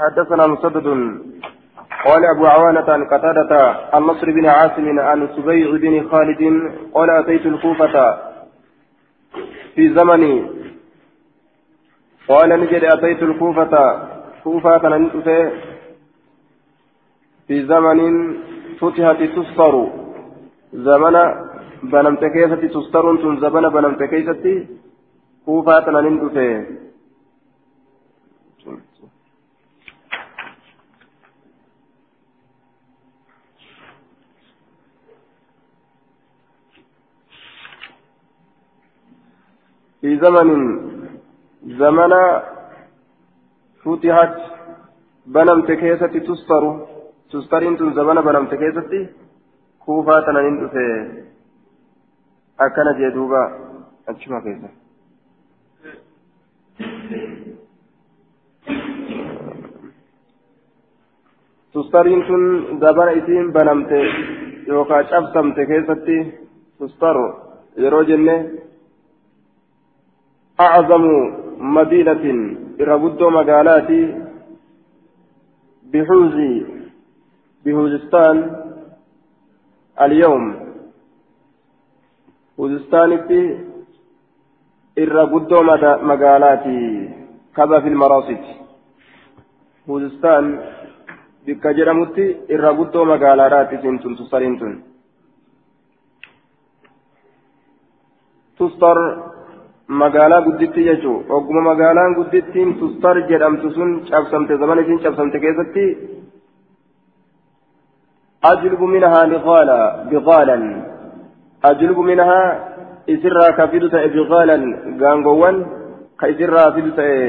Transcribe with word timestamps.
حدثنا 0.00 0.46
مسدد 0.46 0.86
قال 2.04 2.24
أبو 2.24 2.46
عوانة 2.46 2.86
عن 2.88 3.04
قتادة 3.04 3.76
عن 3.92 4.02
نصر 4.02 4.26
بن 4.30 4.46
عاصم 4.46 4.98
عن 4.98 5.28
سبيع 5.36 5.70
بن 5.70 6.08
خالد 6.08 6.42
قال 6.94 7.10
أتيت 7.10 7.46
الكوفة 7.46 8.18
في 9.74 9.94
زمني. 9.94 10.34
قال 12.28 12.48
نجد 12.60 12.84
أتيت 12.84 13.22
الكوفة 13.22 13.74
كوفة 14.44 14.78
في 17.48 17.62
زمن 17.66 18.00
فتحت 18.80 19.22
تسطر 19.36 19.74
زمن 20.72 21.16
بنمت 21.82 22.24
كيست 22.24 22.64
تسطر 22.74 23.04
زمن 23.40 23.68
بنمت 23.68 24.02
كيست 24.02 24.44
كوفة 25.46 25.90
ننتفي 25.90 26.66
في 40.06 40.18
زمن 40.24 40.50
زمن 41.80 42.12
فتحت 43.84 44.36
بنمت 45.26 45.68
كيست 45.82 46.14
تستر 46.26 46.64
تسترين 47.30 47.76
تن 47.76 47.90
زمن 47.98 48.20
بنمت 48.26 48.54
كيست 48.54 48.92
كوفا 49.84 50.20
تنانين 50.20 50.56
دفه 50.60 50.86
أكن 52.60 52.88
جدوبا 52.98 53.42
أجمع 54.08 54.40
كيسا. 54.44 54.70
تسترين 61.74 62.20
تن 62.28 62.42
زمن 62.82 63.08
إسين 63.18 63.46
بنمت 63.56 63.92
يوكا 64.68 65.02
شبسمت 65.10 65.58
كيست 65.70 66.06
تستر 66.80 67.16
يرو 67.78 68.02
أعظم 70.60 71.04
مدينة 71.58 72.24
إرغدو 72.80 73.30
مقالاتي 73.30 74.02
بحوز 75.92 76.36
بهوزستان 77.64 78.36
اليوم. 80.00 80.44
هوزستان 82.60 83.10
في 83.28 83.40
إرغدو 84.98 85.62
مقالاتي 86.10 86.82
كذا 87.56 87.80
في 87.80 87.88
المراصد 87.88 88.42
هوزستان 89.88 90.44
bikka 91.46 91.70
jedhamutti 91.78 92.24
irra 92.54 92.70
guddoo 92.74 93.04
magaalaadhaati 93.04 93.76
isin 93.76 93.98
magaalaa 99.88 100.42
gudditti 100.42 100.84
jechuun 100.84 101.24
ogguma 101.28 101.60
magaalaan 101.60 102.14
guddittiin 102.14 102.74
tustar 102.78 103.16
jedhamtu 103.28 103.70
sun 103.70 103.90
cabsamte 104.10 104.56
zaman 104.58 104.78
isiin 104.78 104.98
cabsamte 104.98 105.40
keessatti 105.40 105.84
ajlubu 108.42 108.86
minahaa 108.86 109.26
biqaala 109.32 109.78
biqaalan 110.10 110.64
ajlubu 111.62 112.02
minahaa 112.02 112.48
isirraa 113.14 113.52
ka 113.52 113.68
fidu 113.68 113.90
ta'e 113.90 114.08
biqaalan 114.16 114.64
gaangowwan 115.02 115.62
ka 116.16 116.32
isirraa 116.34 116.72
fidu 116.72 116.90
ta'e 116.98 117.20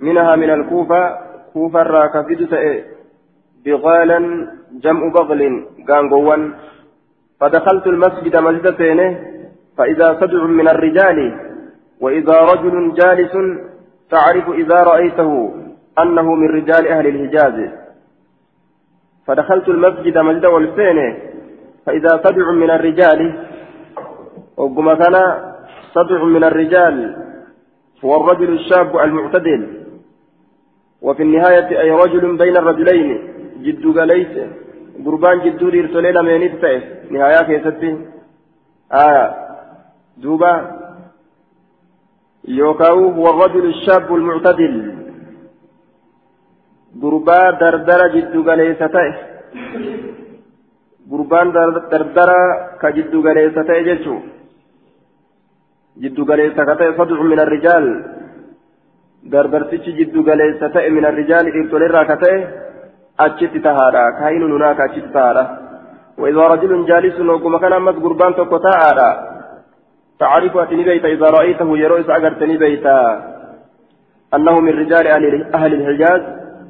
minahaa 0.00 0.36
min 0.36 0.50
alkuufa 0.50 1.00
kuufarraa 1.52 2.08
ka 2.08 2.24
fidu 2.24 2.46
ta'e 2.54 2.72
biqaalan 3.64 4.26
jam'u 4.80 5.12
baqlin 5.18 5.54
gaangowwan 5.84 6.52
فدخلت 7.40 7.86
المسجد 7.86 8.36
مسجد 8.36 8.66
فإذا 9.76 10.08
سبع 10.20 10.40
من 10.44 10.68
الرجال 10.68 11.18
وإذا 12.00 12.40
رجل 12.40 12.94
جالس 12.94 13.32
تعرف 14.10 14.48
إذا 14.48 14.82
رأيته 14.82 15.54
أنه 15.98 16.34
من 16.34 16.48
رجال 16.48 16.88
أهل 16.88 17.06
الحجاز. 17.06 17.70
فدخلت 19.26 19.68
المسجد 19.68 20.18
مجد 20.18 20.46
والفين 20.46 21.18
فإذا 21.86 22.08
سبع 22.24 22.50
من 22.50 22.70
الرجال 22.70 23.46
وقم 24.56 24.94
كان 24.94 25.16
سبع 25.94 26.24
من 26.24 26.44
الرجال 26.44 27.16
هو 28.04 28.16
الرجل 28.16 28.52
الشاب 28.52 28.96
المعتدل. 28.96 29.80
وفي 31.02 31.22
النهاية 31.22 31.80
أي 31.80 31.90
رجل 31.90 32.36
بين 32.36 32.56
الرجلين 32.56 33.08
جد 33.62 33.98
قليس 33.98 34.34
قربان 35.04 35.40
جد 35.40 35.62
رسولين 35.64 36.18
من 36.24 36.42
نهاية 37.10 37.42
كيستي. 37.42 37.98
آية 38.92 39.34
دوبا 40.16 40.80
يوكاو 42.58 42.98
هو 43.16 43.26
الرجل 43.30 43.64
الشاب 43.68 44.14
المعتدل. 44.14 44.74
غربا 47.02 47.50
دردرة 47.60 48.06
جد 48.14 48.34
غليسته 48.48 49.08
غربان 51.10 51.52
دردرة 51.92 52.40
كجد 52.82 53.14
غليسته 53.26 53.78
جتشو 53.86 54.16
جد 56.02 56.18
غليسته 56.30 56.80
صدع 56.98 57.18
من 57.32 57.40
الرجال. 57.40 57.84
دردرتش 59.32 59.86
جد 59.98 60.16
غليسته 60.28 60.88
من 60.96 61.04
الرجال 61.10 61.44
إرتول 61.56 61.82
الراكته 61.82 62.34
أجت 63.20 63.54
تهارا 63.64 64.04
كاين 64.18 64.42
هناك 64.54 64.80
أجت 64.80 65.06
تهارا. 65.14 65.44
وإذا 66.18 66.44
رجل 66.52 66.86
جالس 66.90 67.16
وكما 67.20 67.58
كان 67.58 67.72
أمس 67.72 67.96
غربان 68.04 68.32
تكو 68.34 68.56
تهارا. 68.66 69.10
تعرف 70.20 70.56
أتني 70.56 70.84
بيتا 70.84 71.08
إذا 71.08 71.26
رأيته 71.26 71.78
يرويس 71.78 72.10
أغرتني 72.10 72.56
بيتا. 72.56 72.98
أنه 74.34 74.60
من 74.60 74.68
رجال 74.68 75.06
أهل 75.54 75.74
الحجاز. 75.74 76.22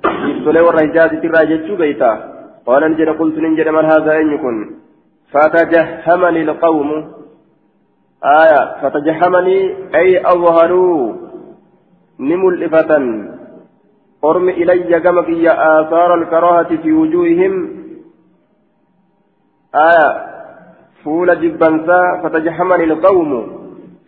يبتلي 0.05 0.61
والرجاز 0.61 1.11
تراجج 1.11 1.72
بيتا. 1.72 2.12
قال 2.66 2.83
نجد 2.93 3.09
قلت 3.09 3.38
نجد 3.38 3.69
من 3.69 3.84
هذا 3.84 4.12
أن 4.16 4.34
يكون 4.34 4.56
فتجهمني 5.33 6.43
القوم. 6.43 6.91
آية 8.25 8.62
فتجهمني 8.83 9.59
أي 9.94 10.27
أظهروا 10.27 11.12
نملئفة 12.21 12.91
أرم 14.25 14.49
إلي 14.49 15.00
كما 15.00 15.22
آثار 15.81 16.15
الكراهة 16.15 16.77
في 16.82 16.93
وجوههم. 16.93 17.55
آية 19.75 20.29
fuula 21.05 21.37
jibbansaa 21.37 22.22
fatajahamani 22.22 22.84
ilqawmu 22.84 23.41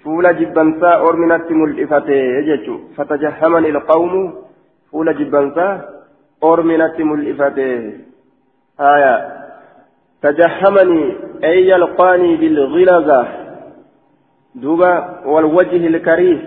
fuula 0.03 0.33
jibbansaa 0.35 1.01
orminatti 1.09 1.55
mul'ifate 1.55 2.19
jechu 2.49 2.81
fatajahamani 2.97 3.69
ilqawmu 3.69 4.23
fuula 4.91 5.15
jibbansaa 5.15 5.81
orminatti 6.41 7.05
mul'ifate 7.05 7.69
haya 8.79 9.15
tajahamani 10.21 11.17
ay 11.43 11.59
yalqaanii 11.69 12.37
bilghilaza 12.37 13.21
duuba 14.55 14.91
walwajhi 15.27 15.77
ilkariih 15.77 16.41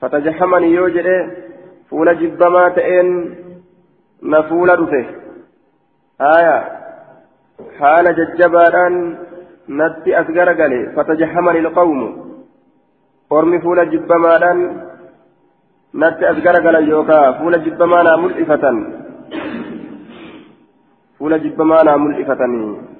fatajahamani 0.00 0.74
yoo 0.74 0.88
jedhe 0.88 1.18
fuula 1.90 2.14
jibbamaa 2.14 2.70
ta'een 2.70 3.08
na 4.22 4.42
fuula 4.42 4.76
dhufe 4.76 5.06
haya 6.18 6.77
natti 9.68 10.14
as 10.14 10.26
garagale 10.32 10.94
fatajahamani 10.96 11.58
ilqawmu 11.58 12.08
ormi 13.30 13.60
fuula 13.60 13.84
jibbamaadhaan 13.92 14.60
natti 15.92 16.24
as 16.24 16.38
garagalan 16.46 16.88
yookaa 16.88 17.32
fuula 17.38 17.58
jibbamaa 17.64 18.02
naa 18.02 18.16
mul'ifatan 18.24 18.76
fuula 21.18 21.38
jibbamaa 21.38 21.84
naa 21.84 21.98
mul'ifatanii 22.04 22.96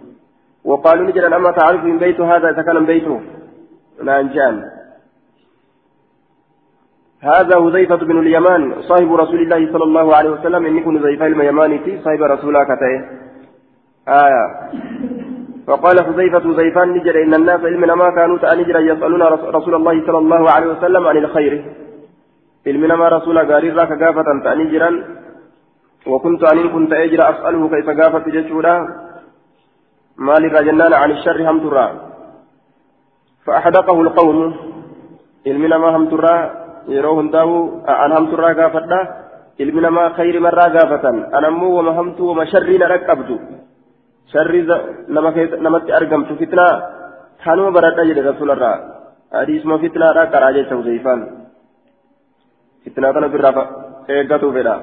وقالوا 0.68 1.06
نجد 1.06 1.24
أما 1.24 1.50
تعرف 1.50 1.84
من 1.84 1.98
بيت 1.98 2.20
هذا 2.20 2.50
إذا 2.50 2.62
كان 2.62 2.86
بيته 2.86 3.20
نانجان 4.04 4.56
هذا 7.20 7.54
حذيفة 7.64 7.96
بن 7.96 8.18
اليمان 8.18 8.82
صاحب 8.82 9.12
رسول 9.12 9.40
الله 9.42 9.72
صلى 9.72 9.84
الله 9.84 10.16
عليه 10.16 10.30
وسلم 10.30 10.66
إن 10.66 10.76
يكون 10.76 10.98
حذيفة 10.98 11.26
اليماني 11.26 12.02
صاحب 12.04 12.22
رسولك 12.22 12.68
تيه 12.82 13.27
آية. 14.08 14.70
فقال 15.66 16.00
حذيفة 16.06 16.40
حذيفان 16.40 16.88
نجر 16.88 17.22
إن 17.22 17.34
الناس 17.34 17.60
علمنا 17.60 17.94
ما 17.94 18.10
كانوا 18.10 18.38
تأنجر 18.38 18.80
يسألون 18.80 19.22
رسول 19.56 19.74
الله 19.74 20.06
صلى 20.06 20.18
الله 20.18 20.50
عليه 20.50 20.66
وسلم 20.66 21.06
عن 21.06 21.16
الخير. 21.16 21.64
علمنا 22.66 22.96
ما 22.96 23.08
رسول 23.08 23.52
قاري 23.52 23.70
راك 23.70 24.02
قافة 24.02 24.24
تأنجرا 24.44 25.04
وكنت 26.06 26.44
أن 26.44 26.68
كنت 26.68 26.92
أجر 26.92 27.30
أسأله 27.30 27.68
كيف 27.68 27.90
قافة 28.00 28.30
جسولا 28.30 28.88
مالك 30.16 30.54
جنان 30.66 30.92
عن 30.92 31.10
الشر 31.10 31.50
هم 31.50 31.58
ترى. 31.60 31.86
فأحدقه 33.46 34.00
القوم 34.00 34.56
علمنا 35.46 35.78
ما 35.78 35.96
هم 35.96 36.04
ترى 36.10 36.50
يروهم 36.88 37.30
داو 37.30 37.50
عن 37.88 38.12
هم 38.12 38.26
ترى 38.30 38.54
قافة 38.54 39.08
ilmi 39.58 39.80
namaa 39.80 40.10
khayri 40.16 40.40
marraa 40.40 40.70
gaafatan 40.70 41.16
anammoo 41.38 41.76
wama 41.76 41.92
hamtuu 41.94 42.28
wama 42.28 42.46
sharrii 42.46 42.78
na 42.78 42.88
dhaqqabdu 42.92 43.38
sharrii 44.32 44.64
namatti 45.64 45.96
argamtu 46.00 46.38
fitnaa 46.42 46.74
tanuma 47.44 47.74
baradha 47.76 48.08
jedhe 48.10 48.28
rasuularraa 48.30 48.76
hadiisuma 49.38 49.82
fitnaadha 49.84 50.30
qaraa 50.34 50.54
jecha 50.58 50.78
huzeyfaan 50.80 51.26
fitnaa 52.84 53.12
kana 53.16 53.34
birraa 53.34 53.66
eeggatu 54.16 54.54
fedha 54.58 54.76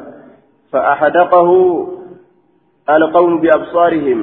فأحدقه 0.74 1.50
القوم 2.90 3.42
بأبصارهم 3.42 4.20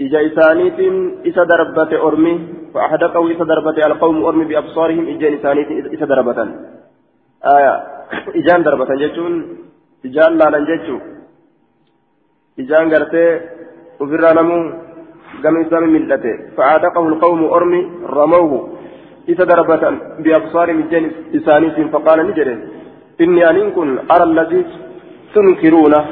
إجا 0.00 0.20
إسانيت 0.26 0.78
إسا 1.26 1.44
دربة 1.44 1.92
أرمي 2.06 2.34
فأحدقه 2.74 3.22
إسا 3.32 3.44
دربة 3.44 3.78
القوم 3.86 4.24
أرمي 4.24 4.44
بأبصارهم 4.44 5.04
إجا 5.08 5.28
إسانيت 5.36 5.68
إسا 5.94 6.06
دربة 6.06 6.38
آية 7.56 7.74
إجان 8.40 8.62
دربة 8.62 8.90
جتون 9.02 9.32
إجان 10.04 10.32
لالا 10.38 10.58
جتون 10.70 11.00
إجان 12.58 12.84
قرتي 12.94 13.24
وفرا 14.00 14.32
نمو 14.38 14.58
قام 15.42 15.56
إسام 15.62 15.84
ملته 15.94 16.34
فأحدقه 16.56 17.04
القوم 17.12 17.40
أرمي 17.56 17.80
رموه 18.18 18.52
إسا 19.30 19.44
دربة 19.50 19.84
بأبصارهم 20.24 20.78
إجا 20.82 21.00
إسانيت 21.36 21.76
فقال 21.92 22.18
نجري 22.28 22.54
إني 23.24 23.42
أن 23.50 23.70
كن 23.76 23.88
أرى 24.12 24.24
الذي 24.30 24.60
تنكرونه 25.34 26.02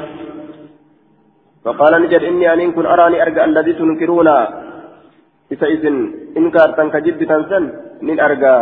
فقال 1.65 1.93
نجد 2.03 2.23
إني 2.31 2.53
أن 2.53 2.71
كن 2.75 2.85
أراني 2.93 3.17
أرجع 3.23 3.43
الذي 3.51 3.73
تنكرون 3.79 4.27
إذا 5.53 5.67
إذن 5.73 5.95
إن 6.37 6.45
كارتن 6.55 6.87
كجد 6.93 7.19
تنسن 7.29 7.63
من 8.07 8.17
أرجع 8.19 8.55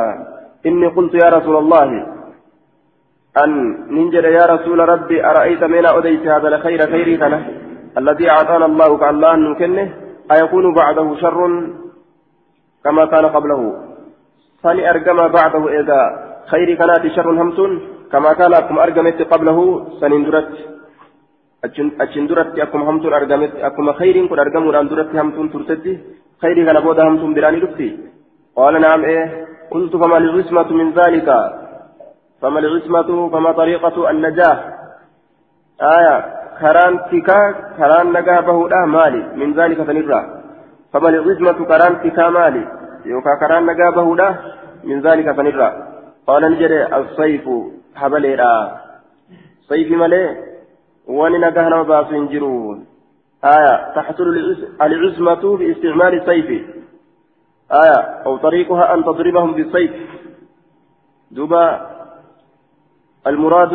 إني 0.67 0.87
قلت 0.95 1.13
يا 1.23 1.29
رسول 1.37 1.55
الله 1.63 1.89
أن 3.43 3.51
ننجد 3.95 4.25
يا 4.39 4.45
رسول 4.53 4.79
ربي 4.93 5.17
أرأيت 5.31 5.63
من 5.63 5.85
أديت 5.85 6.27
هذا 6.27 6.47
الخير 6.47 6.79
خيري 6.93 7.15
الذي 7.97 8.25
أعطانا 8.29 8.65
الله 8.65 8.89
كالله 8.97 9.35
نكنه 9.35 9.87
أيكون 10.31 10.65
بعده 10.73 11.07
شر 11.21 11.39
كما 12.85 13.03
كان 13.05 13.25
قبله 13.25 13.61
ثاني 14.63 14.89
أرجم 14.89 15.19
بعده 15.27 15.63
إذا 15.79 15.99
خير 16.51 16.67
كانت 16.79 17.03
شر 17.15 17.29
همسون 17.41 17.71
كما 18.11 18.33
كان 18.33 18.53
أكم 18.53 18.79
أرجمت 18.79 19.19
قبله 19.33 19.57
سنين 19.99 20.23
درت 20.27 20.53
achiin 21.63 22.27
duratti 22.27 22.59
akkuma 22.61 22.85
hamtuun 22.85 23.13
argametti 23.13 23.63
akkuma 23.63 23.93
khayriin 23.99 24.27
kun 24.27 24.39
argamuudhaan 24.39 24.89
duratti 24.91 25.15
hamtuun 25.17 25.49
turtetti 25.53 25.93
khayrii 26.43 26.65
kana 26.67 26.81
booda 26.85 27.05
hamtuun 27.07 27.33
biraanii 27.37 27.61
dhufti 27.63 27.87
qaala 28.57 28.79
naam 28.85 29.01
ee 29.13 29.21
qultu 29.71 29.95
fama 30.01 30.19
lcismatu 30.19 30.73
min 30.79 30.91
dhalika 30.97 31.37
fama 32.41 32.59
lcismatu 32.65 33.29
fama 33.33 33.51
طريقة 33.61 33.95
النجاة 34.11 34.57
آية 35.81 36.42
karaan 36.63 38.13
nagaa 38.17 38.41
bahuudha 38.49 38.85
maali 38.95 39.21
min 39.41 39.53
dhalika 39.57 39.85
sanirra 39.89 40.19
fama 40.91 41.11
lcismatu 41.11 41.65
karaan 41.71 41.99
tikaa 42.03 42.29
maali 42.37 42.63
yookaan 43.11 43.39
karaan 43.43 43.65
nagaa 43.71 43.91
bahuudha 43.97 44.29
min 44.83 45.03
dhalika 45.05 45.35
sanirra 45.39 45.69
qaala 46.27 46.49
ni 46.49 46.61
jedhe 46.63 46.79
asayfu 46.99 47.57
habaleedha 48.01 48.53
sayfi 49.69 50.01
malee 50.03 50.27
wani 51.19 51.43
nagaa 51.45 51.69
nama 51.69 51.89
baasu 51.93 52.15
hin 52.15 52.27
jiru 52.33 52.53
آية 53.43 53.93
تحصل 53.95 54.27
العزمة 54.81 55.57
باستعمال 55.57 56.13
السيف 56.13 56.49
آية 57.71 57.99
أو 58.25 58.37
طريقها 58.37 58.93
أن 58.93 59.03
تضربهم 59.03 59.53
بالسيف 59.53 59.91
دبا 61.31 61.65
المراد 63.27 63.73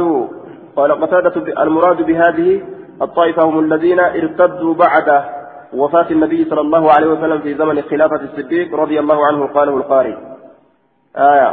قال 0.76 0.92
قتادة 0.92 1.62
المراد 1.62 2.02
بهذه 2.02 2.62
الطائفة 3.02 3.42
هم 3.42 3.58
الذين 3.58 4.00
ارتدوا 4.00 4.74
بعد 4.74 5.24
وفاة 5.72 6.06
النبي 6.10 6.44
صلى 6.50 6.60
الله 6.60 6.92
عليه 6.92 7.06
وسلم 7.06 7.38
في 7.40 7.54
زمن 7.54 7.82
خلافة 7.82 8.20
الصديق 8.24 8.74
رضي 8.74 9.00
الله 9.00 9.26
عنه 9.26 9.46
قاله 9.46 9.76
القارئ 9.76 10.16
آية 11.16 11.50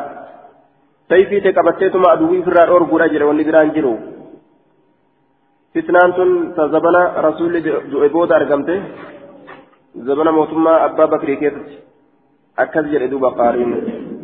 سيفي 1.09 1.39
تكبتيتما 1.41 2.13
أدوي 2.13 2.43
فرار 2.43 2.67
أورغو 2.69 2.97
رجل 2.97 3.23
والنبران 3.23 3.71
جرو 3.71 3.97
fitnaan 5.75 6.11
tun 6.15 6.29
ta 6.55 6.69
zabana 6.71 7.01
rasuulli 7.27 7.59
du'e 7.91 8.09
booda 8.09 8.35
argamte 8.35 8.75
zabana 10.07 10.31
mootummaa 10.31 10.83
abbaa 10.87 11.07
bakrii 11.13 11.35
keessatti 11.41 11.75
akkas 12.63 12.85
jedhe 12.93 13.07
duuba 13.13 13.29
qaariin 13.39 13.71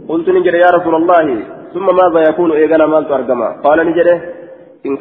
qultu 0.10 0.30
ni 0.32 0.44
jedhe 0.46 0.62
yaa 0.64 0.72
rasuula 0.78 0.98
allaahi 1.02 1.36
summa 1.74 1.92
maadha 2.00 2.24
yakuunu 2.28 2.54
eegana 2.62 2.88
maaltu 2.94 3.14
argama 3.20 3.48
qaala 3.66 3.84
ni 3.84 3.94
jedhe 4.00 4.16
in 4.88 4.96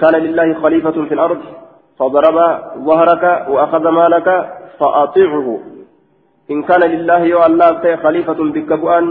فضرب 2.01 2.37
ظهرك 2.89 3.25
وأخذ 3.49 3.89
مالك 3.89 4.29
فأطيعه. 4.79 5.59
إن 6.51 6.63
كان 6.63 6.83
لله 6.91 7.21
يو 7.33 7.47
الله 7.47 7.97
خليفة 7.97 8.41
بكبؤان 8.55 9.05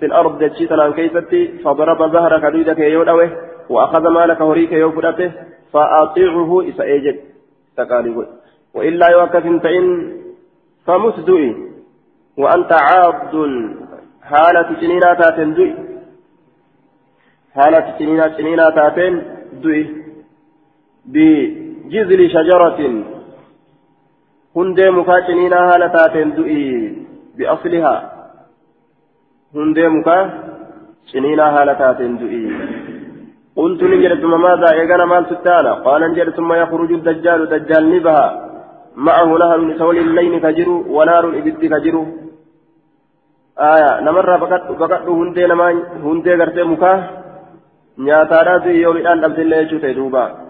في 0.00 0.06
الأرض 0.06 0.32
جتشيتنا 0.44 0.90
كيستي 0.90 1.42
فضرب 1.64 2.00
ظهرك 2.12 2.52
دويدك 2.52 2.78
يودوه 2.78 3.30
وأخذ 3.68 4.08
مالك 4.08 4.42
هريك 4.42 4.72
يوفرته 4.72 5.32
فأطيعه 5.72 6.68
إسأجد 6.68 7.16
تقالي 7.76 8.26
وإلا 8.74 9.08
يوكف 9.08 9.44
تئن 9.62 9.86
فمسدئ 10.86 11.42
وأنت 12.38 12.72
عاض 12.72 13.34
حالة 14.22 14.68
سنينا 14.80 15.14
تاتن 15.14 15.54
دئ 15.54 15.72
حالة 17.54 17.86
سنينا 17.98 18.36
سنينا 18.36 18.70
تاتن 18.70 19.22
دئ 21.14 21.64
بجذل 21.84 22.20
شجرة. 22.34 22.80
هندي 24.56 24.86
مكا 24.96 25.16
سنينا 25.26 25.58
حالة 25.68 25.88
تاتن 25.94 26.30
دئ 26.36 26.50
بأصلها. 27.36 27.94
هندي 29.54 29.88
مكا 29.88 30.16
سنينا 31.12 31.44
حالة 31.54 31.72
تاتن 31.80 32.12
دئ 32.20 32.34
قلت 33.56 33.82
نجد 33.82 34.12
ثم 34.22 34.34
ماذا 34.42 34.68
إيقنا 34.72 35.04
مال 35.04 35.24
ستانا. 35.30 35.72
قال 35.84 36.02
نجد 36.10 36.28
ثم 36.38 36.50
يخرج 36.52 36.90
الدجال 36.92 37.40
دجال 37.52 37.84
نبها. 37.94 38.26
معه 38.96 39.30
نهر 39.42 39.60
سول 39.78 39.96
الليل 39.98 40.34
كجر 40.44 40.68
ونار 40.96 41.24
إبد 41.38 41.64
كجر 41.72 41.96
آية 43.58 44.00
نمر 44.00 44.38
فقط 44.80 45.08
هندي 45.08 45.46
نما 45.46 45.68
هندي 46.06 46.34
غرتي 46.34 46.62
مكاه 46.62 46.98
يوم 48.84 48.96
الآن 48.96 49.24
عبد 49.24 49.38
الله 49.38 49.56
يشوت 49.56 49.84
دوبا. 49.98 50.43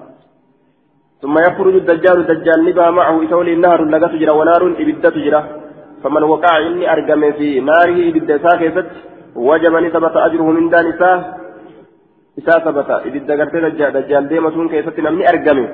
ثم 1.24 1.38
يخرج 1.38 1.74
الدجال 1.74 2.18
دجال 2.26 2.64
نبها 2.64 2.90
معه 2.90 3.16
سول 3.30 3.48
النهر 3.48 3.80
لقى 3.84 4.08
تجرى 4.08 4.32
ونار 4.40 4.62
إبد 4.82 5.04
تجرى 5.16 5.40
فمن 6.02 6.22
وقع 6.22 6.52
إني 6.68 6.92
أرقم 6.92 7.22
في 7.38 7.60
ناره 7.60 7.98
إبد 8.10 8.30
ساكست 8.44 8.88
وجب 9.48 9.74
نسبة 9.84 10.14
أجره 10.26 10.48
من 10.56 10.68
دان 10.72 10.86
ساه 11.00 11.20
isaa 12.40 12.60
sabata 12.66 12.96
ibidda 13.08 13.36
gartee 13.38 13.60
dajjaal 13.62 14.26
deematuun 14.30 14.68
keessatti 14.70 15.02
namni 15.06 15.26
argame 15.32 15.64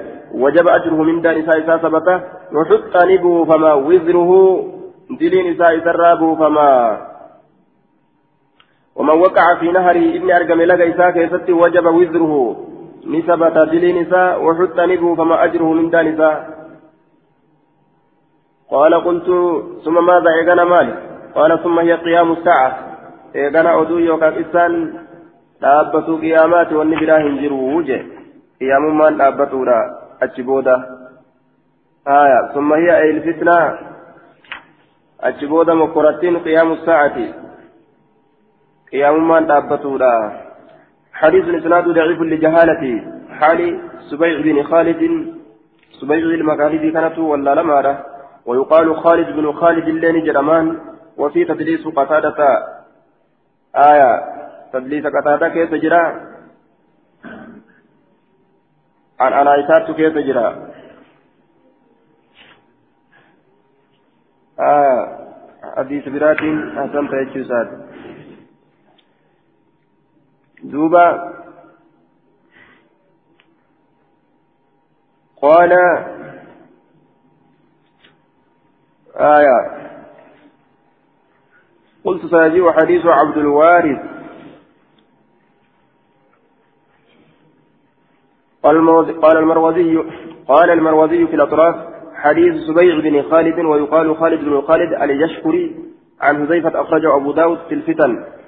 wajaba 0.42 0.75
ajruhu 0.78 1.07
mindaan 1.09 1.38
isaa 1.42 1.57
isaa 1.62 1.78
sabata 1.85 2.14
nuxuxxa 2.57 3.07
ni 3.09 3.16
buufama 3.23 3.71
wizruhu 3.87 4.40
diliin 5.19 5.49
isaa 5.54 5.73
isarraa 5.80 6.16
buufama 6.16 6.66
ومن 8.97 9.16
وقع 9.25 9.54
في 9.54 9.73
نهره 9.73 10.16
إني 10.16 10.37
أرقم 10.37 10.61
لك 10.61 10.80
إساء 10.80 11.11
كيستي 11.11 11.52
وجب 11.52 11.87
وزره 11.87 12.33
نسبة 13.07 13.64
دلين 13.64 14.07
إساء 14.07 14.45
وحط 14.45 14.80
نبه 14.80 15.14
فما 15.14 15.45
أجره 15.45 15.73
من 15.73 15.90
دان 15.90 16.07
إساء 16.14 16.61
قال 18.71 18.95
قلت 18.95 19.28
ثم 19.85 20.07
ماذا 20.07 20.30
إيقنا 20.30 20.64
مالي 20.64 20.95
قال 21.35 21.62
ثم 21.62 21.78
هي 21.78 21.92
قيام 21.92 22.33
الساعة 22.33 22.78
إيقنا 23.37 23.80
أدو 23.80 23.99
يوكا 23.99 24.40
إسان 24.40 25.00
dhaabbatuu 25.62 26.19
qiyaamaati 26.19 26.75
wanni 26.75 26.97
biraa 26.97 27.19
hin 27.23 27.35
jiru 27.38 27.83
je 27.88 27.97
qiyaamummaan 28.59 29.19
dhaabbatuudha 29.19 29.78
achi 30.26 30.42
booda 30.50 30.76
haya 32.11 32.38
summa 32.54 32.76
hiya 32.83 32.95
ilfitnaa 33.09 33.66
achi 35.30 35.50
booda 35.50 35.75
mokkorattiin 35.80 36.40
qiyaamu 36.47 36.76
saacati 36.87 37.26
qiyamummaan 38.90 39.50
dhaabbatuudha 39.50 40.12
حديث 41.21 41.45
الإسناد 41.45 41.85
ضعيف 41.89 42.21
لجهالة 42.21 42.83
حال 43.31 43.81
سبيع 44.11 44.41
بن 44.41 44.62
خالد 44.62 45.03
سبيع 46.00 46.19
المكاليد 46.19 46.93
كانت 46.93 47.19
ولا 47.19 47.55
لمارة 47.55 48.07
ويقال 48.47 48.97
خالد 48.97 49.37
بن 49.37 49.53
خالد 49.53 49.89
اللين 49.89 50.25
جرمان 50.25 50.79
وفي 51.17 51.45
تدليس 51.45 51.87
قتادة 51.87 52.37
آية 53.77 54.23
تدليس 54.73 55.05
قتادة 55.07 55.49
كيف 55.49 55.75
جرى؟ 55.75 56.21
عن 59.21 59.33
أنايسات 59.33 59.91
كيف 59.91 60.15
جرى؟ 60.19 60.71
آه 64.61 65.19
حديث 65.77 66.09
برات 66.09 66.39
حسن 66.77 67.09
تيجوسات 67.11 67.69
دوبا. 70.62 71.35
قال 75.43 75.73
آية. 79.17 79.81
قلت 82.05 82.26
سيجيء 82.26 82.73
حديث 82.73 83.07
عبد 83.07 83.37
الوارث. 83.37 83.99
قال 88.62 88.76
المروزي 88.76 89.12
قال 90.49 90.71
المروزي 90.71 91.26
في 91.26 91.35
الأطراف 91.35 91.76
حديث 92.14 92.55
سبيع 92.67 93.00
بن 93.00 93.31
خالد 93.31 93.59
ويقال 93.59 94.17
خالد 94.17 94.45
بن 94.45 94.61
خالد 94.61 95.02
اليشكري 95.02 95.76
عن 96.21 96.47
حذيفة 96.47 96.81
أخرجه 96.81 97.17
أبو 97.17 97.33
داود 97.33 97.59
في 97.69 97.75
الفتن. 97.75 98.39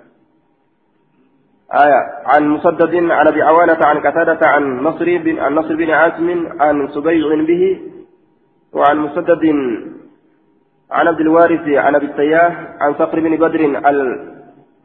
آية 1.72 2.00
عن 2.26 2.48
مسدد 2.48 2.94
عن 2.94 3.26
أبي 3.26 3.42
عوانة 3.42 3.78
عن 3.82 3.98
قتادة 4.00 4.48
عن 4.48 4.80
نصر 4.80 5.04
بن 5.04 5.38
عن 5.38 5.54
نصر 5.54 5.76
بن 5.76 5.90
عاصم 5.90 6.48
عن 6.60 6.88
سبيع 6.88 7.44
به 7.44 7.80
وعن 8.72 8.98
مسدد 8.98 9.44
عن 10.90 11.08
عبد 11.08 11.20
الوارث 11.20 11.68
عن 11.68 11.94
أبي 11.94 12.06
التياه 12.06 12.76
عن 12.80 12.94
صقر 12.94 13.20
بن 13.20 13.36
بدر 13.36 13.60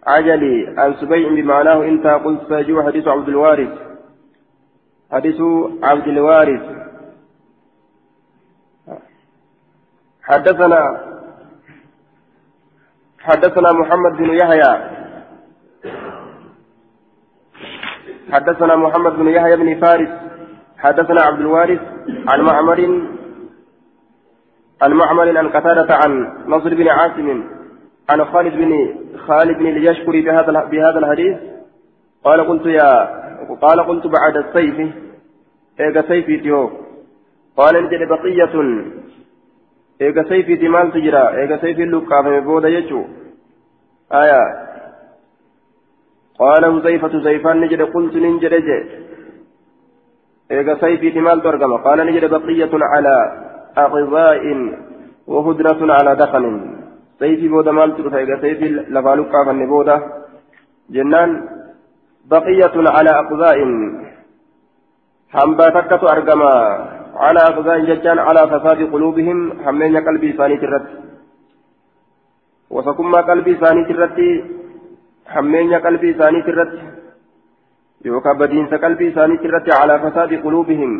العجلي 0.05 0.75
عن 0.77 0.93
سبيع 0.93 1.29
بمعناه 1.29 1.83
انت 1.83 2.07
قلت 2.07 2.41
سيجوع 2.49 2.85
حديث 2.85 3.07
عبد 3.07 3.27
الوارث. 3.27 3.69
حديث 5.11 5.41
عبد 5.83 6.07
الوارث. 6.07 6.61
حدثنا 10.23 11.01
حدثنا 13.19 13.71
محمد 13.71 14.17
بن 14.17 14.29
يحيى 14.29 14.96
حدثنا 18.31 18.75
محمد 18.75 19.11
بن 19.11 19.27
يحيى 19.27 19.55
بن 19.55 19.79
فارس 19.81 20.09
حدثنا 20.77 21.21
عبد 21.21 21.39
الوارث 21.39 21.79
عن 22.27 22.41
معمر 22.41 22.79
عن 24.81 24.91
معمر 24.93 25.37
عن 25.37 25.49
قتادة 25.49 25.95
عن 25.95 26.11
نصر 26.47 26.75
بن 26.75 26.87
عاصم 26.87 27.43
عن 28.09 28.25
خالد 28.25 28.53
بن 28.53 28.95
خالد 29.17 29.57
بن 29.57 29.65
ليشكري 29.65 30.21
بهذا 30.21 30.63
بهذا 30.71 30.99
الحديث 30.99 31.37
قال 32.23 32.47
قلت 32.47 32.65
يا 32.65 33.17
قال 33.61 33.79
قلت 33.83 34.07
بعد 34.07 34.37
السيف 34.37 34.93
إيجا 35.79 36.01
سيفي 36.07 36.37
تيو؟ 36.37 36.71
قال 37.57 37.83
نجد 37.83 38.07
بقية 38.09 38.55
إيجا 40.01 40.23
سيفي 40.29 40.55
تمال 40.55 40.91
تجرى 40.91 41.41
إيجا 41.41 41.57
سيفي 41.57 41.83
اللقاء 41.83 42.23
فمبودا 42.23 42.69
يجو؟ 42.69 43.05
آية 44.13 44.66
قال 46.39 46.63
حذيفة 46.73 47.13
زيفان 47.27 47.61
نجد 47.61 47.81
قلت 47.93 48.15
ننجد 48.23 48.53
إيجا 50.51 50.73
سيفي 50.81 51.09
تمال 51.11 51.41
ترجم 51.45 51.73
قال 51.85 51.99
نجد 52.07 52.25
بقية 52.35 52.73
على 52.91 53.15
أغذاء 53.77 54.43
وهدرة 55.27 55.81
على 55.97 56.11
دخل 56.23 56.43
سيفي 57.19 57.47
بودا 57.47 57.71
مال 57.71 57.89
ترفع 57.97 58.17
إيجا 58.17 58.37
سيفي 58.43 58.67
لفالوكا 58.93 59.39
فنبودا 59.45 59.97
جنان 60.95 61.29
بقية 62.31 62.75
على 62.95 63.09
أقذاء 63.21 63.57
hambaa 65.35 65.71
takkatu 65.75 66.07
argama 66.07 66.51
calaa 67.19 67.51
qadaan 67.55 67.85
jechaan 67.87 68.19
calaa 68.27 68.47
fasaadi 68.51 68.85
quluubihim 68.93 69.39
hammeenya 69.65 70.01
qalbii 70.07 70.31
isaaniiti 70.33 70.65
irratti 70.67 70.95
wasakummaa 72.75 73.23
qalbii 73.29 73.55
isaaniiti 73.57 73.93
irratti 73.95 74.27
hammeenya 75.33 75.79
qalbii 75.85 76.13
isaaniiti 76.15 76.51
irratti 76.53 76.79
yookaan 78.05 78.37
badiinsa 78.37 78.79
qalbii 78.79 79.11
isaaniiti 79.11 79.47
irratti 79.49 79.71
calaa 79.71 79.99
fasaadi 80.05 80.41
quluubihim 80.45 80.93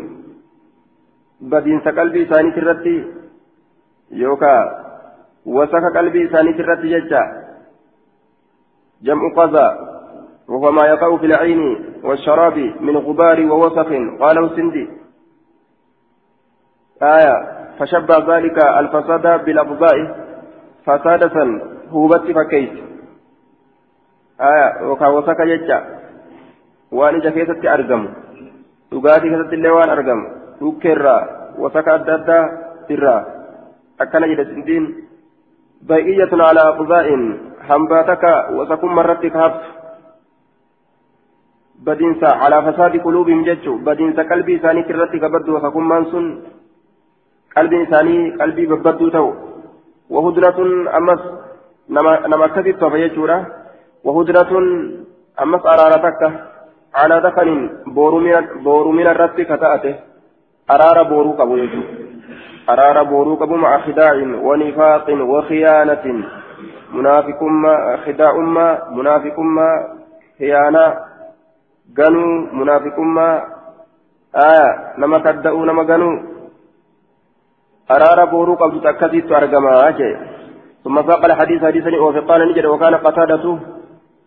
badiinsa 1.50 1.92
qalbii 1.92 2.24
isaaniiti 2.26 2.60
irratti 2.64 2.94
yookaan 4.22 4.66
wasaka 5.58 5.90
qalbii 5.98 6.24
isaaniiti 6.28 6.66
irratti 6.66 6.94
jecha 6.96 7.22
jam'u 9.02 9.30
qazaa 9.40 9.70
وهو 10.48 10.72
ما 10.72 10.84
يقع 10.86 11.16
في 11.16 11.26
العين 11.26 11.60
والشراب 12.04 12.58
من 12.80 12.96
غبار 12.96 13.38
ووسخ 13.50 13.88
قاله 14.20 14.56
سندي 14.56 14.88
آية 17.02 17.34
فشبه 17.78 18.36
ذلك 18.36 18.58
الفساد 18.58 19.44
بالأبضاء 19.44 19.98
فسادة 20.86 21.60
هوبت 21.90 22.32
فكيت 22.36 22.87
آية 24.40 24.88
وكا 24.88 25.06
وسك 25.06 25.40
ججا 25.42 25.78
وان 26.92 27.14
إجا 27.14 27.30
كيست 27.30 27.66
أرقم 27.66 28.02
waan 28.92 29.90
argamu 29.90 30.26
dhukkeerraa 30.60 31.22
wasaka 31.62 31.94
adda 31.94 32.14
addaa 32.18 32.44
irraa 32.94 33.20
akkana 33.98 34.28
jedhe 34.30 34.44
sindiin 34.44 34.84
baay'iyyatun 35.88 36.40
alaa 36.40 36.72
quzaa'in 36.80 37.22
hambaa 37.68 38.04
takka 38.10 38.32
wasakumma 38.58 39.04
irratti 39.04 39.30
kaabtu 39.30 39.78
بدينسا 41.86 42.30
على 42.42 42.58
فساد 42.66 42.94
قلوبهم 43.06 43.44
جتشو 43.48 43.74
بدينسا 43.86 44.22
قلبي 44.22 44.58
ثاني 44.58 44.82
كرتي 44.82 45.18
كبدو 45.22 45.56
وككمان 45.56 46.04
سن 46.10 46.24
قلبي 47.56 47.86
ثاني 47.92 48.16
قلبي 48.40 48.64
ببدو 48.66 49.08
تو 49.14 49.26
وهدرة 50.10 50.58
أمس 50.98 51.22
نما 51.94 52.12
نما 52.30 52.46
كذب 52.54 52.82
فيجورا 52.92 53.38
وهدرة 54.04 54.52
أمس 55.42 55.62
أرارتك 55.66 56.22
على 56.94 57.20
دخل 57.20 57.48
بورو 57.86 58.18
من 58.18 58.34
بورو 58.64 58.90
الرب 58.90 59.40
كتأته. 59.40 59.94
أرار 60.70 61.02
بورو 61.02 61.32
كبو 61.32 61.56
يجو. 61.56 61.82
أرار 62.68 63.02
بورو 63.02 63.36
كبو 63.36 63.56
مع 63.56 63.78
خداع 63.78 64.14
ونفاق 64.46 65.06
وخيانة. 65.10 66.04
منافق 66.92 67.42
ما 67.42 67.96
خداع 68.04 68.34
ما 68.36 68.66
منافق 68.96 69.40
ما 69.40 69.68
خيانة. 70.38 71.08
ganuu 71.96 72.48
munaafiqummaa 72.52 73.36
aya 74.32 74.66
nama 75.00 75.20
kadda'uu 75.26 75.64
nama 75.64 75.84
ganuu 75.84 76.16
araara 77.88 78.26
booruu 78.32 78.56
qabdu 78.62 78.84
akkasiittu 78.88 79.38
argamaa 79.42 79.92
jee 80.00 80.16
ثم 80.84 80.94
ساق 81.02 81.24
الحديث 81.24 81.64
حديثا 81.64 81.90
وفقال 82.00 82.40
نجد 82.48 82.66
وكان 82.66 82.94
قتادة 82.94 83.44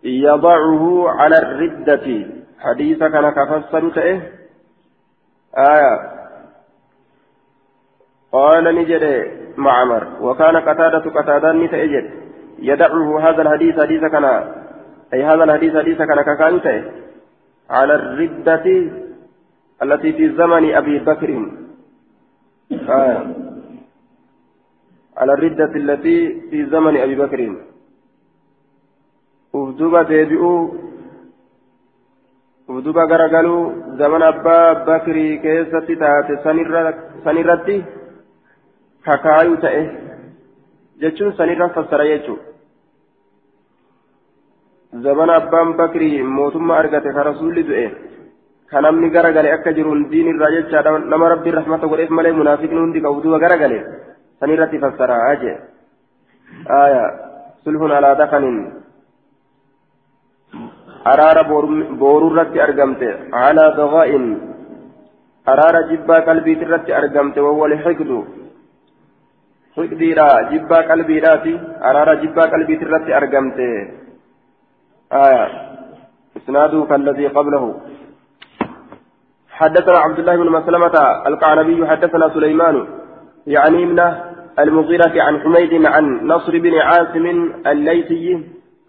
يضعه 0.04 1.08
على 1.08 1.38
الردة. 1.38 2.26
حديث 2.58 2.98
كان 2.98 3.30
كفسر 3.30 3.90
تئه 3.90 4.20
آية. 5.58 6.12
قال 8.32 8.64
نجد 8.74 9.30
معمر. 9.56 10.06
وكان 10.20 10.56
قتادة 10.56 11.20
قتادة 11.20 11.52
نتأجد 11.52 12.10
يدعه 12.58 13.20
هذا 13.20 13.42
الحديث 13.42 13.80
حديث 13.80 14.04
كان 14.04 14.24
أي 15.14 15.24
هذا 15.24 15.44
الحديث 15.44 15.76
حديث 15.76 15.98
كان 15.98 16.22
ككان 16.22 16.62
تئه 16.62 16.84
على 17.70 17.94
الردة 17.94 18.64
التي 19.82 20.12
في 20.12 20.32
زمن 20.36 20.74
أبي 20.74 20.98
بكر. 20.98 21.52
آه. 22.88 23.26
على 25.16 25.32
الردة 25.32 25.76
التي 25.76 26.40
في 26.50 26.66
زمن 26.66 26.96
أبي 26.96 27.14
بكر. 27.14 27.56
Ufduba 29.52 30.04
deebi'uu 30.04 30.60
ufduba 32.68 33.06
garagaluu 33.06 33.96
zaman 33.98 34.22
abbaa 34.22 34.84
bakrii 34.86 35.38
keessatti 35.38 35.96
taate 35.96 36.38
sanirratti 37.24 37.76
kakaayuu 39.04 39.60
ta'e 39.66 39.82
jechuun 41.00 41.36
sanirra 41.36 41.68
fassara 41.68 42.08
jechuudha 42.12 42.52
zabana 44.92 45.34
abbaan 45.34 45.76
bakrii 45.76 46.22
mootummaa 46.22 46.78
argate 46.78 47.12
ka 47.12 47.22
rasuulli 47.30 47.62
du'e 47.64 47.86
ka 48.70 48.80
namni 48.80 49.10
garagale 49.10 49.52
akka 49.52 49.72
jiruun 49.72 50.10
diin 50.10 50.28
irraa 50.32 50.50
jechaadha 50.56 50.98
nama 50.98 51.28
rabbiin 51.28 51.54
rahmata 51.54 51.86
godheef 51.86 52.10
malee 52.10 52.32
munaafiqni 52.32 52.80
hundi 52.80 53.00
qabu 53.00 53.22
duuba 53.22 53.38
garagale 53.38 53.78
san 54.40 54.50
irratti 54.50 54.82
fassaraa 54.84 55.34
jee 55.42 55.56
sulhun 57.64 57.92
alaa 57.98 58.14
dakanin 58.14 58.81
araara 61.04 61.44
booruu 61.50 62.30
irratti 62.32 62.60
argamte 62.66 63.08
alaa 63.46 63.70
dagaa'in 63.80 64.26
araara 65.46 65.82
jibbaa 65.90 66.20
qalbiiti 66.28 66.64
irratti 66.66 66.96
argamte 67.00 67.40
wawwal 67.46 67.74
xiqdu 67.84 68.18
xiqdiidha 69.76 70.28
jibbaa 70.52 70.86
qalbiidhaati 70.90 71.54
araara 71.90 72.20
jibbaa 72.22 72.52
qalbiiti 72.54 72.88
irratti 72.88 73.18
argamte 73.20 73.68
آية 75.12 75.46
إسناده 76.36 76.84
كالذي 76.84 77.26
قبله 77.26 77.64
حدثنا 79.50 79.98
عبد 79.98 80.18
الله 80.18 80.36
بن 80.36 80.48
مسلمة 80.48 80.96
القعنبي 81.26 81.86
حدثنا 81.86 82.28
سليمان 82.28 82.86
يعني 83.46 83.86
من 83.86 84.00
المغيرة 84.58 85.22
عن 85.22 85.40
حميد 85.40 85.86
عن 85.86 86.04
نصر 86.26 86.58
بن 86.58 86.74
عاصم 86.78 87.26
الليثي 87.66 88.26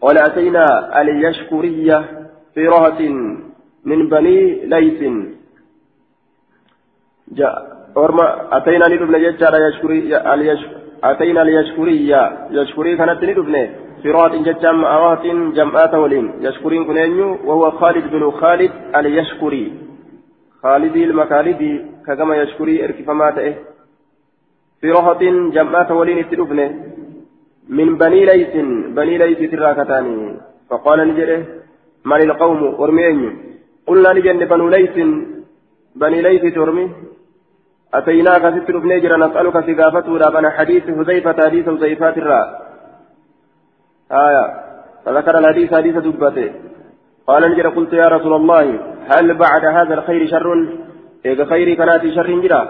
قال 0.04 0.18
أتينا 0.18 0.66
اليشكرية 1.02 1.98
في 2.54 2.68
رهة 2.68 3.02
من 3.90 4.00
بني 4.10 4.66
ليث. 4.66 5.02
جاء 7.38 7.74
orma 7.96 8.52
atayna 8.52 8.90
ni 8.90 8.98
dhufne 8.98 9.20
jechaadha 9.20 9.58
atayna 11.10 11.42
alyashkuriya 11.42 12.22
yashkurii 12.52 12.98
kanatti 12.98 13.26
ni 13.28 13.34
dhufne 13.34 13.64
صراط 14.04 14.36
جتام 14.36 14.86
أوات 14.86 15.26
جمعات 15.58 15.94
ولين 15.94 16.32
يشكرين 16.42 16.86
كنينيو 16.86 17.38
وهو 17.48 17.72
خالد 17.72 18.06
بن 18.12 18.32
خالد 18.32 18.72
اليشكري. 18.96 19.74
خالد 20.64 20.96
المكالدي 20.96 21.86
كما 22.08 22.36
يشكري 22.36 22.86
اركفمات 22.86 23.38
إيه 23.38 23.56
في 24.82 24.92
رهط 24.92 25.24
جمعات 25.56 25.92
ولين 25.92 26.18
اتلفنه 26.18 26.68
من 27.70 27.98
بني 27.98 28.26
ليس 28.26 28.54
بني 28.98 29.18
ليس 29.18 29.52
تراكتاني 29.52 30.38
فقال 30.70 31.08
نجره 31.08 31.46
من 32.06 32.22
القوم؟ 32.22 32.80
ورمين 32.80 33.38
قلنا 33.88 34.14
نجن 34.14 34.46
بنو 34.46 34.70
ليس 34.70 34.96
بني 35.96 36.22
ليس 36.22 36.54
ترمي. 36.56 36.92
أتيناك 37.94 38.44
ستر 38.56 38.78
بنجر 38.78 39.18
نسألك 39.18 39.60
ثقافته 39.60 40.18
رابنا 40.18 40.50
حديث 40.50 40.84
حذيفة 40.84 41.46
حديث 41.46 41.70
حذيفات 41.70 42.18
الرأس 42.18 42.50
آية. 44.12 44.46
فذكر 45.06 45.38
الحديث 45.40 45.74
حديث 45.74 45.96
دبته. 45.96 46.52
قال 47.28 47.52
نجر 47.52 47.70
قلت 47.70 47.94
يا 47.94 48.08
رسول 48.16 48.34
الله 48.34 48.80
هل 49.16 49.34
بعد 49.34 49.66
هذا 49.66 49.94
الخير 49.94 50.28
شر؟ 50.28 50.68
إذا 51.26 51.46
خير 51.46 51.74
كانت 51.74 52.04
شر 52.16 52.40
جرا. 52.42 52.62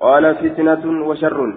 قال 0.00 0.34
فتنة 0.34 1.08
وشر. 1.08 1.56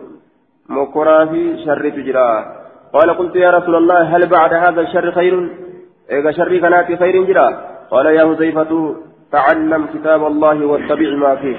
مكرا 0.69 1.25
في 1.25 1.65
شر 1.65 1.89
تجرا. 1.89 2.56
قال 2.94 3.10
قلت 3.20 3.36
يا 3.36 3.50
رسول 3.51 3.75
الله 3.75 4.01
هل 4.15 4.27
بعد 4.27 4.53
هذا 4.53 4.82
الشر 4.82 5.12
خير؟ 5.12 5.34
إذا 6.12 6.32
شر 6.32 6.58
كانت 6.58 7.00
خير 7.00 7.24
جرا 7.24 7.48
قال 7.91 8.06
يا 8.06 8.24
حذيفة 8.29 8.96
تعلم 9.32 9.86
كتاب 9.94 10.27
الله 10.27 10.65
واتبع 10.65 11.10
ما 11.24 11.36
فيه. 11.36 11.58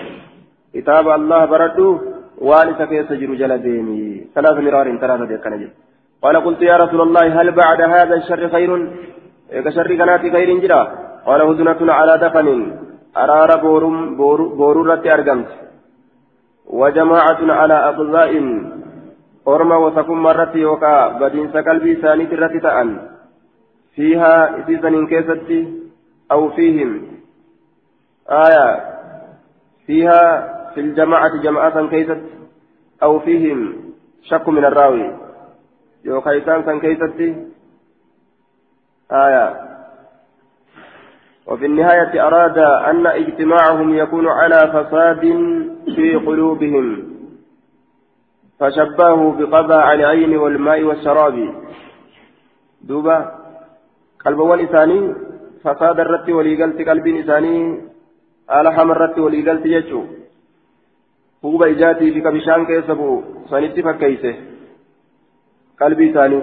كتاب 0.75 1.09
الله 1.09 1.45
بردو 1.45 1.99
وانس 2.49 2.79
كيس 2.91 3.13
جر 3.21 3.35
جل 3.41 3.53
ديني 3.67 4.27
ثلاث 4.35 4.57
مرار 4.65 4.97
ثلاثة 5.03 5.25
دقيقة 5.25 5.71
قال 6.23 6.37
قلت 6.47 6.61
يا 6.63 6.77
رسول 6.77 7.01
الله 7.01 7.41
هل 7.41 7.49
بعد 7.63 7.81
هذا 7.95 8.15
الشر 8.21 8.49
خير؟ 8.55 8.71
إذا 9.53 9.71
شر 9.77 9.91
كانت 10.01 10.23
خير 10.35 10.51
جرا 10.63 10.83
قال 11.27 11.41
هدنة 11.43 11.93
على 11.99 12.15
دفن. 12.25 12.49
أرار 13.17 13.51
بورم 13.65 14.17
بورورة 14.59 15.05
أرقمت 15.15 15.51
وجماعة 16.67 17.41
على 17.61 17.75
أقضاء 17.75 18.33
أرمى 19.49 19.75
وتكون 19.75 20.19
مرة 20.23 20.53
يوكا 20.55 21.09
بدين 21.09 21.51
قلبي 21.51 21.95
ثاني 21.95 22.27
ترتي 22.27 22.61
تأن 22.61 23.09
فيها 23.95 24.57
ishii 24.69 25.07
keessatti 25.07 25.61
أو 26.33 26.51
فيهم 26.51 27.03
آية 28.31 28.69
فيها 29.87 30.25
في 30.75 30.81
الجماعة 30.81 31.37
jamaa'aa 31.43 31.89
keessatti 31.89 32.23
أو 33.03 33.19
فيهم 33.21 33.75
شك 34.23 34.49
من 34.49 34.65
الراوي 34.65 35.17
yookaan 36.05 36.63
isaan 36.63 36.81
keessatti 36.81 37.47
آية 39.13 39.69
وفي 41.47 41.67
النهاية 41.67 42.27
أراد 42.27 42.59
أن 42.59 43.07
اجتماعهم 43.07 43.95
يكون 43.95 44.29
على 44.29 44.59
فساد 44.73 45.21
في 45.97 46.15
قلوبهم 46.15 47.08
فشبهه 48.61 49.21
بقذاء 49.39 49.95
العين 49.95 50.37
والماء 50.37 50.83
والشراب. 50.83 51.37
دوبا 52.81 53.17
قلب 54.25 54.39
ولساني 54.39 55.15
فساد 55.65 56.01
الرت 56.01 56.29
وليقلت 56.31 56.89
قلب 56.89 57.07
على 58.49 58.73
حمر 58.73 58.97
الرت 58.97 59.19
وليقلت 59.19 59.67
يجو 59.67 60.03
هو 61.45 61.57
بيجاتي 61.59 62.13
في 62.13 62.21
كبشان 62.21 62.67
كيسبو 62.67 63.23
سنتي 63.51 63.83
فكيسه. 63.83 64.35
قلبي 65.81 66.13
ثاني 66.13 66.43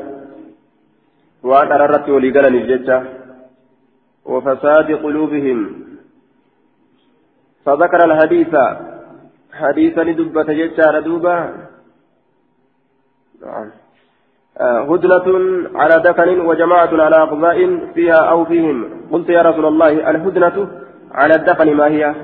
وأن 1.44 1.72
أررت 1.72 2.10
وليقلني 2.10 2.58
الججة 2.62 3.04
وفساد 4.26 4.92
قلوبهم. 4.92 5.60
فذكر 7.66 8.00
الحديث. 8.06 8.56
حديثا 9.54 10.02
لدبة 10.02 10.44
ججة 10.44 11.00
دوبا. 11.00 11.38
نعم 11.38 11.65
هدنة 14.90 15.28
على 15.76 15.96
دكن 16.00 16.40
وجماعة 16.40 17.04
على 17.06 17.16
أقضاء 17.16 17.58
فيها 17.94 18.20
أو 18.32 18.46
فيهم. 18.46 18.78
قلت 19.12 19.30
يا 19.30 19.42
رسول 19.42 19.66
الله 19.66 20.10
الهدنة 20.10 20.68
على 21.12 21.36
الدفن 21.36 21.74
ما 21.74 21.88
هي؟ 21.88 22.16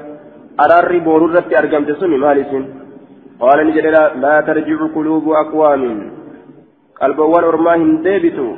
أرار 0.60 0.98
بورورة 0.98 1.46
أرقمت 1.60 1.92
سمي 1.92 2.18
مالس 2.18 2.52
قال 3.40 3.68
نجد 3.68 3.86
لا 4.24 4.42
ترجع 4.48 4.80
قلوب 4.96 5.30
أقوام. 5.30 6.12
قلبوان 7.02 7.44
أرماهم 7.44 8.04
ديبتوا 8.04 8.56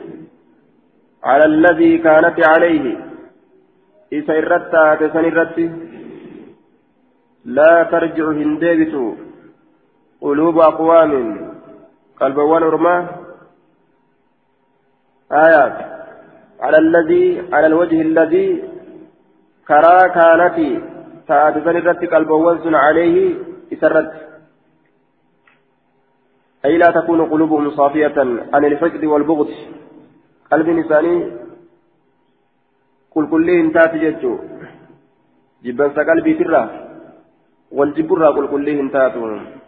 على 1.24 1.46
الذي 1.46 1.98
كانت 1.98 2.48
عليه. 2.48 2.98
إذا 4.14 4.34
إردت 4.38 4.74
تسن 5.00 5.26
إردت 5.26 5.58
لا 7.46 7.84
ترجع 7.84 8.26
هندبت 8.32 8.96
قلوب 10.22 10.60
أقوام. 10.60 11.14
قلبوان 12.22 12.64
أرماه 12.64 13.10
آيات. 15.32 15.76
على 16.60 16.78
الذي 16.78 17.54
على 17.54 17.68
الوجه 17.68 18.02
الذي 18.02 18.48
كرا 19.68 20.08
كانت 20.18 20.58
تاتسن 21.28 21.76
إردت 21.76 22.14
قلبوان 22.14 22.76
عليه 22.76 23.36
إسرت 23.74 24.12
أي 26.66 26.78
لا 26.78 26.92
تكون 26.92 27.20
قلوبهم 27.32 27.70
صافية 27.72 28.18
عن 28.54 28.66
الفقد 28.66 29.06
والبغض. 29.06 29.50
قلب 30.52 30.68
إنساني 30.70 31.16
كل 33.14 33.26
كلهم 33.30 33.72
تاتي 33.72 33.98
جتو 34.00 34.34
جبنس 35.64 35.96
قلبي 36.10 36.34
ترى. 36.34 36.64
والجبرة 37.72 38.32
كل 38.32 38.48
كلهم 38.48 38.90
تاتون 38.90 39.63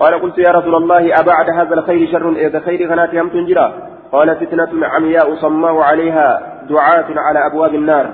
قال 0.00 0.12
قلت 0.22 0.38
يا 0.38 0.50
رسول 0.58 0.74
الله 0.74 1.04
أبعد 1.22 1.46
هذا 1.58 1.74
الخير 1.74 2.00
شر؟ 2.12 2.26
إذا 2.46 2.60
خير 2.66 2.80
كانت 2.88 3.14
يم 3.14 3.28
تنجرا 3.28 3.66
قال 4.12 4.28
فتنة 4.40 4.72
عمياء 4.86 5.34
صماء 5.34 5.76
عليها 5.90 6.26
دعاة 6.70 7.08
على 7.26 7.40
أبواب 7.46 7.74
النار. 7.74 8.06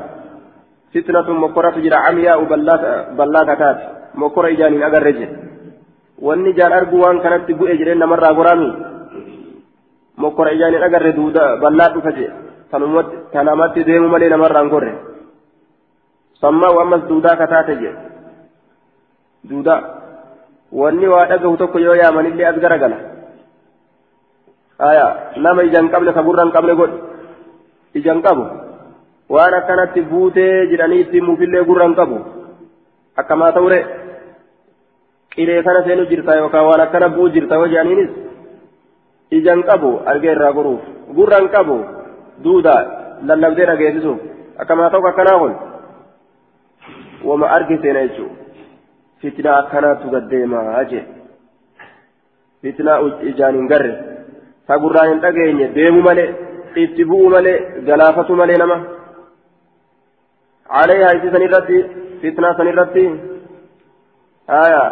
فتنة 0.94 1.28
مقرة 1.44 1.76
جرا 1.84 1.96
عمياء 1.96 2.38
بلاغتات 3.18 3.78
مقرة 4.14 4.48
إجاني 4.48 4.86
أجر 4.86 5.02
رجل. 5.02 5.30
والنجار 6.24 6.70
أرجوان 6.78 7.16
كانت 7.24 7.42
تبوء 7.48 7.70
جرين 7.80 8.04
مرة 8.12 8.28
hin 10.76 10.82
agarre 10.84 11.12
duuda 11.16 11.56
bal'aa 11.62 11.92
dhufa 11.94 12.12
jee 12.12 12.30
kanamatti 13.32 13.84
deemu 13.84 14.08
malee 14.08 14.28
namarraan 14.28 14.68
gorre 14.68 14.92
sammaa 16.40 16.76
ammas 16.82 17.08
duudaa 17.08 17.36
kataate 17.36 17.76
jee 17.82 17.94
duudaa 19.50 19.80
wanni 20.72 21.06
waa 21.12 21.26
dhagahu 21.30 21.56
tokko 21.62 21.78
yoo 21.86 21.94
yaamanillee 22.02 22.46
as 22.50 22.58
garagala 22.64 22.98
aya 24.90 25.06
nama 25.36 25.62
ijaan 25.68 25.90
qabne 25.94 26.12
ka 26.16 26.22
gurraan 26.28 26.52
qabne 26.56 26.74
godhe 26.80 26.96
ijaan 28.00 28.22
qabu 28.26 28.44
waan 29.34 29.54
akkanatti 29.60 30.02
buutee 30.12 30.66
jedhanii 30.70 31.00
ittiin 31.04 31.24
muufillee 31.28 31.64
gurraan 31.70 31.94
qabu 32.00 32.18
akkamaa 33.22 33.52
ta'ure 33.56 33.80
qilee 35.34 35.62
kana 35.66 35.82
seenu 35.86 36.06
jirta 36.10 36.36
yookaan 36.40 36.66
waan 36.68 36.80
akkana 36.86 37.08
bu'u 37.16 37.28
jirta 37.34 37.54
yoo 37.60 37.68
jedhaniinis 37.74 38.10
ijaan 39.38 39.62
qabu 39.70 39.90
argee 40.12 40.32
irraa 40.36 40.52
goruuf 40.58 40.82
gurraan 41.18 41.48
qabu 41.56 41.76
duuda 42.44 42.74
lallabdee 43.28 43.66
dhageessisuuf 43.70 44.18
akkamaa 44.62 44.90
ta'u 44.94 45.06
akkanaa 45.12 45.38
kun 45.42 45.52
wama 47.28 47.46
argiseena 47.56 48.00
jechuudha 48.06 48.39
fitnaa 52.62 53.00
ijaan 53.30 53.54
hin 53.54 53.68
garre. 53.72 53.92
Ta 54.66 54.78
gurraan 54.78 55.08
hin 55.12 55.20
dhageenye 55.24 55.68
deemu 55.76 56.02
malee 56.08 56.30
itti 56.84 57.04
bu'u 57.04 57.28
malee 57.36 57.58
galaafatu 57.90 58.40
malee 58.42 58.58
nama. 58.64 58.78
عليها 60.70 61.10
إذا 61.12 61.32
سنرتي 61.34 61.78
فتنة 62.22 62.52
سنرتي 62.58 63.04
آية 64.50 64.84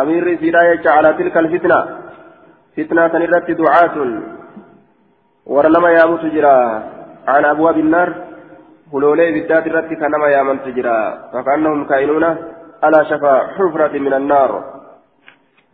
أمير 0.00 0.24
سيدا 0.40 0.90
على 0.90 1.12
تلك 1.18 1.36
الفتنة 1.36 1.78
فتنة 2.76 3.08
سنرت 3.12 3.50
دعاة 3.50 3.96
ورنما 5.46 5.90
يا 5.90 6.04
تجرى 6.22 6.56
على 7.32 7.50
أبواب 7.50 7.78
النار 7.78 8.08
هلولي 8.92 9.32
بالذات 9.32 9.66
الرت 9.66 9.90
كنما 10.00 10.28
يا 10.34 10.42
من 10.42 10.58
تجرى 10.66 10.98
فكأنهم 11.32 11.84
كائنون 11.84 12.24
على 12.82 13.04
شفا 13.04 13.46
حفرة 13.46 13.98
من 13.98 14.14
النار. 14.14 14.50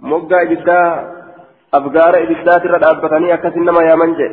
مقا 0.01 0.43
إبدا 0.43 0.81
أبقار 1.75 2.15
إبدات 2.23 2.65
الرد 2.65 2.85
أبتني 2.85 3.35
أكسنما 3.35 3.83
يا 3.83 3.95
من 3.95 4.15
جي. 4.15 4.29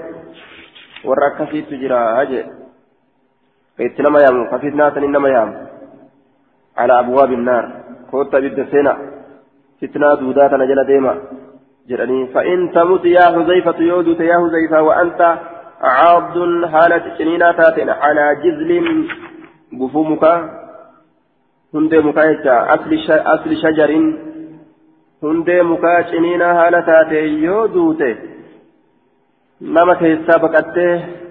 وركسي 1.06 1.62
تجرى 1.62 1.96
هجي. 1.96 2.46
إتنما 3.80 4.20
يا 4.20 4.32
من 4.32 4.48
ففتنة 4.52 4.98
إنما 4.98 5.30
يا 5.30 5.68
على 6.78 7.00
أبواب 7.00 7.32
النار. 7.32 7.66
كوتا 8.12 8.40
بالدسينة 8.40 8.94
فتنة 9.82 10.14
دودا 10.16 10.58
نجل 10.58 10.86
ديما. 10.86 11.14
جراني 11.90 12.28
فإن 12.28 12.72
تمت 12.72 13.06
يا 13.06 13.26
حذيفة 13.34 13.80
يودت 13.80 14.20
يا 14.20 14.38
حذيفة 14.42 14.82
وأنت 14.82 15.22
عاض 15.82 16.36
حالة 16.66 17.06
تاتين 17.52 17.90
على 17.90 18.36
جزل 18.36 18.72
قفومك 21.74 21.76
هندي 21.76 22.00
مكايتا 22.00 22.74
أصل 23.34 23.56
شجر 23.64 23.92
هندي 25.24 25.62
مكا 25.62 26.02
سنينة 26.02 26.54
حالة 26.54 26.80
تاتين 26.80 27.44
يودوت 27.44 28.02
نما 29.62 29.94
كيسا 29.94 30.38
بكته 30.38 31.22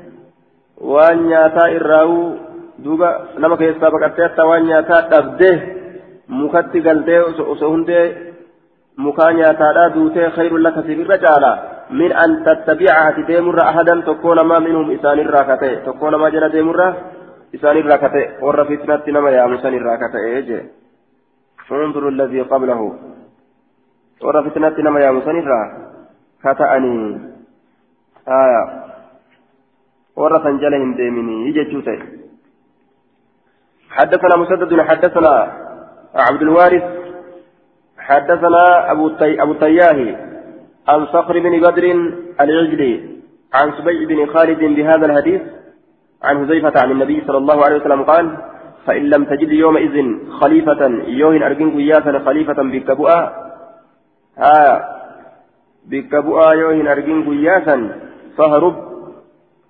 waan 0.80 1.28
nyaataa 1.28 1.68
irraa'uu 1.76 2.36
duuba 2.84 3.08
nama 3.38 3.56
keessaa 3.56 3.90
baqattee 3.90 4.24
hatta 4.24 4.46
waan 4.48 4.66
nyaataa 4.66 5.00
dhabdee 5.10 5.56
mukatti 6.28 6.80
galtee 6.80 7.20
osoo 7.20 7.70
hundee 7.70 8.32
mukaa 8.96 9.32
nyaataadhaa 9.32 9.94
duutee 9.94 10.30
khayrun 10.36 10.62
laka 10.62 10.82
siif 10.86 11.02
irra 11.04 11.18
caala 11.24 11.50
min 11.90 12.16
an 12.22 12.36
tattabica 12.44 12.96
ati 13.08 13.26
deemurra 13.28 13.68
ahadan 13.68 14.02
tokkoo 14.08 14.34
namaa 14.34 14.60
minhum 14.66 14.90
isaanirraa 14.96 15.44
ka 15.44 15.56
ta'e 15.62 15.76
tokkoo 15.86 16.10
namaa 16.10 16.30
jala 16.30 16.52
deemurra 16.54 16.88
warra 18.42 18.64
fitnatti 18.64 19.12
nama 19.12 19.30
yaamusan 19.30 19.74
irraa 19.74 19.98
ka 20.04 20.12
ta'e 20.16 20.42
jee 20.42 20.62
انظر 21.84 22.08
الذي 22.08 22.40
قبله 22.40 22.80
yaamusanirraa 25.00 25.66
ka 26.42 26.54
ta'anii 26.54 27.04
aya 28.26 28.62
warra 30.16 30.42
san 30.44 30.58
jala 30.58 30.80
hin 30.82 30.96
deeminii 30.98 31.52
jechuu 31.58 31.82
ta'e 31.82 32.20
حدثنا 33.90 34.36
مسدد 34.36 34.80
حدثنا 34.80 35.34
عبد 36.14 36.42
الوارث 36.42 36.84
حدثنا 37.98 38.92
أبو, 38.92 39.06
التي... 39.06 39.42
أبو 39.42 39.52
التياهي 39.52 40.10
عن 40.88 41.06
صخر 41.06 41.38
بن 41.38 41.54
بدر 41.60 41.84
العجلي 42.40 42.92
عن 43.54 43.72
سبيع 43.78 43.98
بن 44.10 44.26
خالد 44.32 44.58
بهذا 44.58 45.06
الحديث 45.06 45.42
عن 46.22 46.44
هزيفة 46.44 46.72
عن 46.76 46.90
النبي 46.90 47.22
صلى 47.26 47.38
الله 47.38 47.64
عليه 47.64 47.76
وسلم 47.76 48.02
قال 48.02 48.36
فإن 48.86 49.02
لم 49.02 49.24
تجد 49.24 49.52
يومئذ 49.52 49.96
خليفة 50.40 50.82
يوهن 51.06 51.42
أرجنك 51.42 51.74
إياسا 51.74 52.18
خليفة 52.18 52.62
بكبؤا. 52.62 53.20
آه 54.38 54.76
بكبؤا 55.90 56.52
يوهن 56.52 56.88
أرجنك 56.88 57.28
إياسا 57.28 57.76
فهرب. 58.36 58.76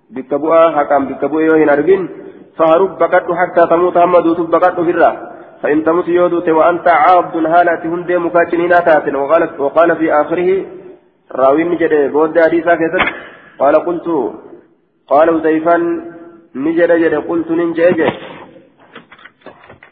بكبؤا 0.09 0.71
حكم 0.77 1.05
بكبؤا 1.05 1.41
يوهن 1.41 1.69
أرجن 1.69 2.09
فهرب 2.57 2.97
بكت 2.99 3.27
حتى 3.39 3.67
تموت 3.69 3.97
هم 3.97 4.17
دوت 4.17 4.39
بكت 4.39 4.79
الرّ 4.79 5.31
فإن 5.61 5.83
تمت 5.83 6.07
يودوت 6.07 6.49
وأنت 6.49 6.87
عابد 6.87 7.35
هالة 7.45 7.83
هندي 7.85 8.17
مكاتنين 8.17 8.69
تاتن 8.69 9.15
وقال, 9.15 9.61
وقال 9.61 9.95
في 9.95 10.13
آخره 10.13 10.65
راوي 11.31 11.63
نجد 11.63 12.11
بود 12.11 12.39
حديثا 12.39 12.75
كذا 12.75 12.99
قال 13.59 13.75
قلت 13.75 14.07
قال 15.07 15.29
وزيفان 15.29 15.81
نجد 16.55 16.91
جد 17.01 17.15
قلت 17.29 17.51
ننجد 17.51 17.99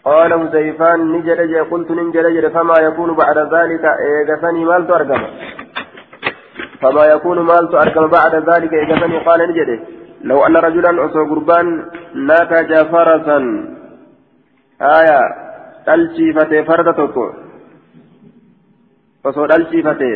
قال 0.03 0.33
وزيفان 0.33 0.99
نجد 1.13 1.39
جد 1.51 1.67
قلت 1.71 1.89
ننجد 1.91 2.25
جد 2.35 2.47
فما 2.55 2.77
يكون 2.87 3.09
بعد 3.21 3.37
ذلك 3.55 3.83
إيغفني 4.07 4.65
مال 4.65 4.87
ترقم 4.87 5.21
فما 6.81 7.03
يكون 7.13 7.39
مال 7.39 7.63
ترقم 7.71 8.07
بعد 8.07 8.33
ذلك 8.49 8.73
إيغفني 8.73 9.17
قال 9.27 9.39
نجد. 9.49 9.69
لو 10.29 10.45
أن 10.45 10.55
رجلا 10.57 11.05
أسو 11.05 11.21
قربان 11.29 11.67
ناتج 12.13 12.71
فرسا 12.91 13.39
آية 14.81 15.19
dhalchiifate 15.85 16.57
farda 16.69 16.93
tokko 16.99 17.25
osoo 19.29 19.47
dhalchiifate 19.51 20.09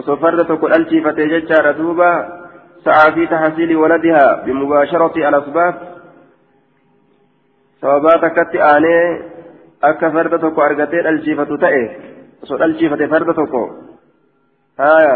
osoo 0.00 0.16
farda 0.22 0.44
tokko 0.50 0.70
dhalchiifate 0.72 1.28
jechaadha 1.32 1.72
duuba 1.80 2.08
waladihaa 3.82 4.36
bimubaasharati 4.44 5.24
alasbaab 5.24 5.74
sababaa 7.80 8.18
takkatti 8.24 8.62
aanee 8.70 9.04
akka 9.90 10.10
farda 10.10 10.38
tokko 10.38 10.62
argatee 10.62 11.02
dhalchiifatu 11.02 11.58
ta'e 11.58 11.82
osoo 12.42 12.58
dhalchiifate 12.58 13.08
farda 13.14 13.34
tokko 13.40 13.62
haya 14.84 15.14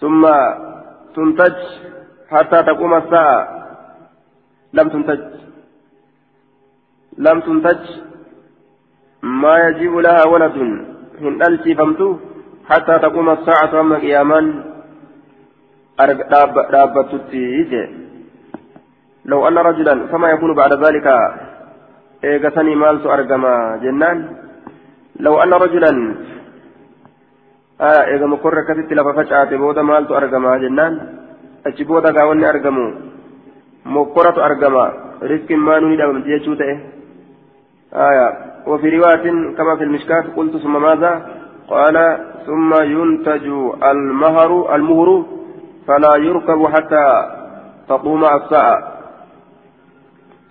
summa 0.00 0.34
tuntaj 1.14 1.56
hattaa 2.30 2.62
taquma 2.70 3.04
sa'a 3.12 3.38
lam 4.72 4.90
tuntaj 4.90 5.20
لم 7.18 7.40
تنتج 7.40 7.84
ما 9.22 9.58
يجيء 9.58 10.00
لها 10.00 10.26
ولد 10.26 10.56
هن 11.20 11.42
ألتي 11.48 11.76
حتى 12.68 12.98
تقوم 12.98 13.30
الساعة 13.30 13.80
أما 13.80 13.98
لو 19.24 19.48
أن 19.48 19.58
رجلا 19.58 20.06
فما 20.06 20.30
يكون 20.30 20.54
بعد 20.54 20.72
ذلك 20.72 21.06
إيغسني 22.24 22.74
مالت 22.74 23.06
أرقما 23.06 23.80
جنان. 23.82 24.18
لو 25.20 25.42
أن 25.42 25.52
رجلا 25.52 26.14
آه 27.80 28.04
إيغا 28.10 28.26
مكر 28.26 28.54
كتت 28.68 28.92
لففتشات 28.92 29.54
بودا 29.54 29.82
مالت 29.82 30.10
أرقما 30.10 30.58
جنان. 30.58 30.92
أجي 31.66 31.84
بودا 31.84 32.10
قاوني 32.16 32.48
أرقمو. 32.50 32.86
مكرة 33.86 34.36
أرقما. 34.46 34.86
رزق 35.22 35.50
ما 35.50 35.78
نريد 35.80 36.00
أن 36.00 36.24
تجيشو 36.24 36.52
آية. 37.94 38.28
وفي 38.66 38.88
رواية 38.96 39.26
كما 39.56 39.76
في 39.78 39.84
المشكاة 39.84 40.24
قلت 40.36 40.56
ثم 40.56 40.82
ماذا؟ 40.82 41.12
قال 41.68 41.96
ثم 42.46 42.70
ينتج 42.82 43.46
المهر 43.92 44.74
المهر 44.74 45.08
فلا 45.86 46.16
يركب 46.16 46.66
حتى 46.66 47.06
تقوم 47.88 48.24
الساعة 48.24 48.92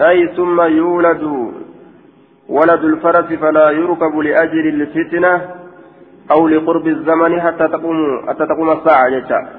أي 0.02 0.28
ثم 0.38 0.62
يولد 0.62 1.54
ولد 2.50 2.84
الفرس 2.84 3.26
فلا 3.26 3.70
يركب 3.70 4.20
لأجل 4.20 4.68
الفتنة 4.68 5.34
أو 6.32 6.48
لقرب 6.48 6.88
الزمن 6.88 7.42
حتى 7.42 7.68
تقوم 7.68 7.98
حتى 8.30 8.46
تقوم 8.46 8.70
الساعة 8.72 9.10
جتا 9.10 9.50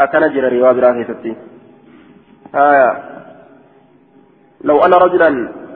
أكنجر 0.00 0.52
رواية 0.52 0.80
راهي 0.80 1.06
آية. 2.54 3.12
لو 4.64 4.78
أن 4.84 4.92
رجلا 4.92 5.30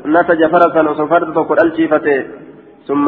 نتج 0.07 0.47
فرسا 0.53 0.81
وسوف 0.91 1.13
تقول 1.15 1.59
الجيفته 1.65 2.25
ثم 2.87 3.07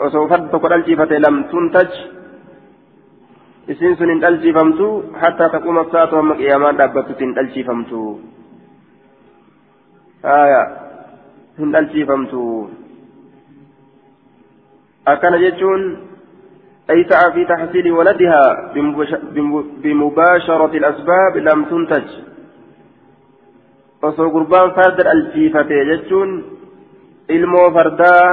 وسوف 0.00 0.32
تقول 0.32 0.72
الجيفته 0.72 1.16
لم 1.16 1.42
تنتج 1.42 1.92
isiin 3.72 3.96
sun 3.98 4.10
hin 4.12 4.22
dhalchifamtu 4.24 4.86
hattaa 5.22 5.48
taquma 5.56 5.84
saatu 5.92 6.16
hamma 6.20 6.38
qiyaamaan 6.40 6.80
dhaabbattutti 6.80 7.24
hin 7.24 7.34
dhalchifamtu 7.36 8.00
haya 10.30 10.62
hin 11.60 11.76
dhalchifamtu 11.76 12.42
akkana 15.14 15.44
jechuun 15.46 15.84
أي 16.92 17.04
سعى 17.10 17.32
في 17.32 17.44
تحصيل 17.44 17.92
ولدها 17.92 18.72
بمباشرة 19.82 20.72
الأسباب 20.80 21.36
لم 21.36 21.64
تنتج 21.64 22.08
osoo 24.04 24.28
gurbaan 24.34 24.74
farda 24.76 25.04
dhalchiifate 25.06 25.76
jechuun 25.90 26.30
ilmoo 27.36 27.68
fardaa 27.76 28.26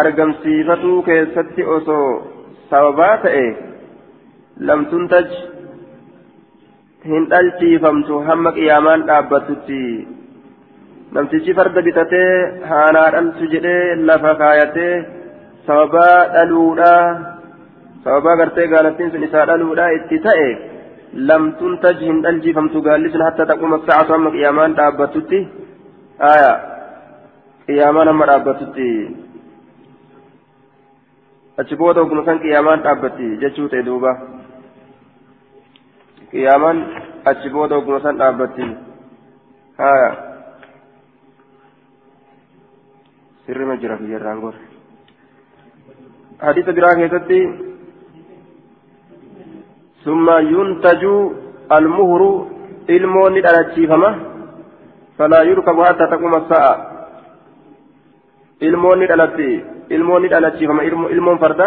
argamsiifatuu 0.00 1.02
keessatti 1.08 1.66
osoo 1.76 2.08
sababaa 2.70 3.16
ta'e 3.24 3.44
lamtuntaj 4.68 5.28
hin 7.10 7.28
dhalchiifamtu 7.32 8.22
hamma 8.28 8.54
qiyaamaan 8.58 9.06
dhaabbattutti 9.12 9.82
namtichi 11.14 11.56
farda 11.60 11.86
bitatee 11.88 12.32
haanaa 12.72 13.06
dhaltu 13.16 13.52
jedhee 13.54 13.84
lafa 14.10 14.34
kaayatee 14.42 14.92
sababaa 15.66 16.18
dhaluudhaa 16.34 17.06
sababaa 18.04 18.36
gartee 18.42 18.68
gaalattiin 18.74 19.16
sun 19.16 19.26
isaa 19.30 19.48
dhaluudhaa 19.52 19.94
itti 20.00 20.22
ta'e. 20.28 20.52
لم 21.14 21.50
تنتج 21.52 22.04
هن 22.04 22.26
ألجي 22.26 22.52
فمتقالس 22.52 23.14
حتى 23.26 23.44
تقوم 23.44 23.74
الساعة 23.74 24.14
أما 24.14 24.30
قيامان 24.30 24.74
دابتتي 24.74 25.48
آية 26.20 26.52
قيامان 27.68 28.08
أما 28.08 28.26
دابتتي 28.26 29.16
أتشبوت 31.58 31.98
وكما 31.98 32.22
كان 32.24 32.38
قيامان 32.38 32.82
دابتي 32.82 33.36
جتشوت 33.36 33.74
دوبا 36.32 36.40
قيامان 36.40 36.76
أتشبوت 37.26 37.72
وكما 37.72 37.98
كان 37.98 38.16
دابتي 38.16 38.76
آية 39.80 40.10
سر 43.46 43.64
مجرى 43.64 43.96
في 43.98 44.06
جرانغور 44.10 44.54
حديث 46.42 46.66
براكة 46.68 47.30
ثم 50.04 50.26
ينتج 50.30 51.02
المهر 51.72 52.22
المون 52.90 53.36
الأتشيفمة 53.36 54.10
فلا 55.18 55.42
يركب 55.42 55.82
حتى 55.82 56.06
تقوم 56.06 56.34
الساعة 56.34 56.74
المون 58.62 59.02
الأتي 59.02 59.72
ilmoon 59.90 60.22
ni 60.22 60.28
dhalachiifama 60.32 60.84
ilmoon 60.84 61.38
farda 61.38 61.66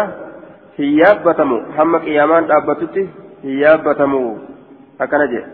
hin 0.78 0.98
yaabbatamu 0.98 1.56
hamma 1.76 2.00
qiyaamaan 2.06 2.48
dhaabbatutti 2.50 3.04
hin 3.42 3.58
yaabbatamu 3.64 4.20
akkana 5.04 5.26
jedhe 5.32 5.48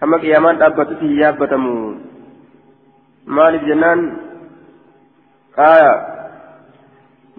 hamma 0.00 0.18
qiyaamaan 0.24 0.60
dhaabbatutti 0.62 1.04
hin 1.10 1.18
yaabbatamu 1.22 1.72
maaliif 3.38 3.64
jennaan 3.70 4.00
qaaya 5.58 5.92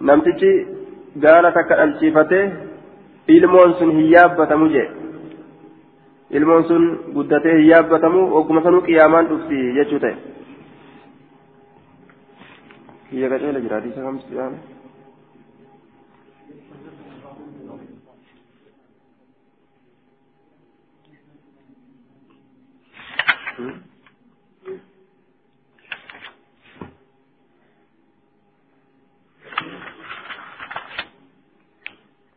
namtichi 0.10 0.52
gaala 1.26 1.52
takka 1.58 1.76
dhalchiifatee 1.80 2.44
ilmoon 3.38 3.74
sun 3.80 3.92
hin 3.98 4.08
yaabbatamu 4.16 4.70
jedhe 4.76 4.92
ilmoon 6.40 6.64
sun 6.70 6.86
guddatee 7.18 7.56
hin 7.58 7.68
yaabbatamu 7.72 8.22
ogguma 8.42 8.64
sanuu 8.68 8.86
qiyaamaan 8.92 9.28
dhufti 9.32 9.58
jechuu 9.80 10.00
ta'e. 10.06 10.16
kiyya 13.10 13.28
qaceela 13.34 13.60
jiraati 13.66 13.88
isa 13.94 14.02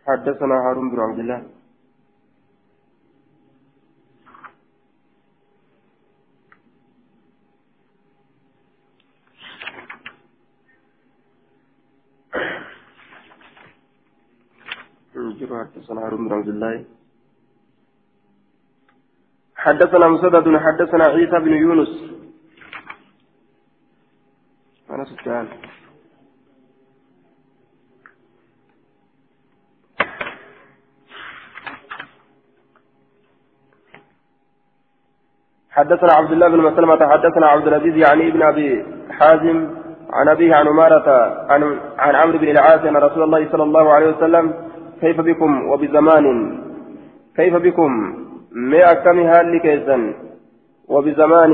حدثنا 0.07 0.55
هارون 0.55 0.91
بن 0.91 1.01
عبد 1.01 1.19
الله. 1.19 1.41
حدثنا 15.65 16.01
هارون 16.01 16.29
بن 16.29 16.35
عبد 16.35 16.49
الله. 16.49 16.85
حدثنا 19.67 20.09
مسدد 20.09 20.57
حدثنا 20.57 21.05
عيسى 21.05 21.39
بن 21.39 21.53
يونس. 21.53 21.93
أنا 24.91 25.05
سفيان 25.05 25.49
حدثنا 35.71 36.13
عبد 36.13 36.33
الله 36.33 36.49
بن 36.49 36.59
مسلمة 36.59 37.09
حدثنا 37.09 37.47
عبد 37.47 37.67
العزيز 37.67 37.97
يعني 37.97 38.29
ابن 38.29 38.43
أبي 38.43 38.87
حازم 39.11 39.69
عن 40.11 40.29
أبيه 40.29 40.55
عن 40.55 40.67
أمارة 40.67 41.09
عن 41.53 41.81
عن 41.99 42.15
عمرو 42.15 42.39
بن 42.39 42.49
العاص 42.49 42.81
أن 42.81 42.97
رسول 42.97 43.23
الله 43.23 43.53
صلى 43.53 43.63
الله 43.63 43.93
عليه 43.93 44.17
وسلم 44.17 44.55
كيف 45.01 45.21
بكم 45.21 45.69
وبزمان؟ 45.71 46.25
كيف 47.37 47.55
بكم؟ 47.55 48.26
ما 48.57 48.93
أكم 48.93 49.19
هالي 49.19 49.59
كيسا 49.65 49.97
وبزمان. 50.89 51.53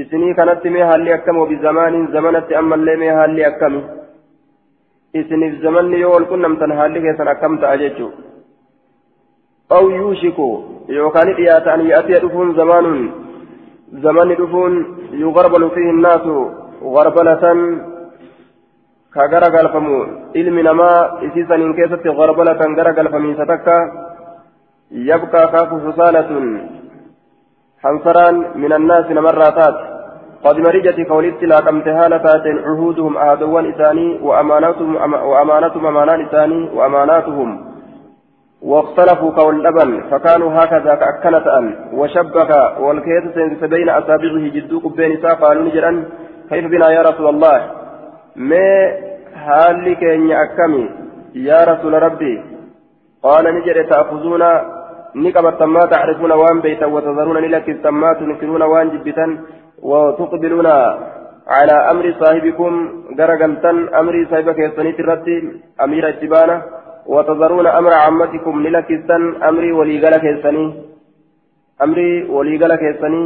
إسني 0.00 0.34
كانت 0.34 0.66
ما 0.66 0.82
هالي 0.90 1.14
أكم 1.14 1.36
وبزمان. 1.38 1.94
زمنت 2.14 2.52
أما 2.52 2.74
اللي 2.74 2.96
ما 2.96 3.10
هالي 3.18 3.46
أكم. 3.46 3.74
إسني 5.16 5.50
في 5.50 5.58
زمن 5.64 5.92
يول 5.92 6.24
كنا 6.30 6.48
متن 6.48 6.72
هالي 6.72 7.00
كيسا 7.00 7.30
أكم 7.30 7.56
تأججو. 7.62 8.08
أو 9.72 9.90
يوشكو. 9.90 10.48
يوكان 10.88 11.28
إيات 11.28 11.66
أن 11.74 11.80
يأتي 11.90 12.14
دفون 12.22 12.48
زمان. 12.60 12.86
زمان 14.04 14.28
دفون 14.40 14.72
يغربل 15.12 15.62
فيه 15.74 15.90
الناس. 15.96 16.26
غربلة 16.82 17.44
ka 19.18 19.26
gara 19.28 19.48
galfamu 19.50 19.98
ilmi 20.40 20.62
namaa 20.62 21.24
isiisaniin 21.26 21.72
keessatti 21.76 22.12
garbalatan 22.18 22.74
gara 22.78 22.92
galfamiinsa 22.92 23.46
takka 23.50 23.76
kaafu 25.52 25.80
fusaalatun 25.80 26.60
hansaraan 27.82 28.44
min 28.54 28.72
annaasi 28.72 29.14
namarraa 29.14 29.52
taate 29.52 29.84
قد 30.44 30.58
مرجت 30.58 31.00
كولدت 31.00 31.42
لا 31.44 31.60
كم 31.60 31.80
تهالة 31.80 32.26
عهودهم 32.66 33.16
أهدوان 33.16 33.72
إساني 33.72 34.18
وأماناتهم 34.22 34.96
وأماناتهم 35.30 35.86
أمانات 35.86 36.20
إساني 36.28 36.70
وأماناتهم. 36.74 37.48
واختلفوا 38.62 39.30
كول 39.30 39.64
لبن 39.64 39.90
فكانوا 40.10 40.50
هكذا 40.54 40.94
كأكنة 40.94 41.58
أن. 41.58 41.66
وشبك 41.92 42.50
والكيس 42.80 43.62
بين 43.62 43.88
أصابعه 43.88 44.44
جدوك 44.54 44.96
بين 44.96 45.16
قالوا 45.26 45.64
نجرا 45.64 46.04
كيف 46.50 46.64
بنا 46.64 46.90
يا 46.90 47.02
رسول 47.02 47.28
الله؟ 47.28 47.56
mee 48.38 48.82
haalli 49.46 49.96
keenya 49.96 50.40
akkami 50.40 50.90
yaa 51.46 51.64
rasuula 51.70 52.00
rabbii 52.00 52.36
qaala 53.22 53.52
ni 53.52 53.62
jedhe 53.66 53.84
maa 55.14 55.86
tacrifuuna 55.92 56.36
waan 56.42 56.60
beeytan 56.62 56.92
watadaruuna 56.92 57.40
ni 57.40 57.48
lakkistan 57.48 57.94
maa 57.94 58.14
tunkiruuna 58.14 58.66
waan 58.66 58.90
jibbitan 58.90 59.38
وتقبلون 59.82 60.66
على 61.56 61.76
أمر 61.92 62.04
صاحبكم 62.20 62.72
درجلتن 63.18 63.76
أمر 64.00 64.14
صاحب 64.30 64.50
كيسانيت 64.50 65.00
الرد 65.00 65.28
أمير 65.84 66.08
الجبانة 66.08 66.62
وتذرون 67.06 67.66
أمر 67.66 67.92
عمتكم 67.92 68.54
للكستن 68.66 69.22
أمري 69.42 69.72
وليقل 69.72 70.14
كيساني 70.24 70.66
أمري 71.84 72.10
وليقل 72.34 72.72
كيساني 72.82 73.22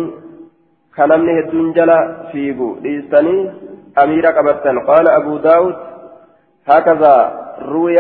كنمني 0.97 1.39
الدنجل 1.45 1.91
فيبو 2.33 2.69
ليستني 2.83 3.37
أمير 4.03 4.27
قبطا 4.27 4.73
قال 4.89 5.07
أبو 5.09 5.37
داود 5.37 5.77
هكذا 6.71 7.15
روي 7.73 7.99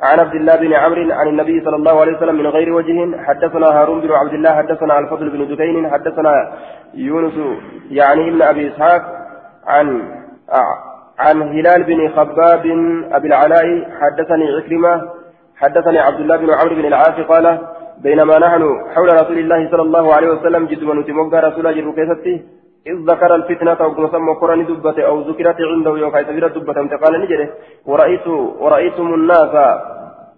عن 0.00 0.20
عبد 0.20 0.34
الله 0.34 0.56
بن 0.56 0.72
عمرو 0.72 1.12
عن 1.12 1.28
النبي 1.28 1.64
صلى 1.64 1.76
الله 1.76 2.00
عليه 2.00 2.16
وسلم 2.16 2.34
من 2.34 2.46
غير 2.46 2.72
وجه 2.72 3.22
حدثنا 3.26 3.66
هارون 3.66 4.00
بن 4.00 4.12
عبد 4.12 4.32
الله 4.32 4.50
حدثنا 4.50 4.98
الفضل 4.98 5.30
بن 5.30 5.48
دكين 5.48 5.90
حدثنا 5.90 6.52
يونس 6.94 7.58
يعني 7.90 8.28
ابن 8.28 8.42
أبي 8.42 8.68
إسحاق 8.68 9.02
عن 9.66 10.02
عن 11.18 11.42
هلال 11.42 11.82
بن 11.84 12.08
خباب 12.08 12.66
أبي 13.12 13.28
العلاء 13.28 13.88
حدثني 14.00 14.56
عكرمة 14.56 15.02
حدثني 15.56 15.98
عبد 15.98 16.20
الله 16.20 16.36
بن 16.36 16.50
عمرو 16.50 16.74
بن 16.74 16.84
العاص 16.84 17.20
قال 17.28 17.58
بينما 18.02 18.38
نحن 18.38 18.62
حول 18.94 19.08
رسول 19.22 19.38
الله 19.38 19.70
صلى 19.70 19.82
الله 19.82 20.14
عليه 20.14 20.28
وسلم 20.28 20.66
جد 20.66 20.82
ونتموقع 20.82 21.40
رسول 21.40 21.66
الله 21.66 21.72
جل 21.72 22.42
إذ 22.86 22.96
ذكر 23.10 23.34
الفتنة 23.34 23.86
وكما 23.86 24.08
سمى 24.12 24.32
قرآن 24.40 24.66
دبته 24.66 25.02
أو 25.02 25.20
ذكرت 25.20 25.58
عنده 25.72 25.92
يوم 25.98 26.10
كيف 26.14 26.28
دبته 26.28 26.96
قال 27.02 27.12
نجده. 27.22 27.48
ورأيت 27.86 28.26
ورأيتم 28.62 29.14
الناس 29.14 29.54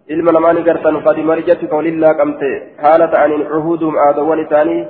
ilma 0.08 0.32
namaani 0.32 0.62
gartan 0.64 0.96
qad 1.04 1.18
marjatti 1.30 1.66
kawlillaa 1.68 2.14
qabte 2.20 2.48
haala 2.84 3.08
ta'aniin 3.14 3.44
cuhuudum 3.52 3.98
aadawwan 4.06 4.40
isaanii 4.46 4.86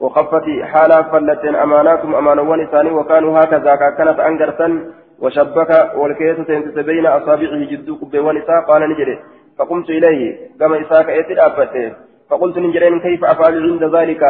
وخفت 0.00 0.46
حالا 0.72 1.02
فلتين 1.02 1.54
أماناتهم 1.54 2.14
أمانوان 2.14 2.60
إساني 2.60 2.90
وكانوا 2.90 3.38
هكذا 3.38 3.74
كان 3.76 4.08
أنقرتا 4.08 4.68
وشبك 5.22 5.70
والكيس 5.96 6.36
تنتس 6.46 6.78
بين 6.78 7.06
أصابعه 7.06 7.64
جدوك 7.70 8.00
بيوان 8.12 8.36
إساء. 8.36 8.60
قال 8.68 8.90
نجري 8.90 9.18
فقمت 9.58 9.90
إليه. 9.90 10.36
كما 10.60 10.80
إساء 10.80 11.02
كأيتي 11.02 11.92
فقلت 12.30 12.58
نجرين 12.58 13.00
كيف 13.00 13.24
أفعل 13.24 13.54
عند 13.62 13.84
ذلك؟ 13.96 14.22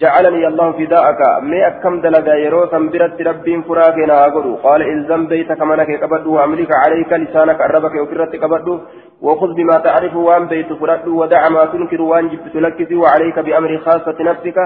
جعلني 0.00 0.46
الله 0.46 0.72
فداءك. 0.78 1.20
مي 1.42 1.66
أكم 1.66 2.00
دلقا 2.00 2.34
يروسا 2.34 2.78
برت 2.92 3.18
ربين 3.28 3.62
فراغنا 3.62 4.26
أقول. 4.26 4.46
قال 4.64 4.80
إلزم 4.82 5.26
بيتك 5.26 5.62
منك 5.62 5.90
كبدو 6.00 6.34
وأملك 6.34 6.70
عليك 6.82 7.12
لسانك. 7.12 7.60
أربك 7.60 7.94
وكرت 8.02 8.36
كبدو 8.42 8.74
وخذ 9.22 9.50
بما 9.58 9.76
تعرف 9.86 10.14
وأن 10.16 10.46
بيت 10.46 10.72
فرد 10.72 11.08
ودع 11.08 11.48
ما 11.48 11.64
تنكر 11.64 12.02
وأن 12.02 12.28
جبت 12.28 12.56
لك 12.56 12.78
وعليك 12.92 13.38
بأمر 13.38 13.78
خاصة 13.84 14.18
نفسك. 14.20 14.58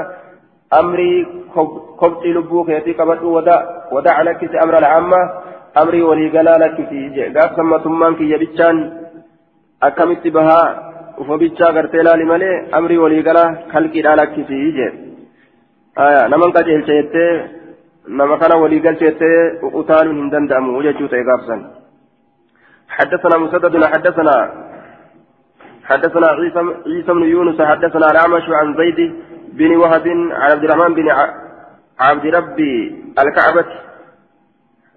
أمري 0.81 1.27
خبط 2.01 2.23
لبوك 2.25 2.69
يتي 2.69 2.93
كبدو 2.93 3.37
ودع 3.37 3.61
ودع 3.93 4.23
لك 4.23 4.41
أمر 4.65 4.79
العامة. 4.79 5.21
أمري 5.83 6.03
ولي 6.03 6.29
لك 6.29 6.77
في 6.89 7.33
قاف 7.37 7.57
ثم 7.57 7.79
ثمانك 7.85 8.21
يبتشان. 8.21 8.77
أكمت 9.83 10.25
بها. 10.27 10.63
وفبتشا 11.19 11.67
قرتلا 11.67 12.13
لملي. 12.21 12.53
أمري 12.79 12.99
ولي 12.99 13.21
قال 13.27 13.39
خلقي 13.73 14.01
لك 14.03 14.35
في 14.49 14.61
جيب. 14.79 15.08
Aya 16.05 16.29
naman 16.33 16.55
qajeelcha 16.57 16.93
jettee 17.01 17.33
nama 18.21 18.39
kana 18.39 18.57
walii 18.63 18.85
galcha 18.87 19.11
jettee 19.11 19.39
utaaluun 19.81 20.19
hin 20.21 20.31
danda'amu 20.35 20.83
jechuu 20.87 21.11
ta'e 21.13 21.25
gaafsan. 21.31 21.61
حدثنا 22.99 23.37
مسدد 23.39 23.85
حدثنا 23.85 24.37
حدثنا 25.85 26.27
عيسى 26.39 26.61
عيسى 26.87 27.13
بن 27.13 27.25
يونس 27.35 27.59
حدثنا 27.63 28.11
الأعمش 28.11 28.47
عن 28.49 28.69
زيد 28.81 28.99
بن 29.59 29.77
وهب 29.77 30.07
عن 30.09 30.51
عبد 30.53 30.65
الرحمن 30.65 30.95
بن 30.95 31.09
عبد 32.01 32.27
ربي 32.27 32.73
الكعبة 33.23 33.69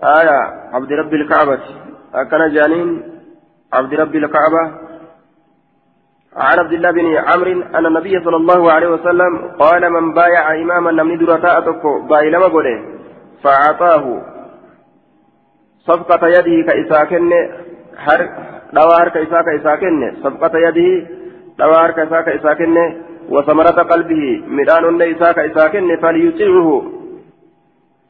آية 0.04 0.38
عبد 0.74 0.92
ربي 0.92 1.16
الكعبة 1.16 1.60
كان 2.32 2.54
جانين 2.54 2.90
عبد 3.74 3.94
ربي 3.94 4.18
الكعبة 4.18 4.64
عن 6.36 6.60
عبد 6.60 6.74
الله 6.74 6.92
بن 6.92 7.16
عمرو 7.16 7.62
أن 7.76 7.86
النبي 7.86 8.24
صلى 8.24 8.36
الله 8.36 8.72
عليه 8.72 8.88
وسلم 8.88 9.38
قال 9.60 9.90
من 9.90 10.14
بايع 10.14 10.56
إماما 10.62 10.92
نمني 10.92 11.16
درتاء 11.16 11.62
تكو 11.62 12.02
باي 12.02 12.30
لما 12.30 12.46
قوله؟ 12.46 12.84
فأعطاه. 13.44 14.22
صفقة 15.80 16.28
يده 16.28 16.68
كإساكن 16.68 17.32
هر 17.98 18.30
دوا 18.74 19.02
هرك 19.02 19.18
إساك 19.18 19.48
إساكن 19.60 20.14
صفقة 20.24 20.58
يده 20.58 21.08
دوا 21.60 21.78
هرك 21.86 22.00
إساك 22.00 22.28
إساكن 22.30 22.76
وثمرة 23.30 23.82
قلبه 23.92 24.44
مدان 24.48 24.86
أن 24.86 25.02
إساك 25.02 25.40
إساكن 25.40 25.98
فليطيعه. 26.02 26.84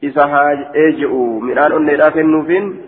إساها 0.04 0.74
إيجئوا. 0.74 1.40
مدان 1.40 1.72
أن 1.72 1.90
إساكن 1.90 2.26
نوفين 2.30 2.80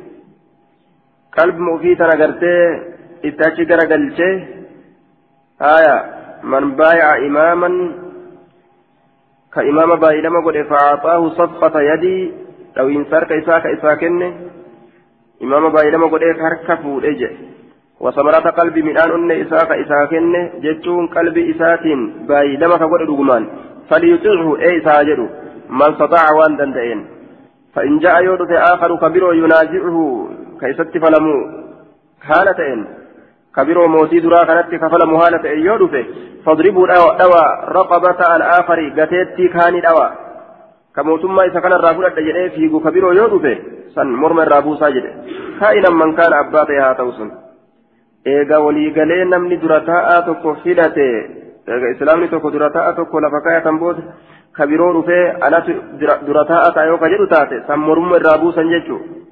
قلب 1.38 1.58
مفيتا 1.58 2.04
نغرتي 2.04 2.56
إتاچي 3.24 3.62
غرغلچه 3.62 4.63
آية 5.64 6.04
من 6.42 6.76
بايع 6.76 7.16
إماما 7.16 7.70
كإمام 9.54 9.94
بايلما 9.94 10.40
قد 10.46 10.66
فأعطاه 10.70 11.28
صفقة 11.28 11.80
يدي 11.80 12.32
لو 12.76 12.88
إنسار 12.88 13.24
كإساك 13.24 13.66
إساكن 13.66 14.32
إمام 15.42 15.68
بايلما 15.68 16.06
قد 16.06 16.20
كركفوا 16.20 17.00
إجئ 17.00 17.32
وثمرة 18.00 18.50
قلب 18.50 18.78
مدان 18.78 19.10
أن 19.10 19.30
إساك 19.30 19.70
إساكن 19.72 20.50
جتون 20.64 21.06
قلب 21.06 21.38
إساتين 21.38 22.26
بايلما 22.28 22.76
كقد 22.76 23.00
رغمان 23.10 23.46
فليطيعه 23.90 24.56
إي 24.58 24.80
ساجد 24.80 25.20
من 25.70 25.82
استطاع 25.82 26.32
وأن 26.38 26.56
دندئين 26.56 27.06
فإن 27.74 27.98
جاء 27.98 28.24
يورث 28.24 28.50
آخر 28.50 28.96
كبير 28.96 29.34
ينازعه 29.34 30.28
كيست 30.60 30.98
فلمو 30.98 31.36
كبير 33.56 33.86
موتي 33.86 34.18
درا 34.20 34.44
كانت 34.44 34.74
كفلمو 34.82 35.20
حالة 35.20 35.44
يورث 35.68 35.94
فاضربوا 36.44 36.86
دوا 37.20 37.44
رقبة 37.78 38.20
الآخر 38.36 38.78
قتيتي 38.98 39.48
كان 39.48 39.74
دوا 39.86 40.08
كموتما 40.96 41.42
إذا 41.44 41.60
كان 41.60 41.72
الرابون 41.72 42.04
الدجنة 42.06 42.48
فيقو 42.54 42.80
كبير 42.80 43.04
يورث 43.20 43.46
سن 43.94 44.06
مرمى 44.22 44.42
الرابو 44.42 44.74
ساجد 44.80 45.04
كائنا 45.60 45.90
من 45.90 46.10
كان 46.18 46.32
أباتها 46.32 46.92
توسن 46.92 47.30
eega 51.68 51.90
islaamni 51.90 52.28
tokko 52.28 52.52
dura 52.52 52.70
taa'aa 52.70 52.92
tokko 52.92 53.20
lafa 53.20 53.40
kaayatan 53.40 53.78
booda 53.78 54.02
ka 54.52 54.66
biroo 54.66 54.92
dhufee 54.96 55.22
anatu 55.46 55.72
dura 56.26 56.44
taa'aa 56.44 56.72
ta'a 56.76 56.86
yoo 56.86 56.98
ka 56.98 57.08
jedhu 57.12 57.26
taate 57.26 57.62
san 57.66 57.80
mormuma 57.80 58.16
irraa 58.16 58.38
buusan 58.38 58.72
jechuudha. 58.76 59.22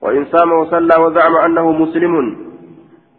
وإن 0.00 0.24
صام 0.32 0.52
وصلى 0.52 0.94
وزعم 0.96 1.36
أنه 1.36 1.72
مسلم 1.72 2.14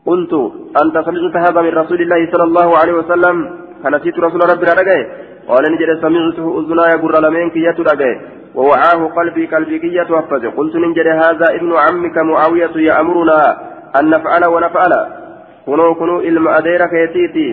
قلت 0.05 0.33
أنت 0.81 0.95
سمعت 1.07 1.35
هذا 1.45 1.61
من 1.61 1.73
رسول 1.81 2.01
الله 2.01 2.31
صلى 2.31 2.43
الله 2.43 2.77
عليه 2.77 2.93
وسلم؟ 2.93 3.35
فنسيت 3.83 4.19
رسول 4.19 4.41
ربي 4.51 4.65
رجعه 4.65 5.01
قال 5.49 5.63
نجد 5.73 5.89
سمعته 6.01 6.45
أذناي 6.59 6.93
قر 7.01 7.15
لمن 7.25 7.49
كية 7.49 7.77
رجعه 7.91 8.15
ووعاه 8.55 9.01
قلبي 9.17 9.45
قلبي 9.53 9.79
كية 9.79 10.09
وحفظ 10.13 10.43
قلت 10.57 10.75
نجد 10.75 11.07
هذا 11.07 11.47
ابن 11.57 11.71
عمك 11.83 12.17
معاوية 12.17 12.75
يأمرنا 12.89 13.39
أن 13.99 14.09
نفعل 14.09 14.43
ونفعل. 14.53 14.93
كنو 15.65 15.95
كنو 15.99 16.19
إلما 16.19 16.57
أدير 16.57 16.81
كيتيتي. 16.93 17.47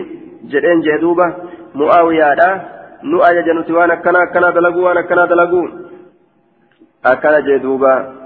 جدين 0.51 0.79
جدوبة. 0.81 1.27
معاوية 1.75 2.35
nuti 3.03 3.71
waan 3.71 3.91
akkana 3.91 4.19
akkana 4.19 4.51
dalaguu 4.51 4.83
waan 4.83 4.97
akkana 4.97 5.27
dalaguu 5.27 5.67
akkana 7.03 7.41
jee 7.41 7.59
duuba 7.59 8.18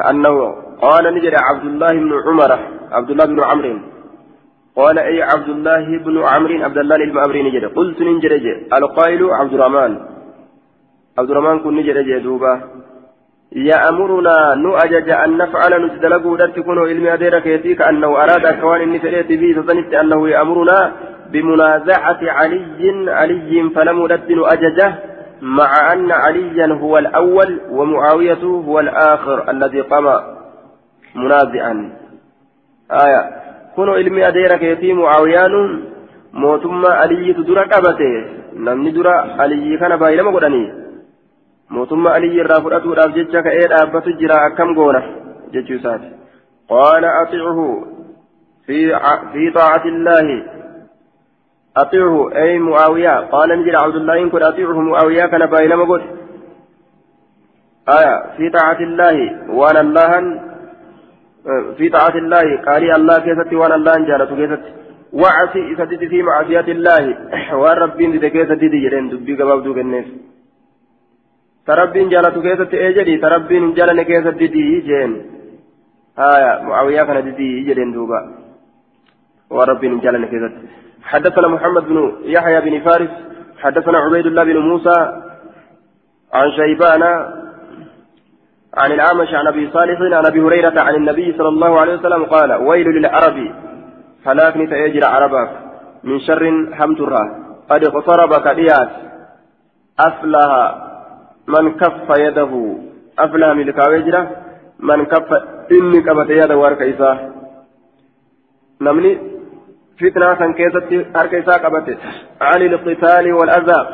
كأنه 0.00 0.36
قال 0.84 1.04
نجد 1.14 1.34
عبد 1.48 1.64
الله 1.70 1.92
بن 2.04 2.12
عمر 2.26 2.50
عبد 2.96 3.10
الله 3.10 3.24
بن 3.24 3.40
عمرو. 3.50 3.78
قال 4.76 4.96
أي 4.98 5.22
عبد 5.22 5.48
الله 5.48 5.84
بن 6.04 6.16
عمرو 6.30 6.64
عبد 6.66 6.78
الله 6.78 6.96
بن 7.10 7.18
عمرو 7.24 7.40
نجد 7.46 7.64
قلت 7.78 7.98
نجد 8.02 8.32
القائل 8.78 9.20
عبد 9.40 9.52
الرحمن 9.54 9.92
عبد 11.18 11.30
الرحمن 11.30 11.58
كن 11.64 11.72
نجد 11.76 12.22
دوبا. 12.24 12.54
يأمرنا 13.52 14.36
نؤجج 14.54 15.08
أن 15.24 15.30
نفعل 15.42 15.72
نتدلقوا 15.84 16.36
لا 16.36 16.46
تكون 16.56 16.78
علمي 16.88 17.14
أديرك 17.14 17.46
يتي 17.46 17.74
كأنه 17.74 18.10
أراد 18.22 18.60
كوان 18.60 18.80
النفرية 18.82 19.28
به 19.40 19.52
فظننت 19.56 19.94
أنه 19.94 20.28
يأمرنا 20.28 20.92
بمنازعة 21.32 22.20
علي 22.38 23.10
علي 23.18 23.70
فلم 23.74 23.98
ندن 24.12 24.38
أججه 24.54 24.90
مع 25.42 25.92
أن 25.92 26.12
عليا 26.12 26.66
هو 26.66 26.98
الأول 26.98 27.60
ومعاوية 27.70 28.42
هو 28.44 28.80
الآخر 28.80 29.50
الذي 29.50 29.80
قام 29.80 30.20
منازعا. 31.14 31.92
آية. 32.92 33.30
كونوا 33.76 33.94
علمي 33.94 34.28
أديرك 34.28 34.62
يتي 34.62 34.92
معاويان 34.92 35.84
موتما 36.32 36.88
علي 36.88 37.32
تدرى 37.32 37.64
قبته 37.64 38.14
نمني 38.56 38.90
درى 38.90 39.14
علي 39.40 39.78
كان 39.78 39.96
بايلما 39.96 40.30
قدني. 40.30 40.72
موتما 41.70 42.10
علي 42.10 42.40
الرافضة 42.40 42.94
راف 42.94 43.14
جتشك 43.14 43.46
أبت 43.82 44.08
جرا 44.08 44.46
أكم 44.46 44.74
قونا. 44.74 45.02
جتشو 45.52 45.78
قال 46.68 47.04
أطيعه. 47.04 47.84
في 48.66 48.98
في 49.32 49.50
طاعة 49.50 49.84
الله. 49.84 50.59
أطيعه 51.76 52.36
أي 52.36 52.58
معاوية. 52.58 53.20
قال 53.20 53.48
نجد 53.60 53.74
عبد 53.74 53.96
الله 53.96 54.22
إن 54.22 54.30
كنت 54.30 54.42
أطيعه 54.42 54.80
معاوية 54.80 55.26
كان 55.26 55.46
بايلما 55.46 55.84
قد 55.84 56.02
آية 57.88 58.36
في 58.36 58.50
طاعة 58.50 58.80
الله 58.80 59.16
وأنا 59.50 59.80
الله 59.80 60.40
في 61.78 61.88
طاعة 61.88 62.14
الله. 62.22 62.62
قال 62.66 62.82
الله 62.96 63.18
كيست 63.18 63.52
وأنا 63.52 63.74
الله 63.74 63.94
جالت 64.08 64.32
كيست 64.32 64.62
وعسي 65.12 65.72
إسدد 65.72 66.08
في 66.08 66.22
معصية 66.22 66.68
الله. 66.76 67.02
والرب 67.56 68.00
إذا 68.00 68.28
كيست 68.28 68.52
دي 68.52 68.78
جرين 68.84 69.08
دبي 69.08 69.34
قباب 69.42 69.62
دوك 69.62 69.78
الناس. 69.78 70.06
تربين 71.66 72.08
جالت 72.08 72.38
كيست 72.38 72.74
إيجري 72.74 73.18
تربين 73.24 73.74
جالن 73.74 74.02
كيست 74.02 74.36
دي 74.40 74.80
جين. 74.88 75.12
آية 76.18 76.62
معاوية 76.62 77.02
كان 77.02 77.34
دي 77.36 77.48
جرين 77.68 77.92
دوبا 77.92 78.20
ورب 79.50 79.80
جالن 80.04 80.24
كيست 80.32 80.54
حدثنا 81.02 81.48
محمد 81.48 81.84
بن 81.88 82.12
يحيى 82.22 82.60
بن 82.60 82.80
فارس 82.80 83.10
حدثنا 83.58 83.98
عبيد 83.98 84.26
الله 84.26 84.44
بن 84.44 84.58
موسى 84.58 85.22
عن 86.32 86.50
شيبان 86.56 87.02
عن 88.74 88.92
الأعمش 88.92 89.34
عن 89.34 89.46
أبي 89.46 89.70
صالح 89.70 90.00
عن 90.00 90.26
أبي 90.26 90.40
هريرة 90.40 90.80
عن 90.80 90.94
النبي 90.94 91.34
صلى 91.38 91.48
الله 91.48 91.80
عليه 91.80 91.94
وسلم 91.94 92.24
قال 92.24 92.52
ويل 92.52 92.86
للعرب 92.86 93.54
هلاكني 94.26 94.66
تأجر 94.66 95.06
عربك 95.06 95.50
من 96.04 96.20
شر 96.20 96.68
حمترا 96.72 97.20
قد 97.70 97.84
اقترب 97.84 98.48
كديات 98.48 98.90
أفلح 100.00 100.74
من 101.48 101.74
كف 101.76 102.18
يده. 102.18 102.76
أفلح 103.18 103.48
من 103.48 103.68
الكاوجرة 103.68 104.30
من 104.80 105.04
كف 105.04 105.32
إني 105.72 106.00
كبت 106.00 106.30
يده 106.30 106.56
وارك 106.56 106.82
إساه 106.82 107.30
نمني 108.80 109.29
فتنة 110.00 110.34
كان 110.34 110.54
كيست 110.54 111.16
أرك 111.16 111.34
إساه 111.34 111.58
كبت 111.58 111.98
عن 112.40 112.62
القتال 112.62 113.32
والأذى 113.32 113.88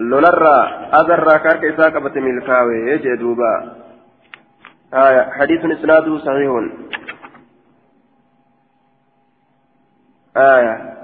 لنرى 0.00 0.58
أذرى 0.94 1.38
كارك 1.38 2.16
من 2.16 2.38
الكاوي 2.38 2.90
يجي 2.90 3.16
دوبا 3.16 3.76
آية 4.94 5.30
حديث 5.30 5.64
إسناده 5.64 6.18
صحيح 6.18 6.50
آية 10.36 10.94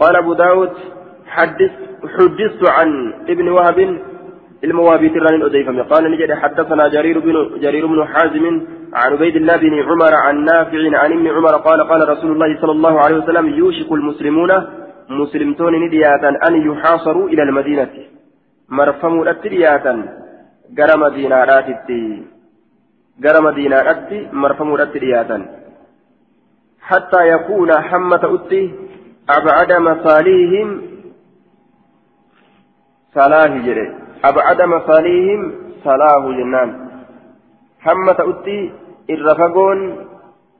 قال 0.00 0.16
أبو 0.16 0.34
داود 0.34 0.72
حدث 1.26 1.70
حدثت 2.18 2.68
عن 2.68 3.12
ابن 3.28 3.48
وهب 3.48 4.00
الموابي 4.64 5.08
تران 5.08 5.42
أديفم 5.42 5.82
قال 5.82 6.10
ni 6.12 6.18
jedhe 6.18 6.32
حدثنا 6.32 6.88
جرير 6.88 7.18
بن 7.18 7.60
جرير 7.60 7.86
بن 7.86 8.04
حازم 8.04 8.66
عن 8.94 9.12
عبيد 9.12 9.36
الله 9.36 9.56
بن 9.56 9.82
عمر 9.82 10.14
عن 10.14 10.44
نافع 10.44 10.98
عن 10.98 11.12
ابن 11.12 11.26
عمر 11.26 11.56
قال 11.56 11.88
قال 11.88 12.08
رسول 12.08 12.32
الله 12.32 12.60
صلى 12.60 12.72
الله 12.72 13.00
عليه 13.00 13.16
وسلم 13.16 13.48
يوشك 13.48 13.92
المسلمون 13.92 14.50
muslimtoonni 15.10 15.74
ni 15.84 15.93
dhiyaata 15.93 16.28
أن 16.48 16.70
يحاصروا 16.70 17.28
إلى 17.28 17.42
المدينة. 17.42 17.90
marfamuu 18.68 19.30
itti 19.30 19.51
dhiyaata 19.51 19.94
gara 20.70 21.00
مدينة 21.00 21.44
raatti 21.44 22.22
gara 23.20 23.40
مدينة 23.40 23.82
raatti 23.82 24.28
marfamuu 24.32 24.78
itti 24.78 25.01
dhiyaata 25.01 25.46
حتى 26.80 27.28
يكون 27.28 27.72
hamma 27.72 28.20
ta'utti 28.34 28.74
أبعد 29.30 29.72
مصاليهم. 29.72 30.82
صلاة 33.14 33.46
جري 33.66 33.94
أبعد 34.24 34.62
مصاليهم. 34.62 35.52
صلاة 35.84 36.28
جنان 36.38 36.89
حمة 37.80 38.16
أتي 38.30 38.72
الرفقون 39.10 39.78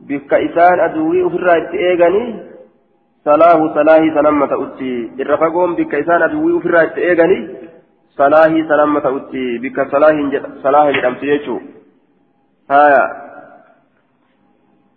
بك 0.00 0.34
إسان 0.34 0.80
أدوي 0.80 1.26
أفرا 1.26 1.56
إتئيغني 1.56 2.26
صلاه 3.24 3.74
صلاه 3.74 4.02
سلامة 4.14 4.52
أتي 4.64 5.10
الرفقون 5.20 5.74
بك 5.74 5.94
إسان 5.94 6.22
أدوي 6.22 6.58
أفرا 6.58 6.82
إتئيغني 6.82 7.40
صلاه 8.16 8.52
سلامة 8.68 9.06
أتي 9.16 9.58
بك 9.58 9.76
صلاه 9.92 10.16
صلاه 10.62 10.90
جرمت 10.90 11.22
يجو 11.22 11.60
هايا 12.70 13.04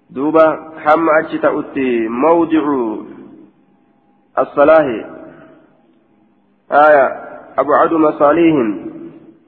دوبا 0.09 0.45
حم 0.83 1.05
أجت 1.19 1.45
أتي 1.45 2.07
موضع 2.07 2.63
الصلاة 4.39 4.87
آية 6.71 7.05
أبعد 7.57 7.93
مصاليهم 7.93 8.67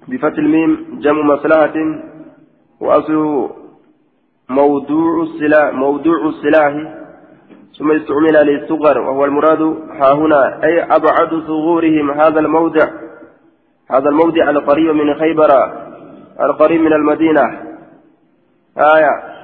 بفتح 0.08 0.38
الميم 0.38 1.00
جمع 1.02 1.22
مصلحة 1.22 1.74
وأصله 2.80 3.50
موضوع 4.50 5.24
السلاح 5.24 5.74
موضوع 5.74 6.26
السلاح 6.26 6.96
ثم 7.80 7.92
استعمل 7.92 8.48
للصغر 8.48 9.00
وهو 9.00 9.26
المراد 9.26 9.62
ها 9.90 10.14
هنا 10.14 10.64
أي 10.64 10.84
أبعد 10.84 11.30
صغورهم 11.48 12.12
هذا 12.12 12.40
الموضع. 12.40 12.90
هذا 13.92 14.10
الموضع 14.10 14.50
القريب 14.50 14.96
من 14.96 15.14
خيبر 15.14 15.50
القريب 16.40 16.82
من 16.82 16.94
المدينة. 16.94 17.44
آية. 18.78 19.36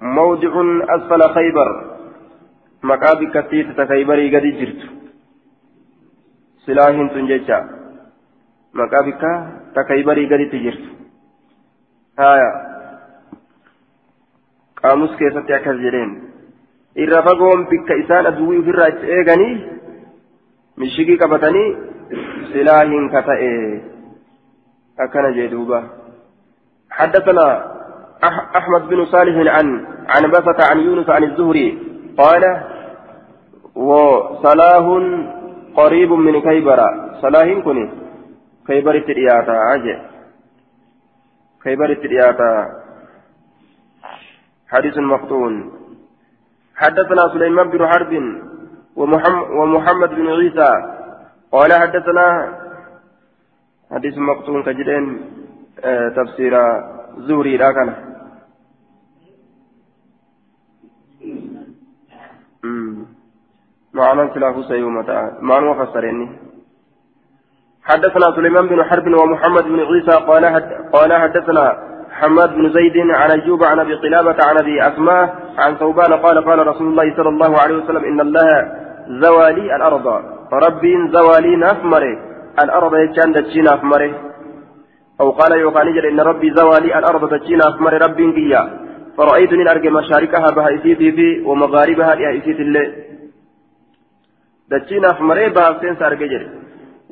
موضع 0.00 0.52
أسفل 0.96 1.34
خيبر. 1.34 1.96
مكابك 2.82 3.46
كتيت 3.46 3.80
خيبري 3.88 4.36
قد 4.36 4.42
جرت. 4.42 4.90
سلاح 6.66 7.12
تنجيشا. 7.14 7.68
مكابك 8.74 9.22
تخيبري 9.76 10.26
قد 10.26 10.50
تجرت. 10.50 10.99
آية 12.18 12.70
qaamus 14.82 15.12
keessatti 15.20 15.52
akkas 15.52 15.78
jedheen 15.84 16.10
irra 16.96 17.22
fagoon 17.22 17.66
bikka 17.70 17.94
isaan 18.02 18.26
aduwwii 18.30 18.60
ofirraa 18.62 18.88
itti 18.92 19.10
eeganii 19.16 19.54
mishigii 20.76 21.18
qabatanii 21.22 21.68
silaa 22.52 22.82
hin 22.92 23.10
kata'e 23.14 23.50
akkana 24.98 25.32
jee 25.38 25.48
duuba 25.54 25.80
حدثنا 26.90 27.46
أحمد 28.58 28.88
بن 28.88 29.04
صالح 29.04 29.36
عن 29.56 29.59
عنبسة 29.59 29.68
عن 30.08 30.78
يونس 30.78 31.08
عن 31.10 31.24
الزهري 31.24 31.78
قال 32.18 32.44
وسلاح 33.74 34.86
قريب 35.76 36.12
من 36.12 36.40
خيبر 36.40 36.80
سلاح 37.22 37.60
kuni 37.64 37.90
خيبر 38.66 38.94
itti 38.94 39.13
dhiyaata 39.13 39.50
عجل 39.50 39.98
خيبر 41.62 41.90
itti 41.90 42.11
dhiyaata 42.11 42.52
حديث 44.68 44.98
مقطون 44.98 45.72
حدثنا 46.76 47.28
سليمان 47.32 47.70
بن 47.70 47.86
حرب 47.86 48.12
ومحمد, 48.96 50.10
بن 50.10 50.26
عيسى. 50.26 50.72
قال 51.52 51.72
حدثنا 51.72 52.26
حديث 53.90 54.18
مقطون 54.18 54.62
كجدين 54.62 55.04
آه 55.84 56.08
تفسير 56.08 56.54
زوري 57.18 57.56
راكنا 57.56 57.94
معنى 63.92 64.30
خلاف 64.30 64.64
سيومة. 64.64 65.38
معنى 65.40 65.74
فسرني 65.74 66.28
حدثنا 67.90 68.36
سليمان 68.36 68.68
بن 68.68 68.84
حرب 68.84 69.06
ومحمد 69.20 69.64
بن 69.64 69.80
عيسى 69.80 70.24
قال 70.26 70.44
قال 70.92 71.12
حدثنا 71.12 71.76
حماد 72.10 72.54
بن 72.54 72.72
زيد 72.72 72.96
عن 73.10 73.30
أيوب 73.30 73.64
عن 73.64 73.78
أبي 73.80 73.94
قلابة 73.94 74.36
عن 74.48 74.56
أبي 74.62 74.82
أسماء 74.88 75.34
عن 75.58 75.74
ثوبان 75.74 76.12
قال 76.12 76.44
قال 76.44 76.66
رسول 76.66 76.86
الله 76.86 77.16
صلى 77.16 77.28
الله 77.28 77.58
عليه 77.58 77.74
وسلم 77.74 78.04
إن 78.04 78.20
الله 78.20 78.48
زوالي 79.08 79.76
الأرض. 79.76 80.06
ربي 80.52 80.94
زوالي 81.12 81.56
نفمره 81.56 82.16
الأرض 82.64 82.94
يجان 82.94 83.32
دجين 83.32 83.68
أفمره 83.68 84.12
أو 85.20 85.30
قال 85.30 85.52
يوقع 85.60 85.82
نجل 85.82 86.06
إن 86.06 86.20
ربي 86.20 86.54
زوالي 86.54 86.98
الأرض 86.98 87.34
دجين 87.34 87.60
أفمره 87.62 87.98
ربي 88.06 88.32
قيا. 88.32 88.62
فرأيتني 89.16 89.70
أرجع 89.70 89.90
مشاركها 89.90 90.50
بها 90.56 90.68
إسيتي 90.74 91.12
في 91.12 91.42
ومغاربها 91.46 92.14
لها 92.14 92.38
إسيتي 92.38 92.62
اللي. 92.62 92.92
دجين 94.70 95.04
أفمره 95.04 95.48
بها 95.48 95.78
سينس 95.80 96.02
أرجع 96.02 96.59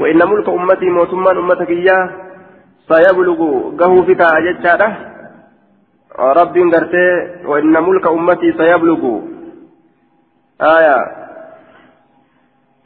وإن 0.01 0.19
ملك 0.31 0.49
أمتي 0.49 0.91
موتمان 0.91 1.37
أمتك 1.37 1.71
إياه 1.71 2.11
سيبلغ 2.89 3.41
قهو 3.79 4.03
فيك 4.03 4.21
أجتشاده 4.21 4.89
رب 6.19 6.57
قرتي 6.75 7.09
وإن 7.45 7.75
ملك 7.87 8.07
أمتي 8.07 8.53
سيبلغ. 8.53 9.03
آية. 10.61 10.99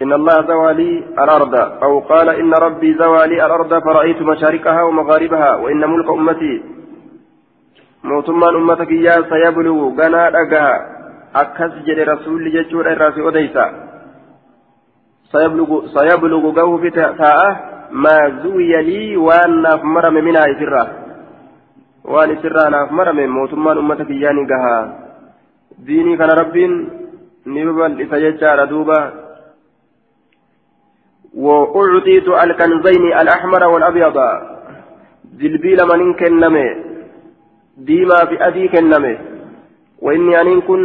إن 0.02 0.12
الله 0.12 0.36
زوى 0.42 0.72
لي 0.74 1.04
الأرض. 1.22 1.54
أو 1.82 1.98
قال 1.98 2.28
إن 2.28 2.54
ربي 2.54 2.94
زوى 2.94 3.26
لي 3.26 3.46
الأرض 3.46 3.72
فرأيت 3.84 4.22
مشارقها 4.22 4.82
ومغاربها. 4.82 5.54
وإن 5.54 5.80
ملك 5.90 6.08
أمتي 6.10 6.62
mootummaan 8.02 8.56
ummata 8.56 8.86
kiyyaa 8.86 9.22
sayablugu 9.30 9.90
ganaa 9.98 10.30
dhagaa 10.36 10.72
akkas 11.42 11.74
jedhe 11.86 12.04
rasuulli 12.04 12.50
jechuudha 12.50 12.94
irraa 12.96 13.12
si 13.14 13.22
odeysa 15.32 15.88
sayablugu 15.96 16.52
gahuufi 16.52 16.90
taa'a 16.92 17.72
ما 17.92 18.40
زوي 18.42 18.82
لي 18.82 19.16
وأن 19.16 19.62
ناف 19.62 19.84
مرم 19.84 20.14
منها 20.14 20.44
إسرة 20.52 20.84
وأن 22.04 22.30
إسرة 22.30 22.68
ناف 22.68 22.92
مرم 22.92 23.18
موتمان 23.36 23.78
أمتك 23.78 24.10
ياني 24.10 24.44
قها. 24.50 24.78
ديني 25.78 26.16
كان 26.16 26.30
ربين 26.30 26.72
نببل 27.46 28.00
إسججار 28.02 28.64
دوبا. 28.64 29.00
وأعطيت 31.34 32.28
الكنزين 32.28 33.04
الأحمر 33.20 33.62
والأبيض. 33.64 34.18
جلبيل 35.40 35.78
من 35.90 36.14
كنمي. 36.14 36.66
ديما 37.76 38.18
في 38.28 38.46
أدي 38.46 38.68
كنمي. 38.68 39.18
وإني 40.02 40.40
أن 40.40 40.60
كن 40.60 40.82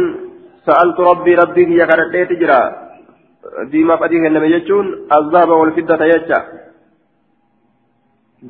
سألت 0.66 1.00
ربي 1.00 1.34
ربي 1.34 1.76
يا 1.76 1.86
كرتي 1.86 2.24
تجرى 2.24 2.87
ديما 3.70 4.04
أدي 4.04 4.18
كنمي 4.18 4.46
يجون 4.46 4.86
الذهب 5.12 5.48
والفضة 5.48 6.04
يجا 6.04 6.40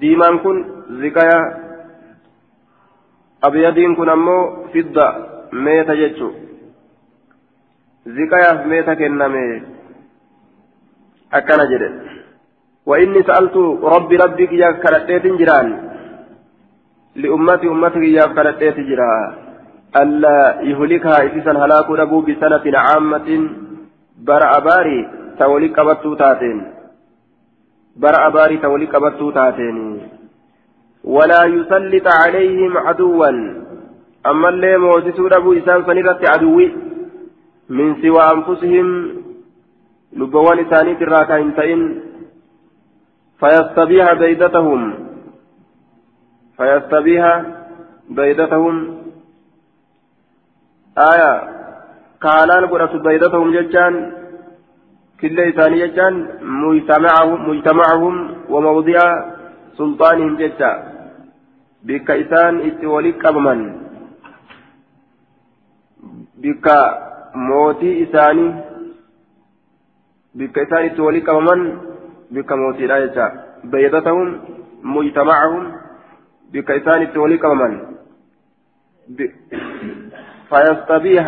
diimaan 0.01 0.45
kun 0.45 0.57
zikaya 1.01 1.39
abyadiin 3.41 3.97
kun 3.97 4.09
ammoo 4.09 4.69
fidda 4.73 5.07
meeta 5.53 5.97
jechu. 5.97 6.29
Zikayaaf 8.05 8.69
meeta 8.69 8.97
kenname 8.97 9.45
akkana 11.33 11.65
jedhe. 11.73 11.91
وإني 12.89 13.23
سألت 13.23 13.57
ربي 13.95 14.17
ربي 14.17 14.47
كيا 14.47 14.71
كرتيت 14.81 15.25
جيران 15.27 15.69
لأمتي 17.17 17.67
أمتي 17.69 18.01
كيا 18.01 18.27
كرتيت 18.27 18.77
جيران 18.89 19.33
ألا 19.97 20.65
يهلكها 20.71 21.19
إسيسا 21.27 21.53
هلاك 21.53 21.89
أبو 21.91 22.21
بسنة 22.21 22.65
عامة 22.79 23.29
برأ 24.27 24.59
باري 24.59 25.09
تولي 25.39 25.69
قبطو 25.69 26.15
تاتين 26.15 26.79
bara 27.99 28.19
abaarii 28.27 28.61
ta 28.63 28.69
walii 28.71 28.87
qabattuu 28.95 29.33
taateen 29.37 29.79
walaa 31.15 31.47
yusallita 31.55 32.13
calayhim 32.19 32.77
caduwwan 32.85 33.39
ammallee 34.33 34.77
moosisuu 34.85 35.31
dhabuu 35.33 35.55
isaan 35.61 35.83
san 35.89 35.99
irratti 36.03 36.29
aduwwi 36.33 36.67
min 37.79 37.97
siwaa 38.03 38.29
anfusihim 38.35 38.93
lubbawwan 40.23 40.63
isaaniit 40.67 41.03
irraa 41.07 41.25
ka 41.31 41.41
hin 41.43 41.51
ta'in 41.59 41.83
fayastabiiha 43.43 44.15
baydatahum 44.23 44.87
fayastabiiha 46.61 47.33
baydatahum 48.21 48.81
aya 51.11 51.31
ka 52.23 52.31
halaal 52.39 52.69
godhatu 52.71 53.03
baydatahum 53.07 53.53
jechaan 53.57 53.95
كل 55.21 55.41
إساني 55.41 55.87
جتان 55.87 56.15
مجتمعهم 56.43 57.39
مجتمعهم 57.51 58.15
وموضع 58.49 58.99
سلطانهم 59.79 60.37
جتا 60.37 60.73
بك 61.83 62.11
إسان 62.11 62.55
إتولي 62.69 63.11
قبمن 63.11 63.61
بك 66.43 66.67
موتي 67.35 67.91
إساني 68.03 68.47
بك 70.35 70.59
إسان 70.59 70.85
إتولي 70.85 71.21
قبمن 71.29 71.61
بك 72.31 72.51
موتي 72.53 72.87
لا 72.87 73.07
جتا 73.07 73.27
بيضتهم 73.65 74.29
مجتمعهم 74.83 75.65
بك 76.53 76.71
إسان 76.71 77.03
إتولي 77.03 77.37
قبمن 77.37 77.73
فيستبيح 80.51 81.27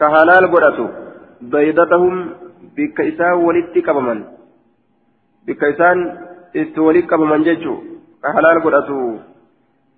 كهلال 0.00 0.44
قرأته 0.52 0.88
بيضتهم 1.52 2.14
بك 2.76 2.98
إسان 3.10 3.32
ولدت 3.46 3.76
قبمن 3.86 4.18
بك 5.46 5.62
إسان 5.72 5.98
استولد 6.60 7.04
قبمن 7.10 7.42
ججو 7.46 7.74
حلال 8.34 8.56
قرأتو 8.64 8.98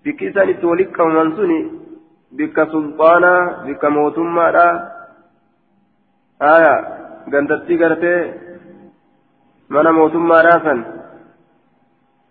بك 0.04 0.20
إسان 0.28 0.48
استولد 0.52 0.88
قبمن 0.96 1.28
سني 1.36 1.60
بك 2.38 2.56
سلطانا 2.72 3.34
بك 3.66 3.82
موتما 3.96 4.46
آية 6.54 6.74
قندتي 7.32 7.74
قرتي 7.80 8.16
mootummaadhaa 9.70 10.60
san 10.64 10.80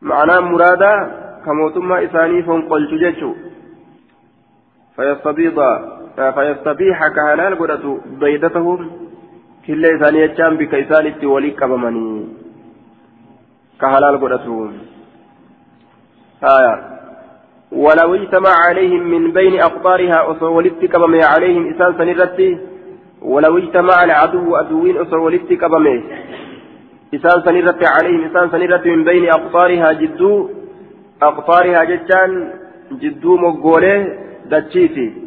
ma'anaan 0.10 0.46
muraadaa 0.52 1.00
ka 1.44 1.54
mootummaa 1.54 2.00
isaanii 2.08 2.44
fonqolchu 2.50 3.00
jechuu 3.04 3.36
fayastabiixa 4.96 5.68
godhatu 7.62 8.02
baydatahum 8.24 8.90
killa 9.66 9.88
isaanii 9.96 10.26
jechaan 10.28 10.58
bika 10.58 10.78
isaan 10.78 11.08
itti 11.12 11.26
walii 11.26 11.56
qabamanii 11.62 12.46
كهلال 13.82 14.16
قدته 14.24 14.72
آية. 16.44 16.76
ولو 17.72 18.16
اجتمع 18.16 18.54
عليهم 18.68 19.02
من 19.04 19.32
بين 19.32 19.62
أقطارها 19.62 20.32
أصولت 20.32 20.86
كبمي 20.86 21.24
عليهم 21.24 21.74
إسان 21.74 21.94
سنرتي 21.98 22.58
ولو 23.22 23.58
اجتمع 23.58 24.04
العدو 24.04 24.56
أدوين 24.56 24.98
أصولت 24.98 25.54
كبمي. 25.54 26.04
إسان 27.16 27.42
سنرتي 27.46 27.86
عليهم 27.86 28.22
إسان 28.26 28.50
سنرتي 28.50 28.90
من 28.96 29.04
بين 29.04 29.30
أقطارها 29.30 29.94
جدو. 29.94 30.50
أقطارها 31.22 31.84
جتان 31.84 32.32
جدو 32.92 33.38
مقولي 33.38 34.18
دتشيتي 34.52 35.25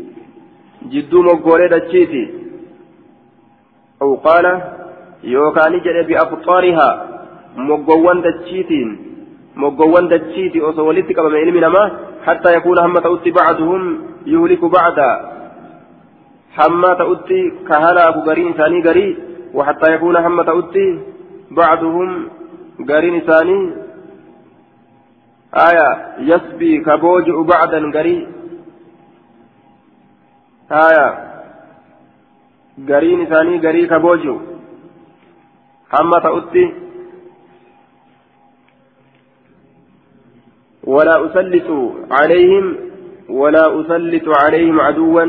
جدو 0.82 1.22
مقولي 1.22 1.68
دتشيتي 1.68 2.24
أو 4.02 4.14
قال 4.14 4.46
يوكاني 5.24 5.78
جد 5.84 6.06
بأقطارها 6.08 6.88
مقوان 7.56 8.20
دتشيتين 8.22 8.88
مقوان 9.56 10.08
دتشيتي 10.08 10.60
أصولت 10.60 11.12
كبمي 11.12 11.38
علم 11.38 11.56
نما 11.64 11.84
حتى 12.26 12.54
يكون 12.56 12.78
هم 12.78 12.98
تؤتي 12.98 13.30
بعضهم 13.30 13.82
يهلك 14.26 14.64
بعدا 14.64 15.10
حما 16.56 16.94
تؤتي 16.94 17.52
كهلا 17.68 18.08
غرين 18.10 18.52
ثاني 18.52 18.80
غري 18.86 19.16
وحتى 19.54 19.94
يكون 19.94 20.16
هم 20.16 20.42
تؤتي 20.42 21.00
بعضهم 21.50 22.28
غرين 22.90 23.20
ثاني 23.20 23.60
آية 25.68 25.88
يسبي 26.18 26.78
كبوجع 26.78 27.42
بعدا 27.42 27.78
غري 27.94 28.26
آية 30.72 31.28
غرين 32.88 33.26
ثاني 33.26 33.58
غري 33.58 33.86
كبوجع 33.86 34.36
حما 35.90 36.18
تؤتي 36.18 36.72
ولا 40.84 41.26
أسلط 41.26 41.68
عليهم 42.10 42.76
ولا 43.28 43.80
أسلط 43.80 44.28
عليهم 44.28 44.80
عدوا 44.80 45.24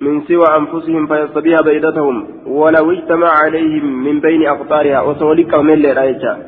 من 0.00 0.22
سوى 0.28 0.46
أنفسهم 0.56 1.06
فيصطبيها 1.06 1.60
بيدتهم 1.60 2.28
ولو 2.46 2.92
اجتمع 2.92 3.28
عليهم 3.28 4.04
من 4.04 4.20
بين 4.20 4.46
أقطارها 4.46 5.00
وصولك 5.00 5.54
من 5.54 5.74
ليرا 5.74 6.38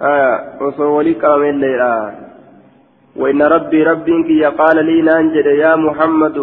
آه 0.00 0.58
وصولك 0.60 1.24
من 1.24 1.60
ليرا 1.60 2.31
وإن 3.16 3.42
ربي 3.42 3.82
ربك 3.82 4.28
قال 4.60 4.76
لي 4.86 5.02
نانجد 5.02 5.46
يا 5.46 5.76
محمد. 5.76 6.38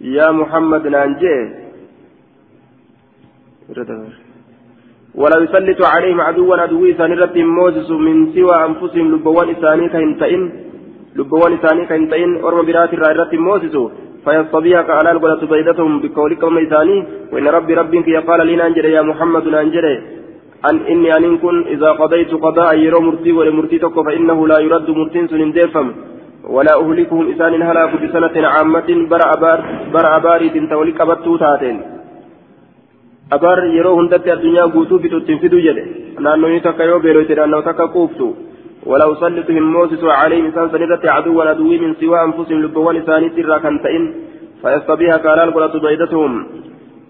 يا 0.00 0.30
محمد 0.30 0.86
نانجد. 0.86 1.60
ولا 5.14 5.38
يسلط 5.44 5.80
عليهم 5.94 6.20
عدوا 6.20 6.56
عدو 6.56 6.90
إسان 6.90 7.12
رب 7.12 7.36
موسس 7.38 7.90
من 7.90 8.16
سوى 8.34 8.56
أنفسهم 8.68 9.06
لبوان 9.14 9.48
إساني 9.54 9.88
كهنتئن 9.88 10.42
لبوان 11.16 11.52
إساني 11.58 11.82
كهنتئن 11.90 12.30
أرم 12.44 12.66
برات 12.66 12.92
الرب 12.94 13.34
موسس 13.34 13.74
فيصطبيها 14.24 14.82
كألال 14.88 15.16
قلت 15.22 15.42
بيدتهم 15.52 15.92
بقولك 16.02 16.44
أم 16.44 16.58
إساني 16.58 16.98
وإن 17.32 17.46
ربي 17.56 17.74
ربك 17.80 18.08
يقال 18.08 18.40
لنا 18.46 18.66
أنجل 18.66 18.84
يا 18.84 19.02
محمد 19.10 19.44
أنجل 19.62 19.86
أن 20.68 20.76
إني 20.92 21.16
أن 21.16 21.38
كن 21.38 21.56
إذا 21.74 21.90
قضيت 22.00 22.32
قضاء 22.44 22.78
يرو 22.78 23.00
مرتي 23.00 23.32
ولمرتي 23.32 23.78
تكو 23.78 24.02
فإنه 24.04 24.38
لا 24.48 24.58
يرد 24.58 24.90
مرتين 24.90 25.28
سن 25.28 25.52
ديفم 25.52 25.88
ولا 26.54 26.74
أهلكهم 26.82 27.24
إسان 27.32 27.62
هلاك 27.62 27.92
بسنة 28.02 28.36
عامة 28.54 28.88
برأ 29.10 29.32
بار 29.42 29.58
برأ 29.94 30.18
باري 30.18 30.48
تولك 30.70 31.02
بطو 31.08 31.36
تاتين. 31.36 31.78
addunyaa 33.30 34.68
guutuu 34.74 34.98
fixutti 35.02 35.32
hin 35.32 35.40
fidu 35.42 35.58
jedhe 35.66 35.82
naannoo 36.24 36.60
takka 36.66 36.84
yoo 36.90 37.00
beeloyte 37.04 37.34
naannoo 37.38 37.62
takka 37.62 37.86
quuftu 37.94 38.28
ولا 38.86 39.12
أسلط 39.12 39.50
هم 39.50 39.72
موسس 39.72 40.04
عليهم 40.04 40.44
إنسان 40.44 40.68
سنرة 40.72 41.04
عدوا 41.16 41.44
عدوي 41.44 41.78
من 41.78 41.94
سوى 42.00 42.24
أنفسهم 42.24 42.62
لبوان 42.62 42.96
إساني 42.96 43.28
ترى 43.28 43.58
كنتئن 43.64 44.04
فيستبيها 44.62 45.16
كالان 45.16 45.50
قلت 45.50 45.76
بيدتهم 45.76 46.32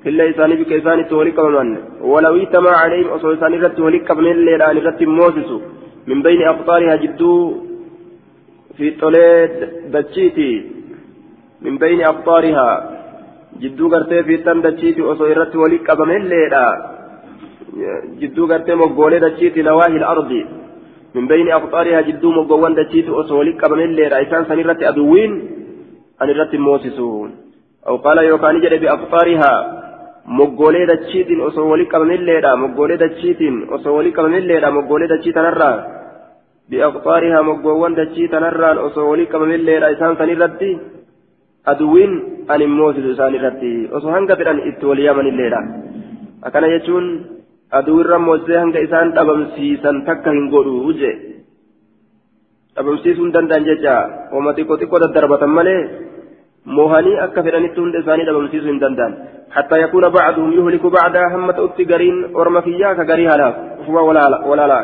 كلا 0.05 0.31
إساني 0.31 0.55
بك 0.61 0.73
إساني 0.73 1.05
تولك 1.05 1.39
من 1.39 1.69
ولو 2.13 2.37
اجتمع 2.37 2.73
عليهم 2.85 3.09
أصل 3.17 3.33
إساني 3.37 3.57
رت 3.63 3.77
تولك 3.77 4.11
من 4.19 4.27
الليل 4.37 4.63
عن 4.63 4.77
رت 4.87 5.01
موسس 5.03 5.51
من 6.11 6.19
بين 6.27 6.41
أقطارها 6.53 6.95
جدو 7.05 7.33
في 8.77 8.87
طليد 9.03 9.53
دجيتي 9.95 10.53
من 11.65 11.75
بين 11.83 12.01
أقطارها 12.13 12.69
jidduu 13.59 13.89
gartee 13.93 14.23
fiixan 14.29 14.63
dachiiti 14.63 15.03
osoo 15.13 15.29
irratti 15.33 15.59
walii 15.63 15.85
qabamelleedha 15.89 16.65
jidduu 18.21 18.47
gartee 18.53 18.77
moggoolee 18.83 19.21
dachiiti 19.25 19.65
nawaahil 19.69 20.05
ardi 20.13 20.41
min 21.15 21.29
bayni 21.33 21.53
aqxaarihaa 21.59 22.07
jidduu 22.09 22.33
moggoowwan 22.39 22.79
dachiiti 22.81 23.11
osoo 23.23 23.39
walii 23.41 23.59
qabamelleedha 23.63 24.23
isaan 24.27 24.47
san 24.49 24.63
irratti 24.63 24.89
aduwwiin 24.93 25.35
an 26.21 26.33
irratti 26.35 26.63
moosisu 26.67 27.09
aw 27.89 27.97
qaala 28.07 28.23
yookaan 28.31 28.63
jedhe 28.65 28.79
biaqxaarihaa 28.85 29.59
moggoolee 30.27 30.87
dachiitiin 30.87 31.41
osoo 31.49 31.69
walii 31.71 31.87
qabamelleedha 31.93 32.57
moggoolee 32.57 32.99
dachiitiin 33.05 33.57
osoo 33.77 33.95
walii 33.97 34.13
qabamelleedha 34.19 34.71
moggoolee 34.71 35.09
dachii 35.13 35.33
tanarraa 35.33 35.77
biaqxaarihaa 36.71 37.43
moggoowwan 37.51 37.97
dachii 38.01 38.29
tanarraan 38.35 38.79
osoo 38.79 39.09
walii 39.11 39.27
qabamelleedha 39.33 39.89
isaan 39.97 40.17
san 40.19 40.31
irratti 40.35 40.71
aduwwiin 41.73 42.13
ani 42.49 42.67
moosisu 42.67 43.11
isaan 43.17 43.35
irratti 43.39 43.73
osoo 43.97 44.11
hanga 44.17 44.37
fedhan 44.41 44.63
itti 44.71 44.87
wal 44.91 45.03
yaamanilleedha 45.07 45.61
akkana 46.47 46.69
jechuun 46.75 47.07
aduwirra 47.79 48.19
moosisee 48.27 48.59
hanga 48.63 48.81
isaan 48.87 49.13
dhabamsiisan 49.17 50.05
takka 50.09 50.31
hin 50.37 50.47
godhu 50.55 50.93
je 51.01 51.11
dhabamsiisuu 52.77 53.25
hin 53.25 53.35
danda'an 53.37 53.65
jecha 53.71 53.95
oma 54.39 54.55
xiqqoo 54.57 54.79
xiqqoo 54.83 55.01
daddarbatan 55.05 55.53
malee 55.59 55.81
akka 57.27 57.43
fedhanitti 57.43 57.81
hunda 57.81 57.99
isaanii 57.99 58.27
dhabamsiisuu 58.31 58.73
hin 58.73 58.81
danda'an. 58.81 59.15
حتى 59.51 59.81
يكون 59.81 60.09
بعضهم 60.09 60.53
يهلك 60.53 60.87
بعدا 60.87 61.35
هم 61.35 61.51
تؤتي 61.51 61.85
قرين 61.85 62.35
ورم 62.35 62.61
فيها 62.61 62.93
كقري 62.93 63.29
هلاك 63.29 63.57
ولا 63.89 64.47
ولا 64.47 64.67
لا 64.67 64.81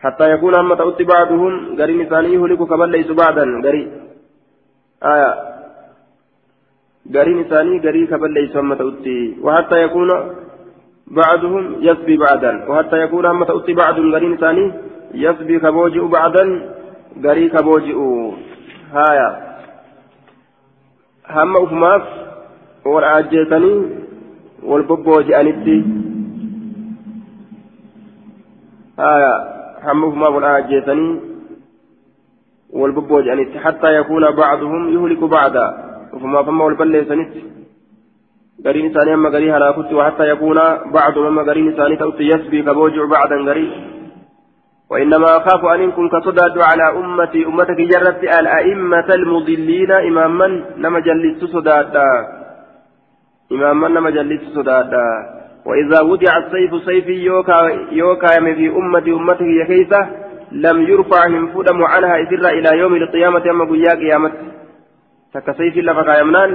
حتى 0.00 0.30
يكون 0.30 0.54
هم 0.54 0.74
تؤتي 0.74 1.04
بعضهم 1.04 1.76
قرين 1.80 2.08
ثاني 2.08 2.34
يهلك 2.34 2.58
كبل 2.58 2.90
ليس 2.90 3.10
بعدا 3.10 3.44
قري 3.64 3.82
آية 5.02 5.34
قرين 7.14 7.44
ثاني 7.44 7.78
قري 7.78 8.06
كبل 8.06 8.32
ليس 8.32 8.56
هم 8.56 8.74
تؤتي 8.74 9.36
وحتى 9.42 9.82
يكون 9.82 10.08
بعضهم 11.06 11.76
يسبي 11.80 12.16
بعدا 12.16 12.70
وحتى 12.70 12.96
يكون 13.02 13.26
هم 13.26 13.44
تؤتي 13.44 13.72
بعض 13.72 13.94
قرين 14.14 14.36
ثاني 14.36 14.72
يسبي 15.14 15.58
كبوجئ 15.58 16.04
بعدا 16.06 16.44
قري 17.24 17.48
كبوجئ 17.48 17.98
هايا 18.92 19.47
هم 21.30 21.56
أفماف 21.56 22.02
والعاجيتني 22.86 23.88
والببوجئنتي 24.62 25.84
هايا 28.98 29.34
هم 29.84 30.04
أفماف 30.04 30.28
والعاجيتني 30.34 31.20
والببوجئنتي 32.70 33.58
حتى 33.58 33.94
يكون 33.96 34.30
بعضهم 34.30 34.88
يهلك 34.94 35.24
بعدا 35.24 35.66
وفما 36.12 36.42
فما 36.42 36.64
والبليسنت 36.64 37.32
قرين 38.66 38.92
ثاني 38.92 39.14
أما 39.14 39.28
قري 39.28 39.52
هلاكت 39.52 39.92
وحتى 39.92 40.28
يكون 40.28 40.58
بعض 40.92 41.18
أما 41.18 41.42
قرين 41.42 41.72
ثاني 41.76 41.96
توتي 41.96 42.22
يسبي 42.22 42.62
كبوجع 42.62 43.04
بعدا 43.04 43.36
قري 43.48 43.66
وإنما 44.90 45.36
أخاف 45.36 45.64
أن 45.64 45.80
إن 45.80 45.90
كنت 45.92 46.12
صداد 46.24 46.58
على 46.58 46.86
أمتي 46.98 47.46
أمتك 47.46 47.76
جرت 47.76 48.22
الأئمة 48.40 49.08
المضلين. 49.14 49.90
إماما 49.92 50.64
نما 50.76 51.00
جلست 51.00 51.44
صدادا. 51.44 52.10
إماما 53.52 53.88
نما 53.88 54.10
جلست 54.10 54.44
صدادا. 54.54 55.08
وإذا 55.66 56.00
وضع 56.00 56.32
السيف 56.36 56.72
سيفي 56.84 57.24
يوكا 57.24 57.58
يوكا 57.92 58.28
في 58.54 58.66
أمتي 58.68 59.10
أمتك 59.12 59.40
يا 59.40 59.64
كيسة 59.64 60.00
لم 60.52 60.82
يرفع 60.82 61.28
من 61.28 61.42
فدم 61.52 61.84
عنها 61.84 62.22
إسر 62.22 62.48
إلى 62.48 62.78
يوم 62.78 62.94
القيامة 62.94 63.44
أما 63.50 63.64
قيا 63.64 63.94
sayfiin 65.32 65.84
lafa 65.84 66.04
kaayamnaan 66.04 66.52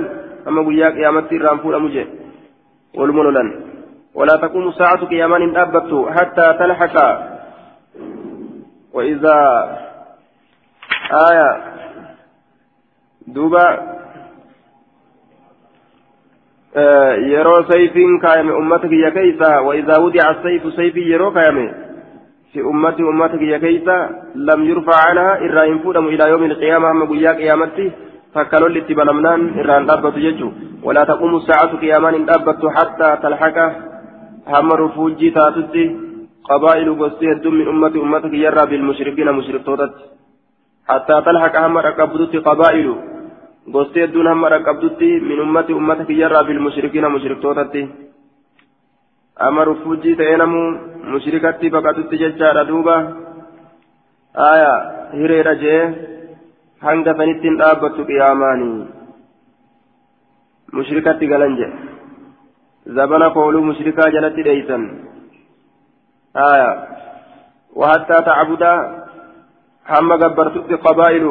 amma 0.50 0.64
guyyaa 0.66 0.92
qiyaamatti 0.98 1.36
irraan 1.36 1.60
fuudhamu 1.62 1.90
jee 1.94 2.08
walumaa 2.98 3.30
lolan 3.30 3.54
ولا 4.14 4.36
تقوم 4.38 4.68
الساعة 4.68 5.06
قيامان 5.06 5.58
أبت 5.58 5.92
حتى 6.16 6.48
تلحق. 6.60 6.98
وإذا 8.94 9.38
آية 11.30 11.50
دوبا 13.28 13.94
آه 16.76 17.14
يرو 17.14 17.64
سيف 17.64 17.94
كايم 18.22 18.52
أمتك 18.52 18.92
يا 18.92 19.10
كيسا 19.10 19.60
وإذا 19.60 19.98
وضع 19.98 20.30
السيف 20.30 20.74
سيف 20.74 20.96
يرو 20.98 21.34
كايم 21.34 21.74
في 22.54 22.60
أمتي 22.62 23.02
أمتك 23.02 23.42
يا 23.42 23.58
كيسا 23.58 23.98
لم 24.36 24.64
يرفع 24.64 25.10
عنها 25.10 25.38
إلا 25.38 25.64
ينفودم 25.64 26.06
إلى 26.08 26.30
يوم 26.30 26.44
القيامة 26.44 26.92
أما 26.92 27.06
قيا 27.06 27.32
قيامته 27.32 27.92
takka 28.34 28.58
lolli 28.58 28.82
itti 28.82 28.98
banamnaan 28.98 29.42
irraan 29.62 29.86
dhaabbatu 29.86 30.18
jechuun 30.26 30.82
walaa 30.86 31.06
taqumu 31.06 31.46
saacatu 31.46 31.78
qiyaamaan 31.82 32.16
hin 32.18 32.26
dhaabbattu 32.30 32.72
hattaa 32.78 33.18
talhaqa 33.26 33.66
هم 34.48 34.72
رفوجي 34.72 35.30
تاتتي. 35.30 35.86
قبائل 36.50 36.88
قصي 37.02 37.32
الدم 37.32 37.54
من 37.54 37.68
أمة 37.68 37.96
أمتك 38.06 38.34
يرى 38.34 38.64
بالمشركين 38.72 39.28
مشركتوتت. 39.40 39.96
حتى 40.90 41.16
تلحق 41.26 41.56
هم 41.66 41.78
ركبتي 41.78 42.38
قبائل 42.38 42.88
قصي 43.74 44.04
الدون 44.04 44.28
هم 44.28 44.46
ركبتي 44.46 45.12
من 45.30 45.40
أمة 45.46 45.70
أمتك 45.80 46.10
يرى 46.10 46.40
بالمشركين 46.48 47.06
مشركتوتت. 47.16 47.76
أما 49.42 49.64
رفوجي 49.64 50.16
تينمو 50.16 50.64
مشركتي 51.14 51.70
فقدت 51.70 52.12
ججار 52.22 52.58
دوبا 52.70 52.98
آية 54.36 54.74
هريرة 55.20 55.54
جيه 55.54 56.14
hanga 56.86 57.14
sanittiin 57.18 57.58
dhaabbattu 57.60 58.06
qiyaamaanii 58.08 58.88
mushrikatti 60.78 61.30
galan 61.34 61.54
jedhe 61.60 62.96
zabana 62.98 63.30
kooluu 63.38 63.62
mushrikaa 63.68 64.10
jalatti 64.16 64.46
aya 66.36 66.94
وحتى 67.76 68.18
تعبد 68.26 68.64
هم 69.90 70.14
جبرتك 70.22 70.72
قبائل 70.86 71.26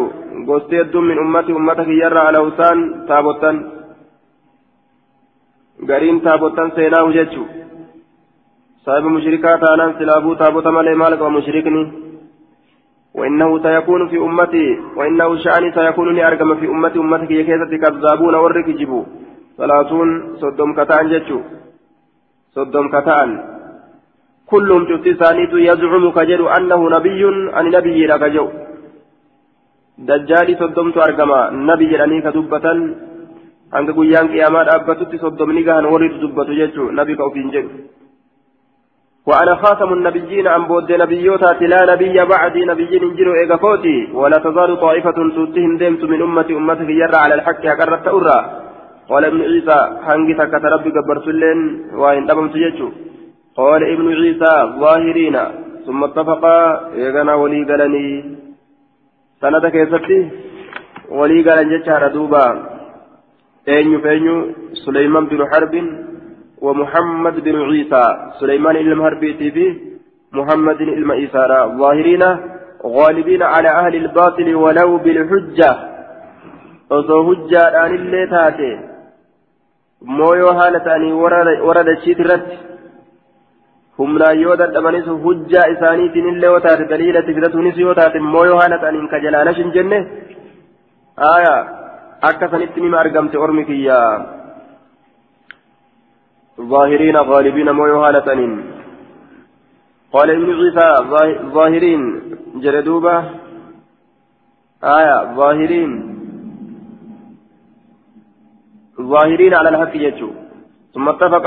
الدم 0.72 1.04
من 1.04 1.18
أمتي 1.18 1.52
أمتك 1.52 1.88
يرى 1.88 2.18
على 2.18 2.38
وسان 2.38 3.06
تابوتان. 3.08 3.56
قرين 5.88 6.22
تابوتان 6.22 6.70
سينا 6.76 7.00
وجدشو 7.02 7.44
صاحب 8.84 9.04
مشركات 9.04 9.62
أنا 9.72 9.94
سلابو 9.98 10.34
تابوتا 10.34 10.70
مالي 10.70 10.94
مالك 10.94 11.20
ومشركني. 11.22 11.82
وإنه 13.14 13.62
سيكون 13.62 14.08
في 14.08 14.16
أمتي 14.18 14.66
وإنه 14.96 15.36
شأني 15.44 15.68
سيكون 15.72 16.08
لأرقم 16.16 16.54
في 16.60 16.66
أمتي 16.66 16.98
أمتك 16.98 17.30
يكيسة 17.30 17.72
كذابون 17.82 18.34
ورك 18.34 18.68
جبو 18.80 19.00
ثلاثون 19.58 20.08
صدم 20.40 20.70
كتان 20.78 21.04
جتشو 21.10 21.38
صدم 22.54 22.86
كتان. 22.94 23.30
كلهم 24.50 24.82
جبت 24.90 25.06
ثانيت 25.22 25.52
يزعم 25.68 26.04
كجر 26.10 26.40
أنه 26.56 26.80
نبي 26.96 27.22
أن 27.58 27.66
نبي 27.76 28.06
لك 28.06 28.24
جو. 28.34 28.46
دجالي 30.08 30.54
صدمت 30.60 30.96
أرقما 31.06 31.40
نبي 31.70 31.84
جراني 31.90 32.18
كدبة 32.26 32.66
guyyaan 33.96 34.28
qiyaamaa 34.28 34.64
dhaabbatutti 34.68 35.18
soddomni 35.18 35.62
gahan 35.64 35.86
warri 35.92 36.08
dubbatu 36.22 36.56
jechuu 36.60 36.90
nabi 36.98 37.16
ka 37.16 37.24
ofiin 37.24 37.52
jedhu 37.56 37.76
وأنا 39.26 39.54
خاتم 39.54 39.92
النبيين 39.92 40.46
أن 40.46 40.62
بود 40.66 40.92
نبيوتا 40.92 41.52
لا 41.72 41.80
نبي 41.92 42.16
بعدي 42.24 42.64
نبيين 42.64 43.02
انجلوا 43.02 43.34
إيغا 43.34 43.56
فوتي. 43.56 43.96
ولا 44.12 44.38
تزال 44.38 44.80
طائفة 44.80 45.18
توتهم 45.36 45.76
ديمت 45.78 46.02
من 46.04 46.22
أمتي 46.22 46.52
أمتك 46.56 46.90
يرى 47.02 47.18
على 47.24 47.34
الحق 47.34 47.64
أقرت 47.66 48.06
أرى 48.08 48.38
قال 49.10 49.24
عيسى 49.24 49.78
هنجي 50.06 50.34
تكت 50.34 50.64
ربي 50.74 50.90
قبرت 50.96 51.26
لين 51.40 51.60
وإن 52.02 52.26
دبمت 52.26 52.54
يجو 52.64 52.88
قال 53.56 53.82
ابن 53.94 54.06
عيسى 54.18 54.54
ظاهرين. 54.82 55.36
ثم 55.86 56.04
اتفقا 56.04 56.58
إيغانا 56.94 57.34
ولي 57.34 57.60
قالني 57.68 58.06
سنة 59.42 59.64
كيستي 59.74 60.18
ولي 61.18 61.38
قالن 61.46 61.70
جتشار 61.72 62.08
دوبا 62.14 62.46
أين 63.68 64.00
فين 64.04 64.26
سليمان 64.84 65.24
بن 65.26 65.40
حرب 65.50 65.74
ومحمد 66.64 67.36
بن 67.46 67.56
عيسى. 67.68 68.04
سليمان 68.40 68.76
المهربيتي 68.76 69.48
به 69.56 69.70
محمد 70.38 70.80
المئيسارة 70.80 71.58
ظاهرين 71.80 72.22
غالبين 72.96 73.42
على 73.42 73.68
أهل 73.68 73.94
الباطل 74.02 74.48
ولو 74.54 74.90
بالحجة. 75.04 75.72
osoo 76.96 77.22
hujjaadhaan 77.28 77.92
illee 77.98 78.26
taate 78.32 78.70
mooyoo 80.18 80.52
haala 80.58 80.80
ta'anii 80.86 81.12
warra 81.66 81.84
dachiiti 81.88 82.22
irratti 82.24 82.56
humnaan 83.98 84.40
yoo 84.44 84.56
dadhabanis 84.62 85.06
hujjaa 85.24 85.70
isaaniitiin 85.74 86.28
illee 86.32 86.50
yoo 86.52 86.60
taate 86.66 86.90
daliilatti 86.92 87.34
fidatuunis 87.38 87.78
yoo 87.84 87.94
taate 88.00 88.20
mooyoo 88.34 88.60
haala 88.60 88.82
ta'aniin 88.84 89.08
kajalaanas 89.14 89.58
hin 89.62 89.72
jenne 89.78 89.98
aya 91.32 91.56
akka 92.30 92.52
sanitti 92.54 92.86
nima 92.86 93.02
argamte 93.04 93.42
ormi 93.46 93.64
kiyyaa 93.72 94.14
ظاهرين 96.72 97.16
غالبين 97.16 97.68
مو 97.70 97.86
يهالة 97.86 98.28
قال 100.12 100.30
ابن 100.30 100.48
عيسى 100.58 100.88
ظاهرين 101.56 102.02
جردوبة 102.64 103.16
آية 104.84 105.16
ظاهرين 105.34 105.90
ظاهرين 109.00 109.54
على 109.54 109.68
الحق 109.68 109.94
يجو 109.96 110.30
ثم 110.94 111.08
اتفق 111.08 111.46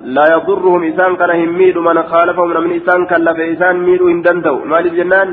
لا 0.00 0.24
يضرهم 0.34 0.82
إسان 0.84 1.16
كان 1.16 1.30
هميد 1.30 1.78
من 1.78 2.02
خالفهم 2.02 2.48
من 2.64 2.72
إسان 2.80 3.06
كان 3.06 3.20
لف 3.24 3.38
إسان 3.54 3.76
ميد 3.86 4.02
إن 4.02 4.22
دندو 4.22 4.56
مال 4.70 4.86
الجنان 4.86 5.28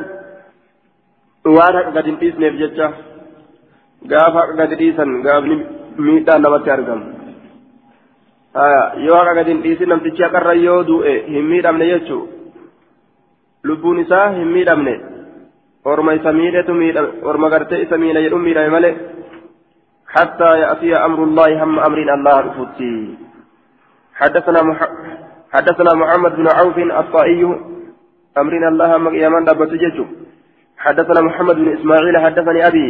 وأنا 1.46 1.80
قد 1.96 2.08
انتيس 2.08 2.36
نفجتش 2.40 2.80
قافا 4.12 4.42
قد 4.60 4.74
ديسا 4.80 5.06
قاف 5.26 5.44
ميدان 6.06 6.42
نمت 6.42 6.70
أرقم 6.70 7.02
gadi 9.38 9.52
hin 9.52 9.62
dhiisin 9.64 9.90
namtichi 9.90 10.24
haqarra 10.24 10.54
yoo 10.58 10.82
du'e 10.88 11.14
hin 11.34 11.46
miidhamne 11.52 11.86
jechuu 11.92 12.24
lubbuun 13.64 14.00
isaa 14.04 14.30
hin 14.38 14.48
miidhamne 14.56 14.94
orma 15.86 16.16
isa 16.18 16.34
miidhetu 16.40 16.74
miidhame 16.74 17.10
orma 17.30 17.52
gartee 17.54 17.82
isa 17.86 17.98
miidha 18.04 18.24
jedhu 18.26 18.40
miidhame 18.46 18.74
malee 18.78 18.96
يأتي 20.64 20.96
أمر 20.96 21.24
الله 21.24 21.64
هم 21.64 21.80
أمر 21.80 22.00
الله 22.16 22.40
رفوتي 22.40 23.27
حدثنا 24.18 24.60
مح... 24.64 24.80
حدثنا 25.54 25.92
محمد 26.02 26.36
بن 26.36 26.48
عوف 26.58 26.78
الطائي. 26.78 27.44
أمرنا 28.38 28.68
الله 28.68 28.90
يمن 29.14 29.44
دبت 29.46 29.72
حدثنا 30.78 31.22
محمد 31.22 31.56
بن 31.56 31.68
إسماعيل 31.78 32.18
حدثني 32.26 32.68
أبي. 32.68 32.88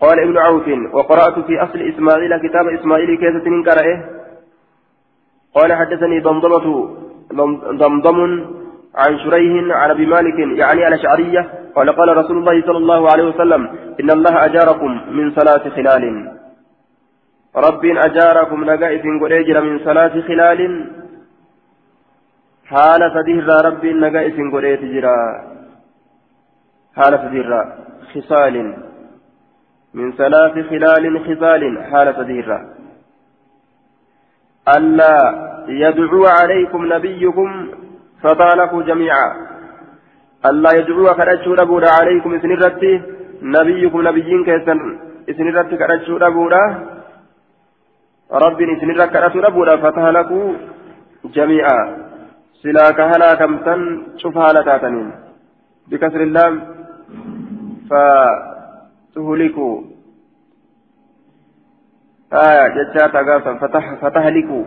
قال 0.00 0.20
ابن 0.20 0.38
عوف 0.38 0.68
وقرأت 0.92 1.38
في 1.46 1.62
أصل 1.62 1.78
إسماعيل 1.78 2.36
كتاب 2.44 2.66
إسماعيل 2.68 3.10
كيف 3.22 3.44
تنكره 3.44 3.88
قال 5.54 5.72
حدثني 5.72 6.20
ضمضمة 6.20 6.66
ضمضم 7.82 8.20
عن 8.94 9.18
شريه 9.18 9.74
عن 9.74 9.90
أبي 9.90 10.06
مالك 10.06 10.38
يعني 10.38 10.84
على 10.84 10.98
شعرية. 10.98 11.50
قال 11.76 11.96
قال 11.96 12.16
رسول 12.16 12.38
الله 12.38 12.62
صلى 12.62 12.76
الله 12.76 13.10
عليه 13.12 13.24
وسلم 13.24 13.68
إن 14.00 14.10
الله 14.10 14.44
أجاركم 14.44 15.00
من 15.10 15.30
صلاة 15.30 15.68
خلال. 15.68 16.04
رب 17.56 17.84
أجاركم 17.84 18.70
نجائف 18.70 19.02
قريجر 19.22 19.60
من 19.60 19.78
صلاة 19.84 20.20
خلال 20.28 20.90
حال 22.66 23.00
سدير 23.14 23.48
رب 23.64 23.86
نجائف 23.86 24.36
قريجر 24.52 25.06
حال 26.96 27.18
سدير 27.24 27.64
خصال 28.12 28.56
من 29.94 30.12
ثلاث 30.12 30.54
خلال 30.70 31.04
خصال 31.26 31.84
حال 31.90 32.14
سدير 32.16 32.48
ألا 34.76 35.16
يدعو 35.68 36.24
عليكم 36.26 36.92
نبيكم 36.94 37.68
فطالكوا 38.22 38.82
جميعا 38.82 39.28
ألا 40.46 40.70
يدعو 40.78 41.14
كرجو 41.14 41.54
ربودا 41.54 41.90
عليكم 42.00 42.34
إسنرتي 42.34 43.02
نبيكم 43.42 44.08
نبيين 44.08 44.44
كيسن 44.44 44.80
إسنرتي 45.30 45.76
كرجو 45.76 46.16
ربودا 46.16 46.95
رب 48.32 48.62
إسنرتي 48.62 49.12
كرجو 49.12 49.40
ربودا 49.40 49.76
فتهلكوا 49.76 50.52
جميعا 51.24 51.78
سلاك 52.62 53.00
هلاكمتن 53.00 53.80
شوف 54.16 54.36
هالتاتنين 54.38 55.10
بكسر 55.88 56.20
اللام 56.22 56.54
فتهلكوا 57.90 59.82
آية 62.32 62.68
جتشا 62.76 63.06
تغافا 63.06 63.54
فتح 63.54 63.94
فتهلكوا 63.94 64.64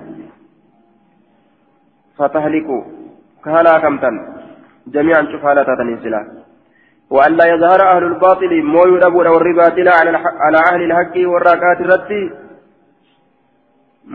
فتهلكوا 2.17 2.83
كهلا 3.45 3.79
كمتن 3.79 4.15
جميعا 4.87 5.21
شوف 5.31 5.45
هلا 5.45 5.63
تتنزلا 5.63 6.21
وأن 7.09 7.31
لا 7.31 7.45
يظهر 7.53 7.81
أهل 7.81 8.03
الباطل 8.03 8.63
مو 8.63 8.83
يربون 8.93 9.27
والرباطل 9.27 9.87
على 10.45 10.57
أهل 10.71 10.81
الحق 10.87 11.15
والراكات 11.31 11.81
الرتي 11.81 12.48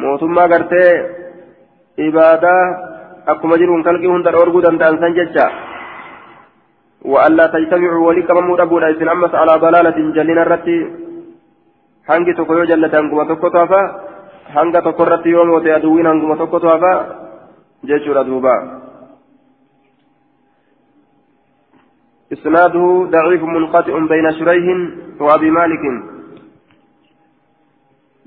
موتما 0.03 0.43
قرتي 0.53 0.87
إبادة 2.07 2.55
أكما 3.29 3.57
جرون 3.57 3.83
كالكي 3.83 4.07
هند 4.07 4.27
الأرغو 4.29 4.61
دندان 4.61 4.95
سنججا 5.03 5.47
وأن 7.11 7.33
لا 7.39 7.47
تجتمعوا 7.47 8.07
ولك 8.07 8.31
من 8.31 8.45
مربون 8.49 8.85
إذن 8.85 9.09
أمس 9.09 9.33
على 9.35 9.55
ضلالة 9.65 9.99
جلنا 10.17 10.43
الرتي 10.43 10.79
hangi 12.09 12.35
tokko 12.37 12.53
yoo 12.55 12.69
jallate 12.69 12.97
hanguma 12.97 13.25
tokkotu 13.25 13.57
hafa 13.59 13.81
hanga 14.55 14.83
tokko 14.85 15.03
irratti 15.07 15.31
yoo 15.33 15.45
moote 15.49 15.73
aduwwiin 15.73 16.07
hanguma 16.07 16.37
tokkotu 16.37 16.69
hafa 16.69 16.93
jechuudha 17.89 18.25
duuba. 18.25 18.85
إسناده 22.33 23.07
ضعيف 23.11 23.43
منقطع 23.43 23.95
بين 23.99 24.27
شريح 24.33 24.65
وأبي 25.21 25.51
مالك 25.51 25.85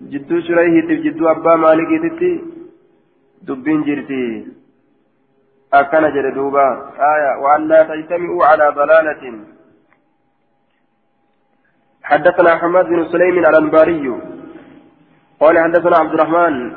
جدو 0.01 0.39
شريح 0.39 0.85
جدو 1.03 1.27
أبا 1.27 1.55
مالك 1.55 1.89
تتي 2.03 2.31
دبين 3.47 3.83
جرتي 3.83 4.23
أكن 5.73 6.03
جردوبا 6.15 6.67
آية 7.13 7.31
وأن 7.41 7.67
لا 7.67 7.83
تجتمعوا 7.83 8.45
على 8.45 8.65
ضلالة. 8.79 9.23
حدثنا 12.03 12.55
حماد 12.55 12.85
بن 12.85 13.05
سليم 13.11 13.37
الأنباري. 13.39 14.05
قال 15.39 15.59
حدثنا 15.59 15.97
عبد 15.97 16.13
الرحمن. 16.13 16.71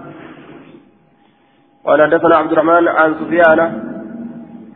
قال 1.87 2.03
حدثنا 2.03 2.37
عبد 2.37 2.53
الرحمن 2.53 2.89
عن 2.89 3.15
سفيان 3.15 3.61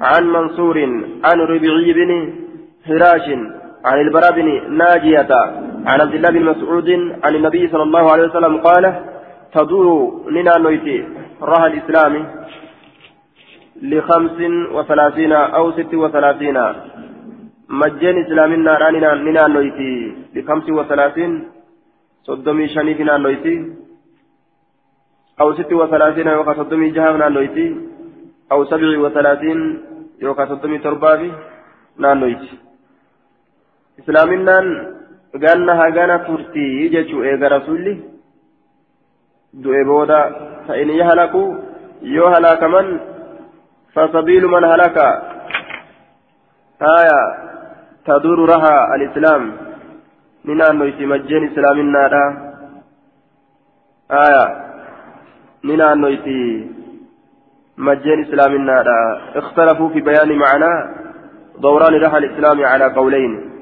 عن 0.01 0.25
منصور 0.27 0.79
عن 1.25 1.41
ربيعي 1.41 1.93
بن 1.93 2.11
هراش 2.87 3.27
عن 3.85 4.01
البراء 4.01 4.33
بن 4.33 4.77
ناجية. 4.79 5.33
عن 5.87 6.01
عبد 6.01 6.15
الله 6.15 6.31
بن 6.31 6.45
مسعود 6.45 6.89
عن 7.25 7.35
النبي 7.35 7.69
صلى 7.69 7.83
الله 7.83 8.13
عليه 8.13 8.25
وسلم 8.29 8.55
قال 8.69 8.85
تدور 9.53 10.31
لنا 10.31 10.59
نويتي 10.59 10.99
رها 11.43 11.67
الإسلام 11.67 12.15
لخمس 13.83 14.39
وثلاثين 14.77 15.33
أو 15.33 15.65
ست 15.73 15.95
وثلاثين. 15.95 16.57
مجان 17.69 18.17
إسلامنا 18.25 18.73
راننا 18.83 19.11
لنا 19.27 19.47
نويتي 19.47 19.93
لخمس 20.35 20.67
وثلاثين. 20.79 21.33
صدمي 22.29 22.69
شنيفنا 22.69 23.17
نويتي 23.17 23.57
أو 25.41 25.49
ست 25.55 25.73
وثلاثين 25.73 26.27
يوكا 26.27 26.55
صدمي 26.55 26.91
جهامنا 26.91 27.29
نويتي 27.29 27.67
أو 28.53 28.65
سبع 28.65 28.99
وثلاثين 29.05 29.59
يوكا 30.23 30.45
صدمي 30.47 30.79
تربابي 30.79 31.33
نانويتي 31.99 32.51
إسلامنا 34.01 34.57
ganna 35.43 35.77
hagana 35.77 36.19
turtii 36.27 36.91
jechuu 36.95 37.25
eega 37.25 37.49
rasulli 37.49 37.95
du'e 39.63 39.85
booda 39.85 40.21
fa'in 40.67 40.91
yahalaku 41.01 41.43
yoo 42.17 42.31
halaakaman 42.35 43.01
fasabiilu 43.95 44.49
man 44.49 44.65
halaka 44.73 45.07
haya 46.87 47.19
taduru 48.07 48.47
raha 48.47 48.75
alislaam 48.95 49.53
ni 50.45 50.55
naannoyti 50.55 51.07
majjeen 51.07 51.49
islaaminaadha 51.51 52.25
haya 54.19 54.45
ni 55.63 55.77
naannoyti 55.77 56.41
مجان 57.79 58.23
إسلامنا 58.23 58.85
اختلفوا 59.35 59.89
في 59.89 60.01
بيان 60.01 60.31
معنى 60.39 60.95
دوران 61.59 61.95
رحى 61.95 62.19
الإسلام 62.19 62.65
على 62.65 62.85
قولين 62.85 63.54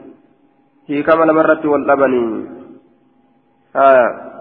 كما 0.88 1.32
مرت 1.32 1.64
واللبن 1.66 2.46
آه. 3.76 4.32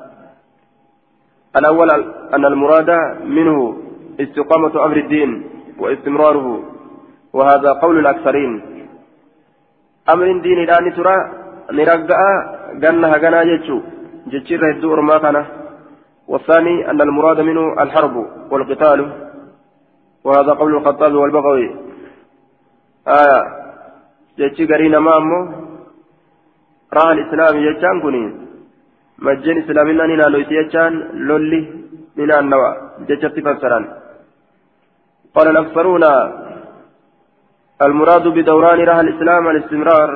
الأول 1.56 1.92
أن 2.34 2.46
المراد 2.46 2.89
منه 3.26 3.78
استقامة 4.20 4.86
أمر 4.86 4.98
الدين 4.98 5.50
واستمراره 5.80 6.64
وهذا 7.34 7.72
قول 7.74 8.00
الأكثرين 8.00 8.62
أمر 10.10 10.26
الدين 10.32 10.58
الآن 10.64 10.94
ترى 10.94 11.16
نرجع 11.72 12.20
جنها 12.74 13.18
جنا 13.18 13.44
جتشو 13.44 13.80
جتشير 14.28 14.72
الدور 14.72 15.02
ما 15.02 15.18
كان 15.18 15.46
والثاني 16.28 16.89
أن 16.89 17.02
المراد 17.02 17.39
منه 17.39 17.84
الحرب 17.84 18.16
والقتال 18.52 19.00
وهذا 20.24 20.52
قول 20.54 20.76
الخطاب 20.76 21.14
والبغوي 21.14 21.76
آية 23.08 23.42
جتشي 24.39 24.66
قرينا 24.66 25.00
ما 25.00 25.18
أمه 25.18 25.70
راه 26.98 27.12
الإسلام 27.12 27.54
يجان 27.68 28.02
كوني 28.02 28.24
مجين 29.26 29.58
إسلامنا 29.64 30.04
نينا 30.10 30.26
لويتي 30.34 30.56
يجان 30.60 30.94
لولي 31.28 31.62
نينا 32.18 32.39
النوى 32.39 32.72
جتشت 33.08 33.36
فسران 33.46 33.84
قال 35.36 35.48
الأكثرون 35.54 36.04
المراد 37.86 38.26
بدوران 38.36 38.80
راه 38.89 39.02
الإسلام 39.06 39.44
الاستمرار 39.48 40.10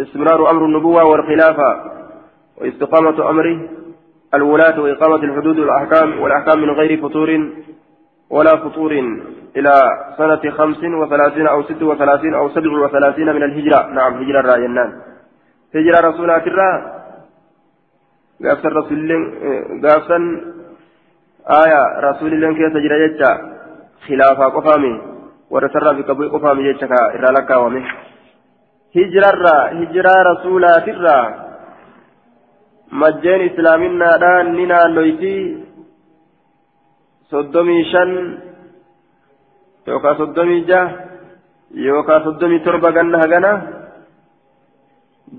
استمرار 0.00 0.50
أمر 0.50 0.62
النبوة 0.64 1.02
والخلافة 1.10 1.70
واستقامة 2.58 3.30
أمره 3.30 3.58
الولاة 4.34 4.80
وإقامة 4.80 5.22
الحدود 5.28 5.58
والأحكام 5.58 6.20
والأحكام 6.20 6.58
من 6.62 6.70
غير 6.70 7.02
فطور 7.02 7.30
ولا 8.30 8.56
فطور 8.56 8.92
إلى 9.56 9.74
سنة 10.18 10.50
خمس 10.50 10.82
وثلاثين 11.02 11.46
أو 11.46 11.62
ست 11.62 11.82
وثلاثين 11.82 12.34
أو 12.34 12.48
سبع 12.48 12.70
وثلاثين 12.84 13.26
من 13.26 13.42
الهجرة 13.42 13.86
نعم 13.86 14.12
هجرة 14.22 14.40
راينان 14.40 15.09
قافت 18.44 18.64
الرسول 18.66 19.10
قافت 19.84 20.10
آية 21.62 21.82
رسول 22.08 22.30
الله 22.34 22.50
كيف 22.58 22.72
تجرى 22.74 22.96
جتا. 23.08 23.32
خلافة 24.06 24.44
قفامي. 24.56 24.94
ورسر 25.50 25.86
في 25.96 26.02
قبول 26.02 26.28
قفامي 26.34 26.72
جتا 26.72 27.00
إرى 27.16 27.28
لك 27.36 27.50
ومه 27.62 27.84
هجرة 28.96 29.56
هجرة 29.78 30.14
رسولات 30.30 30.86
الرا. 30.88 31.18
مجين 32.92 33.40
إسلامنا 33.50 34.16
دان 34.22 34.46
ننا 34.56 34.80
لويتي. 34.94 35.70
soddomii 37.30 37.84
shan 37.92 38.10
yookaan 39.86 40.16
soddomii 40.18 40.66
jaha 40.66 40.94
yookaan 41.70 42.24
soddomii 42.26 42.64
torba 42.66 42.90
ganna 42.96 43.22
hagana 43.22 43.52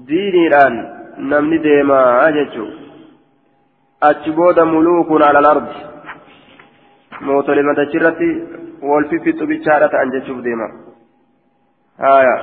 diiniidhaan 0.07 0.75
namni 1.17 1.59
deemaa 1.63 2.31
jechuun 2.37 2.71
achi 4.09 4.31
booda 4.31 4.65
muluukun 4.65 5.23
alal 5.29 5.45
ardi 5.53 5.75
mootolee 7.27 7.63
matachirratti 7.69 8.29
wal 8.91 9.05
fiffixu 9.09 9.47
bichaadha 9.51 9.89
ta'an 9.89 10.11
jechuuf 10.17 10.43
deema 10.43 10.73
haya 11.97 12.35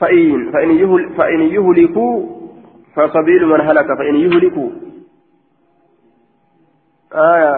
فإن 0.00 0.52
فإن 0.52 0.70
يهل 0.70 1.14
فإن 1.18 1.40
يهلكوا 1.40 2.14
فسبيل 2.96 3.46
من 3.46 3.60
هلك 3.60 3.86
فإن 3.98 4.14
يهلكوا 4.14 4.70
آية 7.12 7.54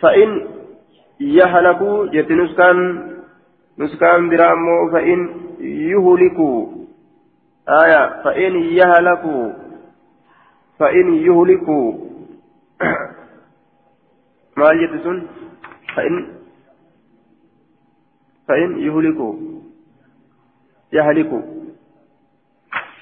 فإن 0.00 0.48
يهلكوا 1.20 2.06
جتنسكان 2.06 2.78
نسكان 3.78 4.28
برامو 4.28 4.90
فإن 4.92 5.28
يهلكوا 5.60 6.66
آية 7.68 8.22
فإن 8.22 8.54
يهلكوا 8.56 9.52
فإن 10.78 11.14
يهلكوا 11.14 11.92
ما 14.58 14.70
يتسن 14.72 15.26
فإن 15.96 16.28
فإن 18.48 18.78
يهلكوا 18.78 19.34
يهلكوا 20.92 21.42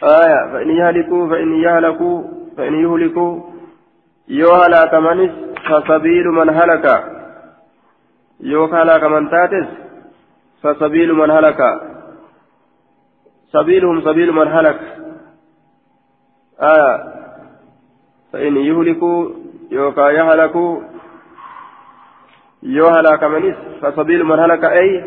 آية 0.03 0.53
فإن 0.53 0.71
يهلكوا 0.71 1.29
فإن 1.29 1.53
يهلكوا 1.55 2.23
فإن 2.57 2.75
يهلكوا 2.75 3.41
يهلك 4.29 4.95
من 4.95 5.31
فسبيل 5.71 6.29
من 6.29 6.51
هلك. 6.51 7.05
يهلك 8.41 9.05
من 9.05 9.31
تاتس. 9.31 9.69
فسبيل 10.63 11.13
من 11.15 11.31
هلك. 11.31 11.61
سبيلهم 13.53 14.01
سبيل 14.01 14.33
من 14.33 14.49
هلك. 14.49 14.81
آه 16.61 17.13
فإن 18.33 18.57
يهلكوا 18.57 19.31
يوكا 19.71 20.11
يهلكوا 20.11 20.81
يهلك 22.63 23.25
منس 23.25 23.57
فسبيل 23.83 24.25
من 24.25 24.39
هلك 24.39 24.65
أي. 24.65 25.05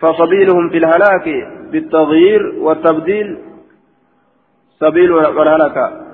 فسبيلهم 0.00 0.70
في 0.70 0.78
الهلاك 0.78 1.28
بالتغيير 1.72 2.42
والتبديل. 2.58 3.38
سبيل 4.80 5.12
من 5.12 5.48
هلك. 5.48 6.06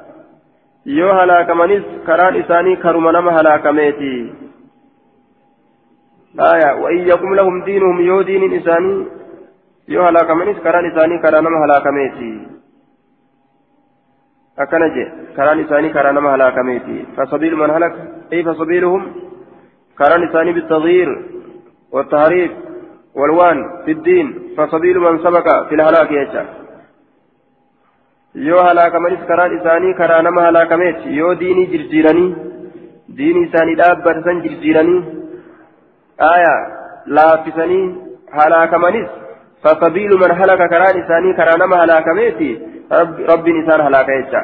yoo 0.84 1.14
halaakamanis 1.14 1.82
karaan 2.06 2.36
isaanii 2.36 2.76
karuma 2.76 3.12
nama 3.12 3.32
halaakameeti 3.32 4.32
آية 6.40 6.80
وإن 6.82 6.98
يقم 6.98 7.34
لهم 7.34 7.64
دينهم 7.64 8.00
يو 8.00 8.22
دين 8.22 8.42
إساني 8.56 9.06
يو 9.88 10.02
هلاك 10.06 10.30
منيس 10.30 10.58
كران 10.58 10.84
إساني 10.90 11.18
كران 11.18 11.44
ما 11.44 11.64
هلاك 11.64 11.86
ميتي 11.86 12.46
أكنجي 14.58 15.04
كران 15.36 15.60
إساني 15.60 15.88
كران 15.88 16.18
ما 16.18 16.34
هلاك 16.34 16.58
ميتي 16.58 17.06
فسبيل 17.16 17.56
من 17.56 17.70
هلك 17.70 17.94
أي 18.32 18.44
فسبيلهم؟ 18.44 19.02
كران 19.98 20.28
إساني 20.28 20.52
بالتغيير 20.52 21.08
والتحريف 21.92 22.52
والوان 23.14 23.58
في 23.84 23.92
الدين. 23.92 24.26
فسبيل 24.56 24.98
من 24.98 25.18
سبق 25.18 25.68
في 25.68 25.74
الهلاك 25.74 26.10
يجا. 26.10 26.62
yoo 28.34 28.62
halaakamanis 28.64 29.24
karaan 29.28 29.54
isaanii 29.58 29.94
karaa 29.94 30.22
nama 30.22 30.42
halaakameeti 30.42 31.16
yoo 31.16 31.34
diinii 31.40 31.66
jirjiiranii 31.72 32.30
diinii 33.16 33.42
isaanii 33.48 33.74
dhaabbatan 33.80 34.40
jirjiiranii 34.44 35.00
آية 36.20 36.54
لا 37.06 37.36
فسني 37.36 37.96
هلاكمنس 38.32 39.08
فسبيل 39.64 40.10
من 40.10 40.30
هلك 40.30 40.58
كران 40.70 41.02
إساني 41.02 41.32
كرانما 41.36 41.84
هلاكميتي 41.84 42.50
رب, 42.92 43.20
رب 43.20 43.48
إسان 43.48 43.80
هلاكيتا 43.80 44.42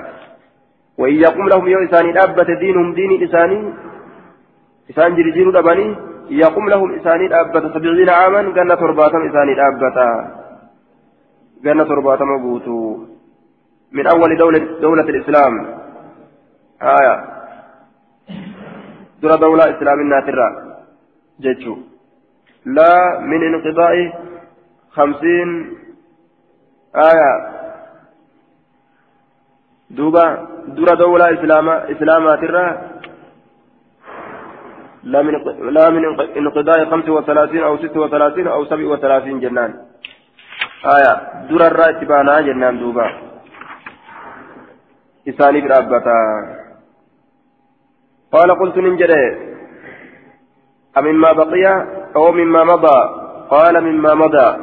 وإن 0.99 1.15
يقوم 1.15 1.49
لهم 1.49 1.69
يو 1.69 1.79
إساني 1.85 2.23
أبت 2.23 2.51
دينهم 2.51 2.95
دين 2.95 3.23
إساني 3.29 3.75
إسان 4.91 5.17
جرجير 5.17 5.51
دبني 5.51 5.97
يقوم 6.31 6.69
لهم 6.69 6.95
إساني 6.95 7.41
أبتا 7.41 7.69
سبعين 7.75 8.11
عاما 8.11 8.39
قلنا 8.39 8.75
ترباتم 8.75 9.29
إساني 9.29 9.55
أبتا 9.69 10.09
قلنا 11.65 11.85
ترباتم 11.85 12.31
أبوتو. 12.39 12.99
من 13.93 14.07
أول 14.07 14.37
دولة 14.37 14.59
دولة 14.81 15.03
الإسلام. 15.03 15.53
آية. 16.83 17.15
درى 19.23 19.37
دولة 19.37 19.65
إسلام 19.77 20.01
الناترة 20.01 20.68
جيتشو 21.41 21.77
لا 22.67 23.21
من 23.31 23.41
انقضاء 23.49 23.95
خمسين 24.97 25.49
آية. 26.97 27.33
دوبا 29.91 30.25
درى 30.77 30.97
دولة 30.97 31.27
إسلام 31.37 31.69
إسلامات 31.69 32.43
لا 35.13 35.23
من 35.23 35.35
لا 35.77 35.91
من 35.91 36.03
انقضاء 36.37 36.85
خمس 36.91 37.09
وثلاثين 37.09 37.63
أو 37.63 37.77
ست 37.77 37.97
وثلاثين 37.97 38.47
أو 38.47 38.65
سبع 38.65 38.87
وثلاثين 38.93 39.41
جنان. 39.41 39.71
آية. 40.97 41.13
درى 41.51 41.67
الرأي 41.67 42.05
بانا 42.05 42.41
جنان 42.41 42.79
دوبا. 42.79 43.07
إساني 45.29 45.61
برابتا 45.61 46.19
قال 48.33 48.51
قلت 48.61 48.77
ننجري 48.77 49.49
أمما 50.99 51.33
بقي 51.33 51.87
أو 52.17 52.33
مما 52.33 52.65
مضى؟ 52.65 52.99
قال 53.51 53.81
مما 53.85 54.15
مضى. 54.15 54.57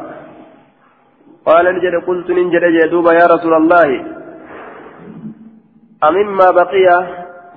قال 1.46 1.66
نجري 1.76 1.98
قلت 2.08 2.30
ننجري 2.30 2.90
دوبا 2.90 3.14
يا 3.14 3.26
رسول 3.26 3.54
الله. 3.54 4.06
أمما 6.04 6.52
بقي 6.52 7.08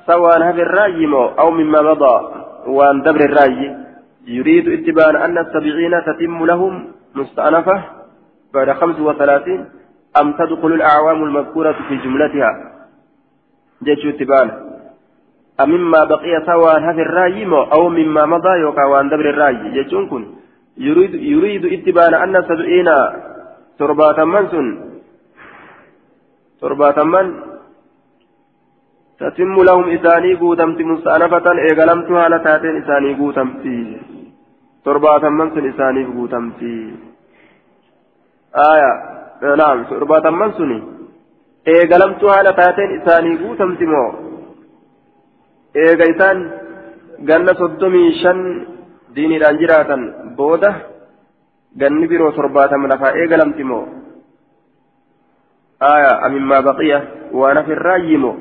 سواء 0.06 0.42
هذا 0.42 0.62
الراجم 0.62 1.14
أو 1.14 1.50
مما 1.50 1.82
مضى. 1.82 2.16
وأن 2.66 3.02
دبر 3.02 3.20
الرأي. 3.20 3.76
يريد 4.26 4.68
اتبان 4.68 5.16
أن 5.16 5.38
السبعين 5.38 5.92
تتم 6.06 6.46
لهم 6.46 6.92
مستأنفة 7.14 7.84
بعد 8.54 8.70
خمس 8.72 9.00
وثلاثين. 9.00 9.64
أم 10.20 10.32
تدخل 10.32 10.72
الأعوام 10.72 11.24
المذكورة 11.24 11.76
في 11.88 11.96
جملتها؟ 11.96 12.50
جيش 13.82 14.06
اتبان 14.06 14.67
أمما 15.60 16.04
بقي 16.04 16.42
سواء 16.46 16.80
هذا 16.80 17.02
الرأي 17.02 17.46
أو 17.74 17.88
مما 17.88 18.26
مضى 18.26 18.52
يوكا 18.60 18.84
وأن 18.84 19.08
دبر 19.08 19.30
الرأي. 19.30 19.70
جيشون 19.74 20.06
كن. 20.06 20.24
يريد, 20.78 21.14
يريد 21.14 21.64
اتبان 21.74 22.14
أن 22.14 22.36
السبعين 22.36 22.88
تربة 23.78 24.24
من 24.24 24.44
سن؟ 24.52 24.66
تربة 26.60 27.02
من؟ 27.02 27.26
تتم 29.20 29.54
لهم 29.68 29.84
إساني 29.96 30.34
قوتمت 30.34 30.80
مستأنفة 30.80 31.46
إيقلمتها 31.64 32.28
لتاتين 32.28 32.82
إساني 32.82 33.14
قوتمتي 33.20 33.78
تربة 34.84 35.28
من 35.28 35.50
سن 35.54 35.68
إساني 35.68 36.04
قوتمتي 36.04 36.74
آية. 38.72 38.92
نعم. 39.56 39.84
تربة 39.84 40.30
من 40.30 40.52
سني. 40.58 40.78
إيقلمتها 41.68 42.42
لتاتين 42.42 42.88
إساني 43.00 43.32
قوتمتي 43.42 43.86
مو؟ 43.86 44.27
إيقيتان 45.76 46.38
ganna 47.18 47.54
soddomii 47.58 48.14
shan 48.22 48.38
diiniidhaan 49.14 49.58
jiraatan 49.58 50.02
booda 50.38 50.70
ganni 51.80 52.06
biroo 52.10 52.30
torbaatama 52.32 52.90
lafaa 52.92 53.16
eegalamti 53.20 53.64
moo 53.70 53.84
aya 55.92 56.12
amimmaa 56.26 56.62
baqiya 56.68 56.98
waan 57.40 57.58
hafirraayyi 57.60 58.20
moo 58.24 58.36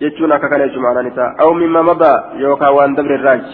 jechuun 0.00 0.36
akka 0.36 0.52
kana 0.52 0.66
jechuun 0.68 0.84
ma'anaan 0.84 1.10
isaa 1.12 1.30
aw 1.44 1.50
mimma 1.62 1.82
madaa 1.90 2.18
yookaan 2.44 2.76
waan 2.76 2.96
dabre 2.98 3.16
irraaj 3.20 3.46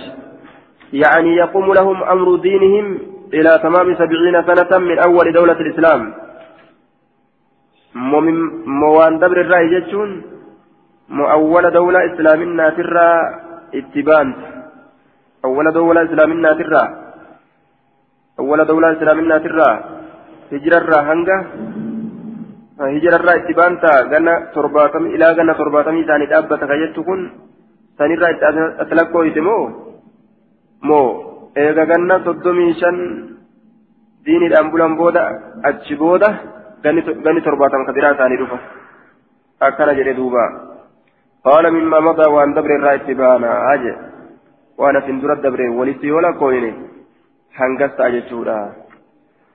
يعني 0.92 1.36
يقوم 1.36 1.74
لهم 1.74 2.02
أمر 2.02 2.36
دينهم 2.36 2.86
إلى 3.34 3.52
تمام 3.62 3.94
سبعين 3.94 4.42
سنة 4.42 4.78
من 4.78 4.98
أول 4.98 5.32
دولة 5.32 5.58
الإسلام 5.60 6.00
موان 8.82 9.18
دبر 9.22 9.40
الرأي 9.40 9.66
جتشون 9.70 10.10
مو 11.10 11.24
أول 11.30 11.70
دولة 11.70 12.00
إسلامنا 12.14 12.70
ترى 12.70 13.10
اتبان 13.74 14.28
أول 15.44 15.66
دولة 15.72 16.02
إسلامنا 16.02 16.52
ترى 16.52 16.82
أول 18.38 18.64
دولة 18.64 18.92
إسلامنا 18.92 19.38
ترى 19.38 19.70
هجر 20.52 20.72
الرهنجة 20.82 21.38
baanta 23.58 24.08
ganna 24.12 24.34
torbaatamii 24.56 25.12
ilaa 25.16 25.34
ganna 25.34 25.54
torbaatamii 25.54 26.00
isaanii 26.04 26.30
dhaabbata 26.32 26.66
ka 26.70 26.78
jettu 26.82 27.04
kun 27.04 27.20
sanirraa 27.98 28.30
itti 28.34 28.44
as 28.82 28.90
lakkooyte 28.98 29.40
moo 29.48 29.62
moo 30.88 31.06
eega 31.64 31.84
ganna 31.92 32.24
soddomii 32.24 32.72
shan 32.80 32.96
diiniidhaan 34.24 34.72
bulan 34.72 34.96
booda 34.96 35.22
achi 35.68 35.94
booda 36.02 36.28
ganni 36.82 37.40
torbaatama 37.44 37.84
ka 37.84 37.92
biraa 37.92 38.16
isaanii 38.16 38.40
madaa 41.44 42.30
waan 42.36 42.54
dabre 42.54 42.74
irraa 42.74 42.94
itti 43.00 43.14
baana 43.14 43.48
aje 43.72 43.92
waan 44.78 44.96
asin 44.96 45.20
dura 45.20 45.36
dabre 45.36 45.68
walitti 45.68 46.06
yoo 46.06 46.20
lakkooyne 46.20 46.70
hangas 47.58 47.96
ta'a 47.96 48.10
jechuudha 48.10 48.58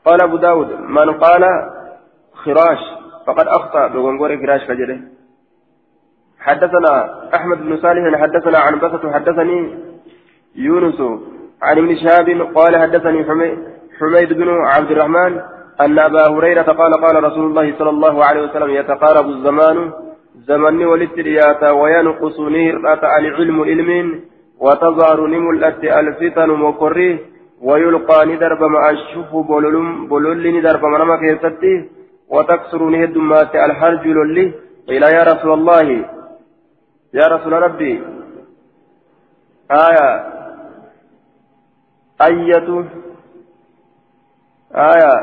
qaala 0.06 0.24
abu 0.24 0.38
daawud 0.38 0.70
man 0.90 1.18
qaala 1.24 1.52
khiraash 2.44 2.86
فقد 3.26 3.48
أخطأ 3.48 3.88
بغنغور 3.88 4.36
كراش 4.36 4.64
كجده 4.70 4.98
حدثنا 6.40 6.94
أحمد 7.36 7.58
بن 7.58 7.78
صالح 7.78 8.22
حدثنا 8.22 8.58
عن 8.58 8.80
بسط 8.80 9.04
حدثني 9.14 9.60
يونس 10.56 11.00
عن 11.62 11.78
ابن 11.78 11.96
شهاب 11.96 12.28
قال 12.56 12.78
حدثني 12.78 13.20
حميد 14.00 14.34
بن 14.34 14.50
عبد 14.74 14.92
الرحمن 14.92 15.42
أن 15.82 16.00
أبا 16.00 16.28
هريرة 16.28 16.70
قال 16.82 16.94
قال 16.94 17.24
رسول 17.24 17.46
الله 17.50 17.74
صلى 17.80 17.90
الله 17.90 18.26
عليه 18.26 18.42
وسلم 18.42 18.70
يتقارب 18.70 19.26
الزمان 19.30 19.92
زمن 20.48 20.86
ولترياتا 20.86 21.72
وينقص 21.72 22.40
نيرة 22.40 23.04
العلم 23.20 23.62
علم 23.62 23.90
وتظهر 24.60 25.28
نملة 25.28 26.00
الفتن 26.00 26.50
مقره 26.50 27.20
ويلقى 27.62 28.26
ندرب 28.26 28.62
مع 28.64 28.90
الشف 28.90 29.32
بولول 29.36 30.08
بولول 30.08 30.58
ندرب 30.58 30.84
منما 30.86 31.16
كيستي 31.22 31.90
وتكسر 32.30 32.82
نهد 32.84 33.18
مات 33.18 33.56
الحرج 33.56 34.08
للي. 34.08 34.54
قيل 34.88 35.04
يا 35.04 35.24
رسول 35.24 35.54
الله 35.54 35.82
يا 37.14 37.26
رسول 37.28 37.54
ربي 37.54 38.04
آية 39.72 40.10
أية 42.22 42.68
آية 44.76 45.14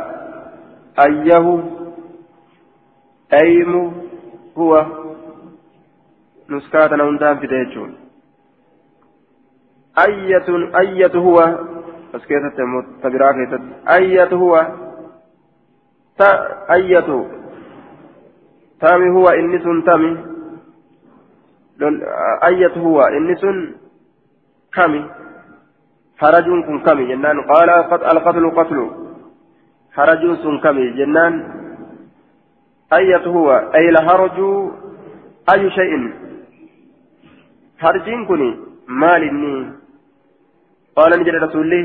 أيه 0.98 1.62
أيم 3.32 3.92
هو. 4.58 5.01
نسكات 6.50 6.92
نوندان 6.92 7.38
في 7.38 7.46
ديجون 7.46 8.02
أية 9.98 10.46
أية 10.78 11.16
هو 11.16 11.58
بس 12.14 12.26
كيف 12.26 12.42
تبراك 13.02 13.60
أية 13.90 14.34
هو 14.34 14.66
أية 16.70 17.26
تامي 18.80 19.10
هو 19.10 19.28
إنس 19.28 19.84
تامي 19.86 20.24
أية 22.44 22.76
هو 22.76 23.00
إنس 23.00 23.44
كمي 24.74 25.10
حرج 26.18 26.44
كن 26.44 26.78
كمي 26.80 27.04
جنان 27.06 27.40
قال 27.40 27.70
القتل 27.70 28.50
قتل 28.50 28.90
حرج 29.92 30.34
سن 30.42 30.58
كمي 30.58 30.90
جنان 30.90 31.62
أية 32.92 33.26
هو 33.26 33.52
أي 33.74 33.88
الهرج 33.88 34.38
أي 35.52 35.70
شيء 35.70 36.21
حرج 37.82 38.06
كني 38.28 38.50
مال 38.88 39.22
قال 40.96 41.10
نجد 41.20 41.34
رسول 41.46 41.62
الله 41.64 41.82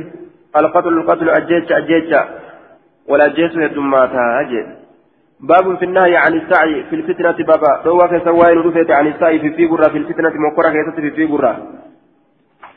القتل 0.60 0.93
القتل 1.00 1.30
أجيتش 1.30 1.72
أجيتش 1.72 2.14
ولا 3.10 3.28
جيس 3.28 3.54
يدماتا 3.56 4.24
أجل 4.41 4.68
باب 5.39 5.78
في 5.78 5.86
النهي 5.86 6.16
عن 6.18 6.34
السعي 6.34 6.84
في 6.89 6.95
الفتنة 6.95 7.38
بابا 7.50 7.72
دوا 7.86 8.08
كسوائن 8.08 8.58
رفيت 8.58 8.91
عن 8.91 9.08
السعي 9.08 9.39
في 9.39 9.50
في 9.58 9.68
قرة 9.68 9.88
في 9.93 9.98
الفتنة 9.98 10.34
مقرة 10.48 10.70
كيست 10.70 11.00
في 11.00 11.12
في 11.12 11.26
قرة 11.26 11.54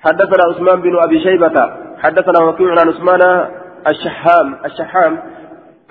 حدثنا 0.04 0.42
عثمان 0.50 0.80
بن 0.80 0.98
أبي 0.98 1.20
شيبة 1.20 1.56
حدثنا 1.98 2.44
وكيع 2.44 2.70
عن 2.70 2.88
عثمان 2.88 3.22
الشحام 3.90 4.56
الشحام 4.64 5.18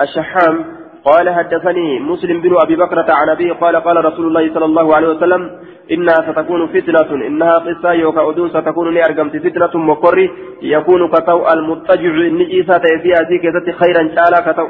الشحام 0.01 0.65
قال 1.05 1.29
حدثني 1.29 1.99
مسلم 1.99 2.41
بن 2.41 2.55
أبي 2.61 2.75
بكرة 2.75 3.13
عن 3.13 3.29
أبي 3.29 3.51
قال 3.51 3.75
قال 3.75 4.05
رسول 4.05 4.27
الله 4.27 4.53
صلى 4.53 4.65
الله 4.65 4.95
عليه 4.95 5.07
وسلم 5.07 5.59
إنها 5.91 6.15
ستكون 6.31 6.67
فتنة 6.67 7.27
إنها 7.27 7.57
قصة 7.57 7.91
يوكا 7.91 8.29
أدون 8.29 8.49
ستكون 8.49 8.93
لأرقمت 8.93 9.37
فتنة 9.37 9.73
مقر 9.75 10.29
يكون 10.61 11.07
كتو 11.07 11.47
المتجع 11.53 12.09
النجيسة 12.09 12.85
فيها 13.03 13.21
ذيك 13.29 13.75
خيرا 13.81 14.03
شالا 14.15 14.51
كتو 14.51 14.67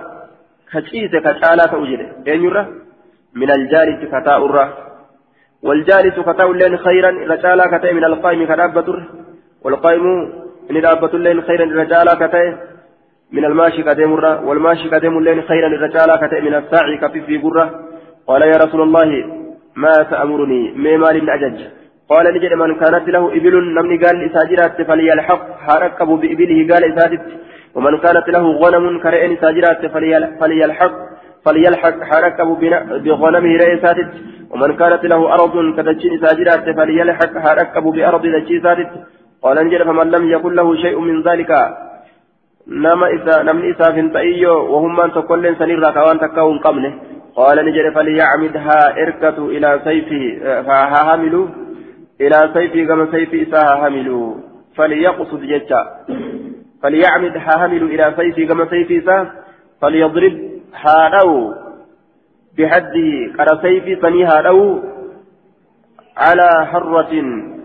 كشيسة 0.71 1.19
كشالا 1.19 1.65
توجد 1.71 1.99
أين 2.27 2.43
يرى 2.43 2.67
من 3.35 3.51
الجاري 3.51 3.93
كتاء 4.05 4.45
الرّ 4.45 4.89
والجالس 5.63 6.19
كتاو 6.19 6.51
اللين 6.51 6.77
خيرا 6.77 7.09
رجالا 7.09 7.77
كتاي 7.77 7.93
من 7.93 8.03
القائم 8.03 8.45
كدابة 8.45 8.95
والقائم 9.63 10.05
من 10.69 10.81
دابة 10.81 11.13
اللين 11.13 11.41
خيرا 11.41 11.65
رجالا 11.81 12.13
كتاي 12.27 12.55
من 13.31 13.45
الماشي 13.45 13.83
كتيم 13.83 14.13
الرا. 14.13 14.39
والماشي 14.39 14.89
كتيم 14.89 15.17
اللين 15.17 15.41
خيرا 15.41 15.67
رجالا 15.67 16.27
كتاي 16.27 16.41
من 16.41 16.53
الساعي 16.53 16.97
كفي 16.97 17.21
في 17.21 17.37
قرة. 17.37 17.65
قال 18.27 18.41
يا 18.41 18.57
رسول 18.57 18.81
الله 18.81 19.38
ما 19.83 19.95
تأمرني 20.11 20.61
ما 20.83 20.93
مال 21.03 21.29
أجج. 21.35 21.59
قال 22.11 22.25
نجد 22.35 22.53
من 22.61 22.71
كانت 22.81 23.05
له 23.15 23.23
إبل 23.37 23.55
نمني 23.75 23.97
قال 24.03 24.15
إساجرات 24.29 24.77
فليلحق. 24.89 25.41
حركب 25.67 26.09
بإبله 26.21 26.59
قال 26.71 26.83
إسادت 26.91 27.25
ومن 27.75 27.93
كانت 28.03 28.27
له 28.35 28.45
غنم 28.61 28.85
كرئن 29.03 29.31
إساجرات 29.37 29.81
فليلحق. 30.39 30.95
فليلحق 31.45 31.97
حركب 32.09 32.49
بغنمه 33.05 33.53
رئيساتت 33.63 34.11
ومن 34.51 34.69
كانت 34.81 35.03
له 35.11 35.21
أرض 35.35 35.55
كدجين 35.77 36.11
إساجرات 36.17 36.65
فليلحق. 36.77 37.33
حركب 37.45 37.83
بأرض 37.95 38.23
دجيساتت 38.35 38.91
قال 39.43 39.57
نجد 39.65 39.81
فمن 39.89 40.07
لم 40.15 40.23
يكن 40.35 40.51
له 40.59 40.67
شيء 40.83 40.97
من 41.09 41.17
ذلك. 41.27 41.51
نما 42.69 43.07
إسا 43.15 43.43
نمني 43.43 43.71
إسا 43.71 43.91
فنتأيو 43.91 44.73
وهم 44.73 44.95
من 44.95 45.11
تقول 45.11 45.55
سنير 45.59 45.91
كوان 45.91 46.19
تكون 46.19 46.59
قمنه 46.59 46.93
قال 47.35 47.65
نجد 47.65 47.95
فليعمدها 47.95 48.79
إركة 49.03 49.37
إلى 49.45 49.81
سيفه 49.83 50.23
فهاملوا 50.61 51.47
إلى 52.21 52.49
سيفه 52.53 52.85
كما 52.85 53.07
سيف 53.11 53.33
إساها 53.33 53.87
هملوا 53.87 54.35
فليقصد 54.75 55.41
جتا 55.41 55.81
فليعمد 56.83 57.37
حامل 57.37 57.83
إلى 57.83 58.13
سيفه 58.17 58.53
كما 58.53 58.65
سيف 58.69 58.91
إساه 58.91 59.27
فليضرب 59.81 60.35
حاله 60.73 61.55
بحده 62.57 63.09
قرى 63.37 63.59
سيف 63.61 64.01
سني 64.01 64.25
هادو 64.25 64.83
على 66.17 66.65
حرة 66.65 67.13
آية 67.13 67.17
بحده 67.17 67.17
قرى 67.17 67.17
سيف 67.17 67.17
سنيت 67.21 67.27
هادو 67.27 67.58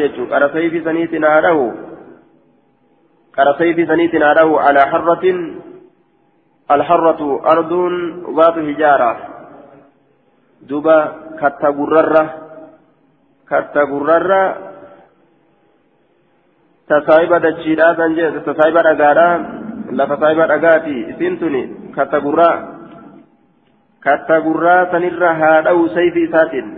جتو 0.00 0.24
قرى 0.32 0.48
سيف 0.52 0.72
سنيت 0.84 1.14
هادو 1.14 1.72
قرى 3.36 3.52
سيف 3.58 3.88
سنيت 3.88 4.14
هادو 4.14 4.58
على 4.58 4.80
حرة 4.80 5.24
الحرة 6.70 7.20
أرض 7.52 7.72
ذات 8.36 8.56
katta 11.36 11.68
gurrarra 11.76 12.22
katta 13.46 13.82
gurrarra 13.86 14.42
tasaayiba 16.88 17.38
dachiidhaa 17.44 17.94
kan 18.00 18.16
jedhu 18.18 18.40
tasaayiba 18.48 18.86
dhagaadhaa 18.88 19.34
lafa 20.00 20.18
saayiba 20.22 20.48
dhagaati 20.52 20.96
isiin 21.12 21.38
tuni 21.38 21.62
katta 21.96 22.20
gurraa 22.24 22.56
katta 24.00 24.40
gurraa 24.46 24.88
sanirra 24.90 25.34
haadha'u 25.42 25.88
sayfi 25.94 26.26
isaatiin 26.28 26.68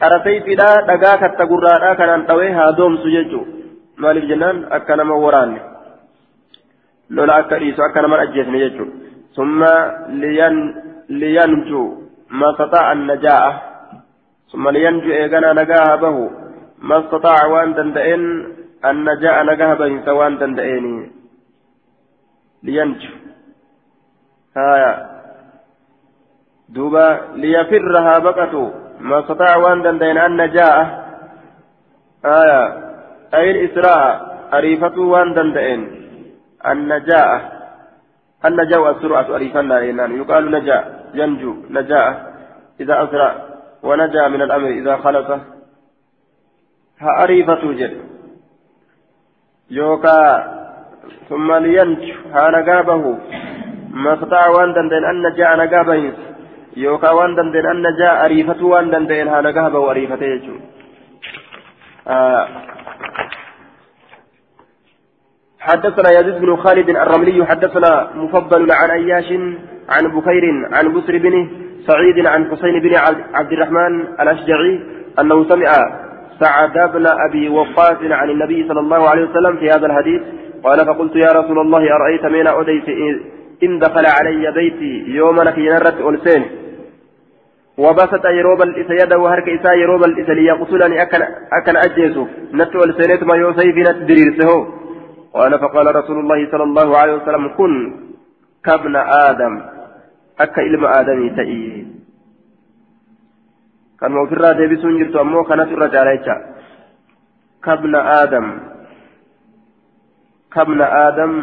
qara 0.00 0.22
sayfiidhaa 0.24 0.74
dhagaa 0.90 1.16
katta 1.24 1.50
gurraadhaa 1.52 1.94
kanaan 2.00 2.26
dhawee 2.32 2.50
haa 2.58 2.72
doomsu 2.80 3.14
jechuudha 3.16 3.52
maaliif 4.04 4.28
jennaan 4.32 4.66
akka 4.80 4.96
nama 4.96 5.22
waraanne 5.26 5.60
lola 7.10 7.40
akka 7.44 7.62
dhiisu 7.62 7.86
akka 7.88 8.02
nama 8.02 8.20
ajjeesne 8.26 8.64
jechuudha 8.64 8.94
summa 9.38 9.72
liyanjuu 11.22 11.88
ما 12.30 12.50
استطاع 12.50 12.92
النجاة 12.92 13.60
ثم 14.52 14.68
لينجو 14.68 15.12
إيغانا 15.12 15.52
نجاها 15.52 15.96
به 15.96 16.30
ما 16.78 16.98
استطاع 16.98 17.46
وان 17.46 17.74
دندئن 17.74 18.24
النجاة 18.84 19.42
نجاها 19.42 19.74
به 19.74 20.04
سوان 20.04 20.38
دندئين 20.38 21.12
لينجو 22.62 23.12
هايا 24.56 24.92
دوبا 26.68 27.20
ليفرها 27.34 28.18
بقته 28.18 28.87
ما 29.00 29.20
استطاع 29.20 29.56
وان 29.56 29.82
دندئن 29.82 30.18
النجاة 30.18 31.04
آية. 32.24 32.88
أي 33.34 33.50
الإسراء. 33.50 34.28
أريفة 34.52 35.00
وان 35.00 35.34
دندئن 35.34 35.80
النجاة 36.66 37.40
النجاة 38.44 38.80
والسرعة 38.80 39.34
أريفنا 39.34 39.80
يقال 39.80 40.50
نجاة 40.50 40.84
ينجو. 41.14 41.54
نجاة 41.70 42.16
إذا 42.80 43.04
أسرع. 43.04 43.34
ونجا 43.82 44.28
من 44.28 44.42
الأمر 44.42 44.68
إذا 44.68 44.96
خلص. 44.96 45.40
هأريفة 47.00 47.72
جد. 47.72 48.00
يوكا. 49.70 50.18
ثم 51.28 51.52
لينجو. 51.52 52.14
هانقابه 52.32 53.18
ما 53.90 54.14
استطاع 54.14 54.48
وان 54.48 54.72
دندن 54.72 55.04
أن 55.04 55.22
نجا 55.26 55.56
نقابه. 55.56 56.12
يوكا 56.76 57.10
وان 57.10 57.34
دندن 57.34 57.66
أن 57.66 57.82
نجا 57.86 58.24
أريفة 58.24 58.64
وان 58.64 58.90
دندن 58.90 59.28
هانقابه 59.28 59.78
وأريفة 59.78 60.22
يجو 60.24 60.54
آه 62.08 62.48
حدثنا 65.60 66.10
يزيد 66.20 66.40
بن 66.40 66.56
خالد 66.56 66.88
الرملي 66.88 67.46
حدثنا 67.46 68.10
مفضل 68.14 68.72
عن 68.72 68.90
أياش 68.90 69.32
عن 69.88 70.08
بكير 70.08 70.44
عن 70.72 70.92
بسر 70.94 71.18
بن 71.18 71.48
سعيد 71.86 72.26
عن 72.26 72.50
حسين 72.50 72.80
بن 72.80 72.94
عبد 73.34 73.52
الرحمن 73.52 74.00
الأشجعي 74.20 74.80
أنه 75.20 75.44
سمع 75.48 75.72
سعد 76.40 76.92
بن 76.92 77.06
أبي 77.06 77.48
وقاص 77.48 77.98
عن 78.02 78.30
النبي 78.30 78.68
صلى 78.68 78.80
الله 78.80 79.08
عليه 79.08 79.24
وسلم 79.24 79.56
في 79.56 79.70
هذا 79.70 79.86
الحديث 79.86 80.22
قال 80.64 80.86
فقلت 80.86 81.16
يا 81.16 81.32
رسول 81.32 81.58
الله 81.58 81.94
أرأيت 81.96 82.24
من 82.24 82.46
أديت 82.46 82.88
إن 83.62 83.78
دخل 83.78 84.06
علي 84.06 84.52
بيتي 84.58 84.92
يوما 85.18 85.50
في 85.50 85.68
نرة 85.68 85.98
ألسين 86.10 86.42
وبسط 87.78 88.24
يروب 88.38 88.62
الإس 88.62 88.90
يده 89.02 89.18
وهرك 89.18 89.48
إسا 89.48 89.72
يروب 89.72 90.04
الإس 90.04 90.28
ليقتلني 90.28 91.02
أكن 91.02 91.22
أكن 91.52 91.76
أجيسو. 91.76 92.26
نت 92.54 92.72
ألسينت 92.76 93.22
ما 93.22 93.34
يوسي 93.34 93.72
في 93.72 93.80
نت 93.80 93.98
دريرسه 94.08 94.50
قال 95.34 95.52
فقال 95.58 95.96
رسول 95.96 96.18
الله 96.18 96.50
صلى 96.50 96.62
الله 96.62 96.98
عليه 96.98 97.14
وسلم 97.14 97.48
كن 97.58 97.72
كابن 98.64 98.96
آدم. 98.96 99.54
akka 100.38 100.62
ilma 100.62 100.88
aadamii 100.88 101.30
ta'ii 101.34 101.86
kanuma 103.98 104.22
ofirraa 104.22 104.54
deebisuun 104.54 104.98
jirtu 104.98 105.18
ammoo 105.20 105.42
kanatu 105.44 105.74
irra 105.74 105.88
caala 105.94 106.12
jecha 106.16 106.36
kabna 107.60 107.98
aadam 110.90 111.34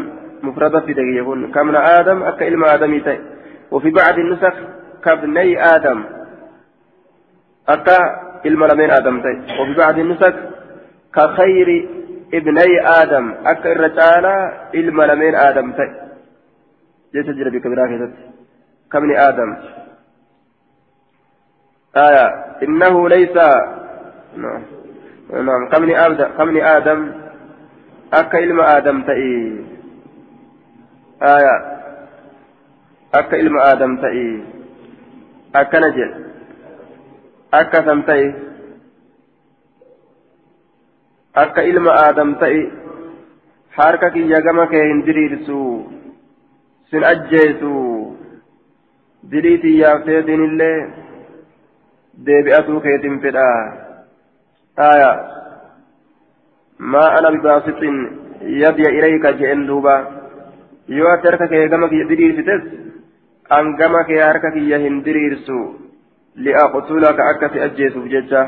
mufrada 0.41 0.81
fide 0.81 1.03
kun 1.25 1.51
kabna 1.51 1.79
aadam 1.79 2.23
akka 2.23 2.45
ilma 2.45 2.67
aadamii 2.73 3.03
ta'e 3.07 3.35
وفي 3.71 3.89
بعض 3.89 4.19
النسخ 4.19 4.53
كابني 5.03 5.63
آدم؟ 5.75 6.03
أكا 7.69 7.97
ilma 8.45 8.67
lameen 8.69 8.91
آدم 8.91 9.21
تي 9.21 9.61
وفي 9.61 9.73
بعض 9.73 9.99
النسخ 9.99 10.33
كخير 11.15 11.89
ابني 12.33 12.87
آدم. 13.01 13.33
أكا 13.45 13.71
الرجالة 13.71 14.35
ilma 14.73 15.03
lameen 15.07 15.35
آدم 15.35 15.71
تي 15.71 15.87
جيت 17.13 17.25
تجري 17.25 17.49
بكبيرة 17.49 17.87
كذا 17.87 18.11
كابن 18.91 19.15
آدم؟ 19.15 19.55
آية 21.97 22.27
إنه 22.63 23.09
ليس 23.09 23.37
نعم. 24.37 24.61
نعم. 25.33 25.69
كابن 25.71 25.89
آدم 25.95 26.27
كابن 26.37 26.57
آدم؟ 26.61 27.11
أكا 28.13 28.39
إلما 28.39 28.77
آدم 28.77 29.01
تئي 29.01 29.65
آية 31.21 31.55
أكا 33.13 33.39
إلما 33.39 33.71
آدم 33.71 33.97
تئي 34.01 34.43
أكا 35.55 35.79
نجل 35.79 36.25
أكا 37.53 38.45
akka 41.35 41.63
ilma 41.69 41.91
aadam 42.01 42.29
ta'e 42.41 42.59
harka 43.77 44.09
kiyya 44.11 44.39
gama 44.45 44.67
kee 44.73 44.83
hin 44.89 45.01
diriirsu 45.07 45.61
sin 46.91 47.03
ajjeesu 47.11 47.71
diliitii 49.31 49.73
yaaftee 49.79 50.21
dinillee 50.27 50.77
deebi'atuu 52.27 52.79
keetiin 52.85 53.19
fedha 53.25 53.47
aya 54.89 55.09
maa 56.93 57.09
ana 57.17 57.33
bibaasitin 57.35 57.97
yadya 58.63 58.95
ilayka 58.99 59.35
jeen 59.41 59.67
duuba 59.71 59.95
yoo 60.87 61.09
ati 61.13 61.27
harka 61.27 61.47
kee 61.47 61.67
gama 61.67 61.89
kiyya 61.89 62.07
diriirsites 62.11 62.63
an 63.57 63.75
gama 63.81 64.03
kee 64.09 64.21
harka 64.21 64.51
kiyya 64.55 64.79
hin 64.85 65.03
diriirsu 65.05 65.59
liaqtulaka 66.47 67.29
akkasi 67.31 67.63
ajjeesuuf 67.67 68.09
jecha 68.15 68.41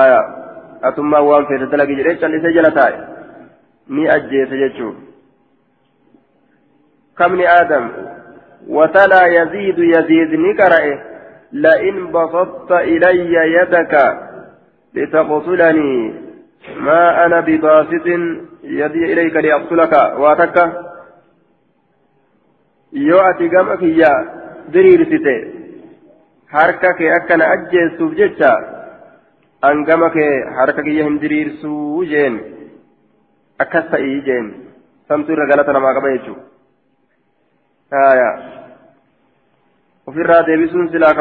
aya 0.00 0.20
atummaa 0.90 1.24
waan 1.30 1.48
feete 1.50 1.70
dalagi 1.72 1.98
jedhee 2.02 2.20
callisee 2.22 2.54
jala 2.58 2.70
taa'e 2.78 2.98
ni 3.96 4.08
ajjeese 4.18 4.62
jechuu 4.64 4.94
kamni 7.14 7.50
aadam 7.56 7.90
وتلا 8.68 9.26
يزيد 9.26 9.78
يزيد 9.78 10.34
نكرأ 10.34 10.84
لئن 11.52 12.12
بسطت 12.12 12.72
إلي 12.72 13.34
يدك 13.56 13.94
لتقتلني 14.94 16.14
ما 16.76 17.26
أنا 17.26 17.40
بباسط 17.40 18.06
يدي 18.62 19.12
إليك 19.12 19.36
لأقتلك 19.36 19.92
واتك 20.18 20.88
yoo 22.92 23.20
ati 23.20 23.48
gama 23.48 23.76
kiyya 23.76 24.12
diriirsite 24.72 25.34
harka 26.52 26.94
kee 26.96 27.10
akkana 27.12 27.44
ajjeessuuf 27.54 28.14
jecha 28.16 28.52
an 29.62 29.84
gama 29.84 30.08
kee 30.10 30.44
harka 30.56 30.82
kiyya 30.82 31.04
hin 31.04 31.18
diriirsuu 31.20 32.04
jeen 32.04 32.34
akkas 33.58 33.90
ta'ii 33.90 34.20
jeen 34.28 34.46
samtuu 35.08 35.32
irra 35.36 35.46
galata 35.46 35.72
namaa 35.72 35.94
qaba 35.94 36.14
jechuudha 36.14 36.44
ofirraa 40.06 40.46
deebisuun 40.46 40.88
silaa 40.88 41.14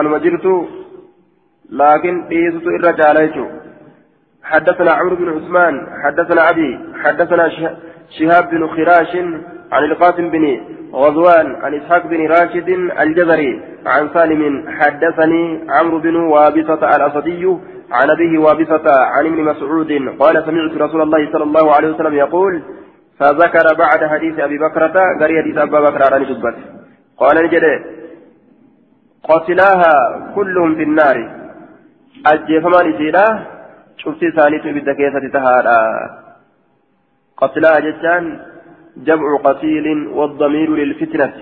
حدثنا 4.52 4.92
عمرو 4.92 5.16
بن 5.16 5.30
عثمان 5.30 5.88
حدثنا 6.04 6.50
أبي 6.50 6.80
حدثنا 7.04 7.50
شهاب 8.20 8.50
بن 8.50 8.68
خراش 8.68 9.16
عن 9.72 9.84
القاسم 9.84 10.30
بن 10.30 10.62
غزوان 10.94 11.56
عن 11.56 11.74
إسحاق 11.74 12.08
بن 12.08 12.28
راشد 12.28 12.70
الجزري 13.00 13.62
عن 13.86 14.10
سالم 14.14 14.66
حدثني 14.70 15.66
عمرو 15.70 16.00
بن 16.00 16.16
وابصة 16.16 16.96
الأسدي 16.96 17.58
عن 17.92 18.10
أبيه 18.10 18.38
وابصة 18.40 18.86
عن 19.06 19.26
ابن 19.26 19.44
مسعود 19.44 19.92
قال 20.20 20.44
سمعت 20.46 20.72
رسول 20.82 21.02
الله 21.02 21.32
صلى 21.32 21.44
الله 21.44 21.76
عليه 21.76 21.90
وسلم 21.90 22.14
يقول 22.14 22.62
فذكر 23.20 23.76
بعد 23.78 24.06
حديث 24.06 24.40
أبي 24.40 24.58
بكرة 24.58 24.94
قال 25.20 25.38
حديث 25.42 25.58
أبا 25.58 25.80
بكر 25.80 26.14
عن 26.14 26.24
دبت 26.24 26.56
قال 27.18 27.46
نجد 27.46 27.64
قتلاها 29.24 29.94
كلهم 30.36 30.76
في 30.76 30.84
النار. 30.84 31.18
شفتي 33.98 34.32
ثانية 34.32 34.64
بالدكيسة 34.74 35.28
تهادا 35.34 35.80
قتلاها 37.38 37.80
جتان 37.80 38.40
جمع 38.98 39.38
قتيل 39.44 40.08
والضمير 40.08 40.70
للفتنة 40.70 41.34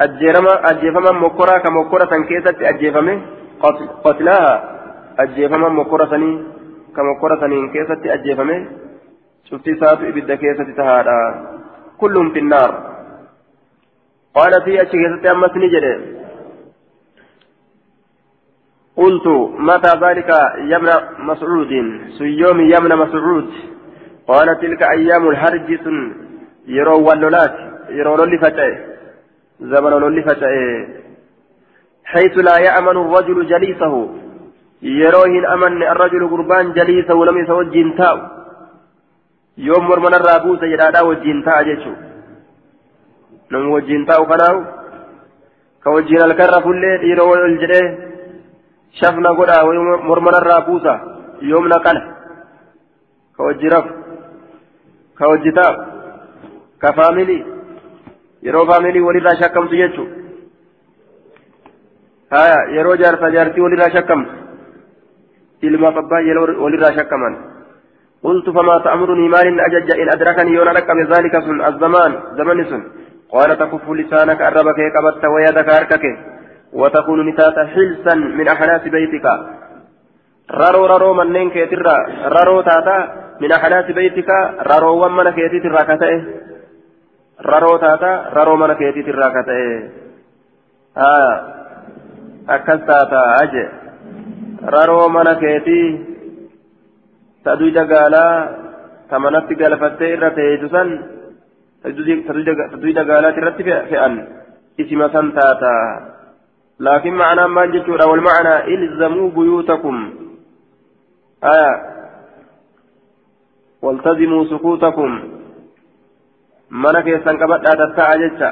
أجيرما 0.00 0.70
أجيفما 0.70 1.10
مكرة 1.10 1.58
كمكرة 1.58 2.12
كيسة 2.28 2.68
أجيفمه 2.68 3.20
قتلاها 4.04 4.54
أجيفما 5.18 5.68
مكرة 5.68 6.14
كمكرة 6.96 7.42
كيسة 7.72 8.14
أجيفمه 8.14 8.66
شفتي 9.50 9.74
ساتو 9.80 10.08
إبدا 10.08 10.34
كيسة 10.34 10.68
تهادا 10.76 11.18
كلهم 11.98 12.30
في 12.32 12.38
النار 12.38 12.70
قالت 14.34 14.68
هي 14.68 14.82
أشكيسة 14.82 15.32
أمس 15.32 15.50
نجري 15.56 15.94
قلت 18.96 19.26
متى 19.58 19.92
ذلك 20.04 20.30
ابن 20.76 20.88
مسعود؟ 21.18 21.72
سيوم 22.18 22.58
ابن 22.78 22.96
مسعود. 22.96 23.50
قال 24.28 24.48
تلك 24.60 24.82
أيام 24.82 25.28
الحرج 25.28 25.68
يرو 26.66 26.98
واللولات 27.08 27.54
يرو 27.90 28.16
لولي 28.16 28.38
فتاة 28.38 28.76
زمن 29.60 29.90
لولي 29.90 30.22
فتاة 30.22 30.86
حيث 32.04 32.34
لا 32.38 32.56
يأمن 32.58 32.96
الرجل 33.04 33.46
جليسه. 33.46 33.94
يروهن 34.82 35.44
أمن 35.46 35.82
الرجل 35.82 36.28
قربان 36.30 36.72
جليسه 36.72 37.14
لم 37.14 37.36
يتوجه 37.38 37.96
تاو 37.98 38.18
يوم 39.58 39.88
مرمن 39.88 40.14
الرابوس 40.14 40.62
يرادا 40.62 41.00
وجين 41.00 41.38
جيشو 41.66 41.92
نم 43.52 43.68
وجين 43.70 44.06
تاو 44.06 44.24
كوجين 45.84 46.22
الكرة 46.22 46.60
فلي 46.64 46.92
يرو 47.10 47.34
الجده 47.34 47.82
buusa 50.66 51.00
yoomna 51.40 51.78
kana 51.80 52.02
ka 53.36 53.42
wajji 53.44 53.68
rafu 53.68 53.92
ka 55.14 55.28
wajji 55.28 55.52
taa'u 55.52 55.76
ka 56.78 56.92
faamilii 56.92 57.44
yeroo 58.42 58.66
faamilii 58.66 59.00
walirraa 59.08 59.36
shakkamtu 59.42 59.76
jechuun 59.76 60.08
haya 62.30 62.58
yeroo 62.76 62.96
jaarsa 62.96 63.30
jaartii 63.30 63.60
walirraa 63.66 63.90
shakkamtu 63.90 64.32
ilmaaf 65.60 65.96
abbaa 65.96 66.20
yeroo 66.30 66.48
walirraa 66.64 66.96
shakkaman 67.00 67.36
قلت 68.26 68.50
فما 68.50 68.78
تأمرني 68.78 69.28
مال 69.28 69.60
أجج 69.60 69.88
إن 70.00 70.08
أدركني 70.08 70.50
يوم 70.50 70.68
لقب 70.68 70.98
ذلك 71.12 71.34
سن 71.46 71.64
الزمان 71.64 72.12
زمن 72.38 72.64
سن 72.70 72.82
قال 73.32 73.58
تكف 73.58 73.90
لسانك 73.90 74.40
أربك 74.42 74.78
كبت 74.94 75.24
ويدك 75.24 75.68
أركك 75.68 76.04
وتكون 76.75 77.29
نتاتا 77.29 77.65
حلسا 77.65 78.15
من 78.15 78.47
أحناس 78.47 78.81
بيتك 78.81 79.25
رارو 80.49 80.85
رارو 80.85 81.13
منين 81.13 81.49
كيترا 81.49 81.95
رارو 82.35 82.61
تاتا 82.61 82.97
من 83.41 83.51
أحناس 83.51 83.85
بيتك 83.85 84.29
رارو 84.69 85.05
ومن 85.05 85.29
كيترا 85.29 85.81
كتئه 85.89 86.21
رارو 87.39 87.77
تاتا 87.77 88.11
رارو 88.35 88.55
من 88.55 88.73
كيترا 88.73 89.27
كتئه 89.35 89.89
آه 90.97 91.33
أكس 92.49 92.81
تاتا 92.87 93.21
أجي 93.43 93.65
رارو 94.63 95.09
من 95.09 95.33
كيتي 95.33 95.81
تدوي 97.45 97.71
دقالا 97.71 98.25
تمنت 99.09 99.49
قلفتي 99.59 100.07
إرتي 100.13 100.57
جسن 100.61 100.89
تدوي 102.71 102.93
دقالا 102.93 103.29
ترتي 103.31 103.63
فئن 103.89 104.13
اسم 104.81 105.01
سنتاتا 105.13 105.75
لكن 106.80 107.12
معنى 107.14 107.48
ما 107.48 107.66
جتورا 107.66 108.04
والمعنى 108.04 108.74
إلزموا 108.74 109.30
بيوتكم 109.30 110.14
آية 111.44 111.74
والتزموا 113.82 114.44
سكوتكم 114.44 115.36
qabadhaa 117.38 117.76
tatta'a 117.76 118.18
jecha 118.18 118.48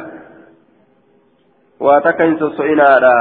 waa 1.81 2.01
takka 2.01 2.25
hin 2.25 2.39
sosso'inaadha 2.39 3.15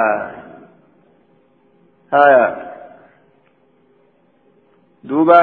haya 2.12 2.46
duuba 5.10 5.40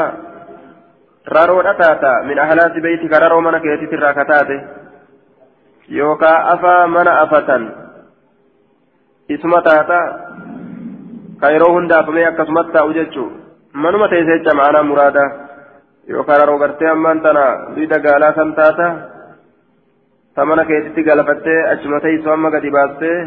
raroodha 1.27 1.75
taata 1.75 2.13
min 2.31 2.39
ahlaasi 2.39 2.81
beeytika 2.81 3.21
raroo 3.21 3.41
mana 3.43 3.61
keetit 3.61 3.93
irraa 3.93 4.15
kataate 4.15 4.57
yookaa 5.89 6.39
afaa 6.55 6.87
mana 6.87 7.21
afatan 7.27 7.90
isuma 9.30 9.62
taata 9.68 10.00
ka 11.40 11.52
yeroo 11.56 11.74
hundaafamee 11.78 12.26
akkasumatti 12.30 12.76
taa'u 12.76 12.94
jechuu 13.00 13.30
manuma 13.86 14.08
teessee 14.14 14.38
jecha 14.38 14.58
ma'anaa 14.60 14.84
muraada 14.92 15.24
yookaan 16.14 16.40
raroo 16.42 16.60
gartee 16.64 16.90
ammaan 16.92 17.22
tana 17.26 17.44
duwida 17.76 18.00
gaalaa 18.06 18.34
san 18.38 18.54
taata 18.60 18.88
ta 20.36 20.46
mana 20.46 20.66
keetitti 20.70 21.08
galafattee 21.10 21.60
achuma 21.74 22.00
teessoo 22.06 22.34
amma 22.38 22.54
gadi 22.56 22.76
baastee 22.78 23.18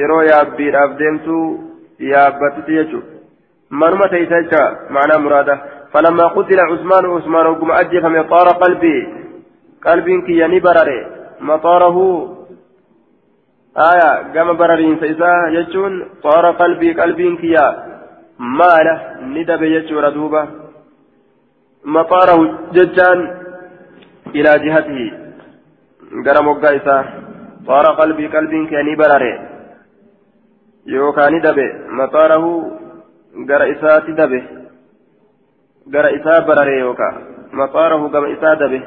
yeroo 0.00 0.22
yaabbiidhaaf 0.30 0.96
deemtu 1.02 1.36
yaabbattuti 2.12 2.78
jechuudha 2.80 3.78
manuma 3.82 4.08
teessee 4.14 4.42
jecha 4.42 4.64
ma'anaa 4.96 5.22
muraada 5.26 5.56
فلما 5.92 6.26
قتل 6.26 6.60
عثمان 6.60 7.04
عثمان 7.06 7.46
وقم 7.46 7.70
أجف 7.72 8.04
مطار 8.04 8.48
قلبي 8.48 9.08
قلبي 9.86 10.14
كي 10.26 10.38
ينبرر 10.40 10.90
مطاره 11.40 11.96
آية 13.77 14.33
قام 14.33 14.57
بررين 14.57 14.99
سيسا 14.99 15.31
يجون 15.57 15.93
صار 16.23 16.45
قلبي 16.51 16.93
قلبي 17.01 17.35
كيا. 17.41 17.65
ماله 18.39 18.95
ندب 19.21 19.61
يجور 19.63 20.09
دوبة 20.09 20.47
مطاره 21.85 22.39
ججان 22.75 23.19
إلى 24.35 24.51
جهته. 24.65 24.99
قرم 26.25 26.47
وقائسا 26.47 26.97
صار 27.67 27.85
قلبي 27.99 28.27
قلبي 28.27 28.65
كيا 28.69 28.95
برر 29.01 29.23
يوكا 30.85 31.29
ندب 31.29 31.59
مطاره 31.99 32.45
قر 33.49 33.61
إسات 33.71 34.05
دبه 34.19 34.43
قر 35.93 36.05
إسا 36.15 36.39
برر 36.47 36.69
يوكا. 36.83 37.09
مطاره 37.53 38.01
قم 38.13 38.25
إسا 38.33 38.53
دبه. 38.53 38.83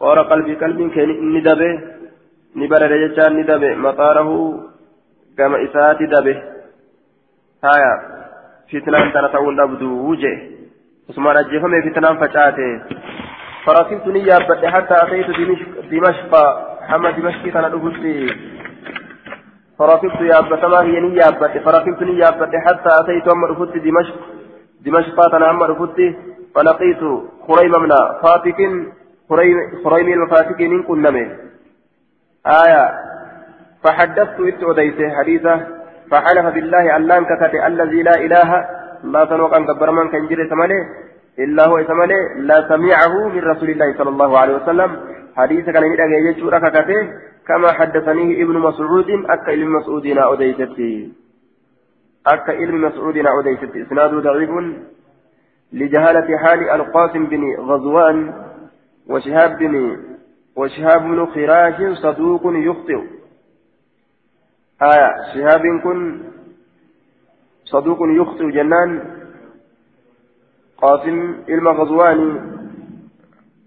صار 0.00 0.18
قلبي 0.22 0.54
قلبي 0.54 0.84
كيا 0.94 1.06
ندبه. 1.34 1.93
Ni 2.54 2.68
barare 2.68 3.08
jechaan 3.08 3.36
ni 3.36 3.44
dabe. 3.44 3.74
Maxaarahu 3.74 4.62
gama 5.36 5.58
isaati 5.58 6.06
dabe. 6.06 6.34
Haya 7.62 7.92
fitnaan 8.70 9.12
tana 9.12 9.28
ta'uun 9.28 9.56
dhabduu 9.56 10.16
jee 10.16 10.38
usmaan 11.08 11.36
ajjeefame 11.36 11.82
fitnaan 11.82 12.18
facaate. 12.18 12.80
فركبت 13.64 14.06
نيابة 14.06 14.68
حتى 14.68 14.94
أتيت 15.02 15.26
دمشق 15.90 16.32
حما 16.88 17.10
دمشق 17.10 17.48
كان 17.48 17.64
أبوتي 17.64 18.36
فركبت 19.78 20.20
يابة 20.20 20.68
ما 20.68 20.82
هي 20.82 21.00
نيابة 21.00 21.60
فركبت 21.64 22.02
نيابة 22.02 22.52
حتى 22.66 22.90
أتيت 23.00 23.28
أما 23.28 23.50
أبوتي 23.50 23.78
دمشق 23.78 24.14
دمشق 24.84 25.34
أنا 25.34 25.50
أما 25.50 25.70
أبوتي 25.70 26.16
فلقيت 26.54 27.02
خريم 27.48 27.72
من 27.82 27.92
فاتك 28.22 28.60
خريم 29.28 29.58
آية. 32.46 32.90
فحدثت 33.84 34.40
إت 34.40 34.62
أديته 34.62 35.10
حديثة 35.18 35.60
فحلف 36.10 36.46
بالله 36.54 36.96
ألان 36.96 37.24
ككت 37.24 37.54
الذي 37.54 38.02
لا 38.02 38.14
إله 38.14 38.50
لا 39.04 39.24
تنوق 39.24 39.54
أن 39.54 39.66
كبر 39.66 39.90
من 39.90 40.08
كان 40.08 40.26
جري 40.26 40.48
إلا 41.38 41.66
هو 41.66 41.82
ثمانه 41.82 42.14
لا 42.36 42.68
سمعه 42.68 43.28
من 43.28 43.42
رسول 43.42 43.70
الله 43.70 43.98
صلى 43.98 44.10
الله 44.10 44.38
عليه 44.38 44.54
وسلم. 44.56 44.90
حديث 45.36 45.64
كان 45.70 45.84
يدعى 45.92 46.24
يجورا 46.28 46.58
ككته 46.58 47.08
كما 47.48 47.72
حدثنيه 47.72 48.44
ابن 48.44 48.58
مسعود 48.58 49.10
أكا 49.10 49.50
علم 49.50 49.76
مسعودنا 49.76 50.32
أديستي 50.32 51.12
أكا 52.26 52.52
علم 52.52 52.84
مسعودنا 52.84 53.30
أديستي 53.40 53.82
إسناد 53.82 54.10
ضعيف. 54.14 54.50
لجهالة 55.72 56.38
حال 56.38 56.70
القاسم 56.70 57.26
بن 57.26 57.42
غزوان 57.58 58.32
وشهاب 59.10 59.58
بن 59.58 59.96
وشهاب 60.56 61.02
بن 61.02 61.26
خراش 61.26 61.98
صدوق 61.98 62.42
يخطئ. 62.44 63.00
آية 64.82 65.10
شهاب 65.34 65.62
كن 65.84 66.22
صدوق 67.64 67.98
يخطئ 68.02 68.50
جنان. 68.50 68.90
قاسم 70.78 71.36
علم 71.48 71.68
غزواني 71.68 72.40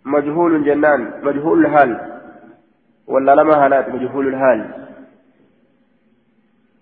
مجهول 0.05 0.63
جنان 0.63 1.13
مجهول 1.23 1.65
الحال. 1.65 2.19
ولا 3.07 3.35
لما 3.35 3.67
هلات 3.67 3.89
مجهول 3.89 4.27
الحال. 4.27 4.87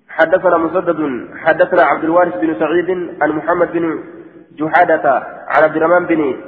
حدثنا 0.10 0.58
مسدد 0.58 1.30
حدثنا 1.38 1.82
عبد 1.84 2.04
الوارث 2.04 2.36
بن 2.36 2.60
سعيد 2.60 2.90
عن 3.22 3.32
محمد 3.32 3.72
بن 3.72 4.04
جحادة 4.52 5.14
عن 5.48 5.64
عبد 5.64 5.76
الرحمن 5.76 6.06
بن 6.06 6.42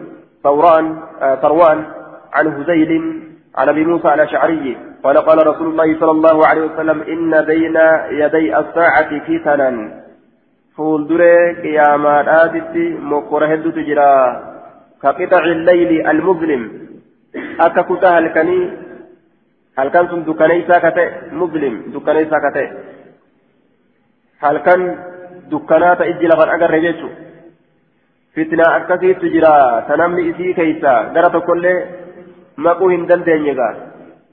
ثوران 0.44 0.98
آه 1.22 1.36
ثروان 1.36 1.86
عن 2.34 2.48
هزيل 2.48 3.24
عن 3.58 3.70
أبي 3.70 3.86
موسى 3.86 4.14
الأشعري 4.14 4.78
قال 5.04 5.18
قال 5.18 5.48
رسول 5.48 5.68
الله 5.68 6.00
صلى 6.00 6.12
الله 6.12 6.48
عليه 6.48 6.62
وسلم 6.62 7.02
إن 7.02 7.42
بين 7.42 7.78
يدي 8.22 8.58
الساعة 8.60 9.20
فتنا. 9.20 9.92
فول 10.78 11.08
دري 11.08 11.54
قياما 11.64 12.46
آتتي 12.46 12.86
مقر 13.12 13.54
هدو 13.54 13.70
تجرا. 13.70 14.14
كقطع 15.04 15.44
الليل 15.46 16.08
المظلم. 16.08 16.64
أكا 17.66 17.82
كتا 17.82 18.10
هلكني. 18.18 18.60
هلكن 19.80 20.08
سن 20.08 20.24
دكانيسا 20.24 20.78
كتئ 20.80 21.10
مظلم 21.32 21.76
دكانيسا 21.96 22.38
كتئ 22.46 22.68
هلكن 24.44 24.80
دكانات 25.52 26.02
إجي 26.02 26.28
لغن 26.28 26.50
أقر 26.50 26.72
رجيتشو 26.74 27.10
فتنة 28.36 28.66
أكاسي 28.78 29.14
تجرا. 29.14 29.80
تنمي 29.90 30.22
إسي 30.30 30.54
كيسا. 30.54 30.96
غرة 32.60 32.74
كل 32.74 32.90
مقو 32.90 32.90
هندن 32.90 33.24
دينيغا 33.24 33.70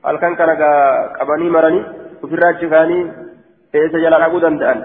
هلكن 0.06 0.34
كان 0.34 0.50
قباني 1.20 1.50
مرني 1.50 1.82
وفراج 2.22 2.64
كاني 2.64 2.98
إيسا 3.74 3.98
جلال 3.98 4.22
أبو 4.22 4.38
دندان 4.38 4.78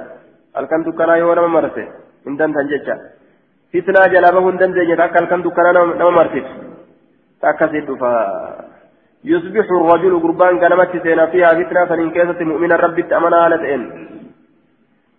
halkan 0.56 0.84
dukkanaa 0.86 1.18
yoo 1.18 1.36
nama 1.36 1.48
marse 1.48 1.84
hin 2.26 2.38
dandan 2.38 2.68
jecha. 2.68 2.96
Fitnaa 3.72 4.10
jalaa 4.14 4.32
bahuu 4.32 4.50
hin 4.50 4.60
dandeenye 4.60 4.94
akka 4.94 5.20
halkan 5.20 5.44
dukkanaa 5.44 5.74
nama 5.74 6.12
marsitu 6.12 6.52
akkasii 7.42 7.86
dhufa. 7.88 8.12
يصبح 9.24 9.68
الرجل 9.72 10.20
قربان 10.24 10.60
كلمة 10.60 10.92
سينا 11.04 11.26
فيها 11.26 11.54
فتنة 11.54 11.86
فإن 11.86 12.12
كيست 12.12 12.42
مؤمنا 12.42 12.76
ربي 12.76 13.04
أمنا 13.18 13.46
هالة 13.46 13.76
إن 13.76 13.82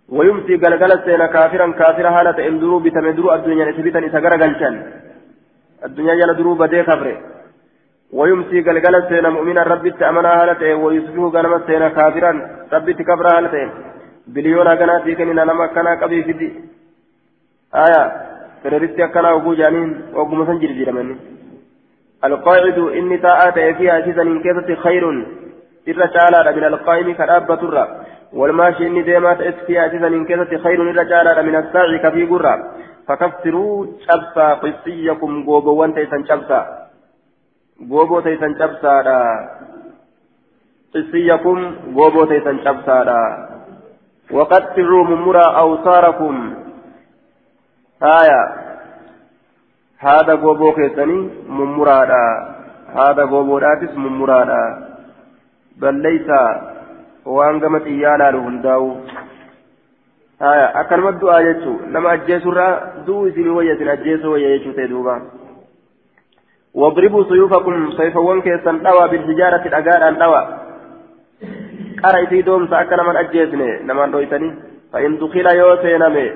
ويمسي 0.09 0.57
قلقلة 0.57 1.05
سينا 1.05 1.27
كافرا 1.27 1.67
كافرا 1.81 2.11
هالة 2.11 2.49
إن 2.49 2.59
درو 2.61 2.79
بتمدرو 2.81 3.35
الدنيا 3.35 3.65
نسبتا 3.69 4.07
إساقر 4.07 4.33
قلشان 4.43 4.75
الدنيا 5.85 6.15
جل 6.15 6.37
درو 6.39 6.55
بدي 6.55 6.83
كفره 6.83 7.17
ويمسي 8.13 8.61
قلقلة 8.61 9.09
سينا 9.09 9.31
مؤمنا 9.31 9.63
ربي 9.63 9.91
أمنا 10.09 10.43
هالة 10.43 10.75
ويصبح 10.75 11.23
قلمة 11.35 11.61
سينا 11.67 11.89
كافرا 11.89 12.33
ربي 12.73 12.93
كفرا 12.95 13.39
هالة 13.39 13.55
إن 13.63 13.71
biliyoona 14.35 14.77
kanaatii 14.77 15.17
kennina 15.17 15.45
nama 15.45 15.65
akkanaa 15.65 15.97
qabii 15.97 16.23
fidi 16.23 16.49
aya 17.73 18.03
teroristi 18.63 19.03
akkanaa 19.03 19.33
oguu 19.39 19.55
jaaniin 19.55 19.91
oguma 20.15 20.47
san 20.47 20.61
jirjiiramanni 20.61 21.17
القاعد 22.25 22.79
إني 22.79 23.19
تاءات 23.19 23.77
فيها 23.77 24.01
سيزن 24.01 24.43
كيسة 24.43 24.75
خير. 24.75 25.05
إرى 25.89 26.07
تعالى 26.15 26.53
من 26.57 26.65
القائم 26.65 27.13
كرابة 27.15 27.55
الرّ 27.55 27.89
والماشي 28.33 28.87
إني 28.87 29.03
ديمات 29.03 29.41
فيها 29.67 29.89
سيزن 29.89 30.25
كيسة 30.25 30.59
خير. 30.65 30.79
إرى 30.91 31.05
تعالى 31.05 31.43
من 31.43 31.57
الساعي 31.57 31.99
كفي 31.99 32.25
قرّ 32.27 32.47
فكفروا 33.09 33.87
شبسا 34.07 34.49
قصيكم 34.55 35.45
غوبو 35.49 35.75
وان 35.81 35.95
تيسن 35.95 36.25
شبسا 36.25 36.90
شبسا 38.59 38.97
قصيكم 40.95 41.59
غوبو 41.97 42.25
تيسن 42.25 42.59
شبسا 42.65 43.01
وقطعوا 44.33 45.05
ممرا 45.05 45.47
أوصاركم 45.59 46.55
آية 48.03 48.43
هذا 49.99 50.35
غوبو 50.35 50.73
كيسني 50.73 51.31
ممرادا 51.49 52.27
هذا 52.95 53.23
غوبو 53.25 53.59
راتس 53.59 53.95
ممرادا 53.97 54.65
بل 55.77 55.95
ليس 55.95 56.31
waan 57.27 57.61
gama 57.61 57.81
xiyyaanaa 57.81 58.31
nu 58.33 58.43
hundaa'u 58.43 58.89
akkanuma 60.83 61.13
du'aa 61.21 61.43
jechuun 61.47 61.93
nama 61.97 62.11
ajjeesurraa 62.11 62.73
du'u 63.07 63.27
isinii 63.31 63.57
wayya 63.57 63.75
isin 63.75 63.91
ajjeesuu 63.95 64.33
wayya 64.33 64.53
jechuu 64.55 64.73
ta'e 64.79 64.89
duuba 64.93 65.21
واضربوا 66.75 67.25
سيوفكم 67.25 67.93
سيفوان 67.97 68.41
كيسا 68.41 68.73
دوا 68.73 69.07
بالحجارة 69.07 69.63
الأجار 69.67 70.13
دوا 70.13 70.41
قرأ 72.05 72.25
في 72.27 72.43
دوم 72.43 72.69
سأكل 72.69 73.03
من 73.07 73.17
أجيزني 73.17 73.83
نمان 73.83 74.13
رويتني 74.13 74.55
فإن 74.93 75.19
دخل 75.19 75.47
يوسينمي 75.57 76.33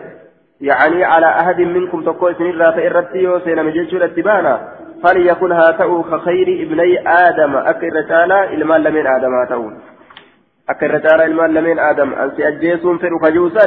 يعني 0.60 1.04
على 1.04 1.26
أحد 1.26 1.60
منكم 1.60 2.02
تقوى 2.02 2.34
سنين 2.34 2.58
رات 2.58 2.78
إرتي 2.78 3.18
يوسينمي 3.18 3.70
جيشور 3.70 4.04
اتبانا 4.04 4.68
فليكن 5.02 5.52
هاتأو 5.52 6.02
كخير 6.02 6.48
ابني 6.62 7.08
آدم. 7.08 7.56
أكر 7.56 7.88
رسالة 7.92 8.44
إلمان 8.44 8.82
لمن 8.82 9.06
آدم 9.06 9.34
هاتأو 9.34 9.70
أكر 10.68 10.94
رسالة 10.94 11.24
إلمان 11.24 11.54
لمن 11.54 11.78
آدم. 11.78 12.14
أنسي 12.14 12.48
أجيسون 12.48 12.98
فرو 12.98 13.18
فجوسا 13.18 13.66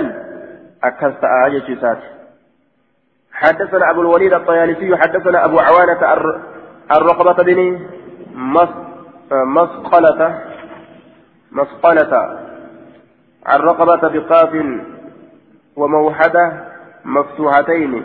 أكست 0.84 1.24
آجي 1.46 1.78
حدثنا 3.32 3.92
أبو 3.92 4.02
الوليد 4.02 4.34
الطيالسي 4.34 4.98
حدثنا 4.98 5.46
أبو 5.46 5.60
عوانة 5.60 6.14
الرقبة 6.92 7.44
بن 7.44 7.90
مسقلة 9.32 10.42
مسقلة. 11.52 12.40
الرقبة 13.50 14.20
بقاف 14.20 14.66
وموحدة 15.76 16.68
مفتوحتين. 17.06 18.04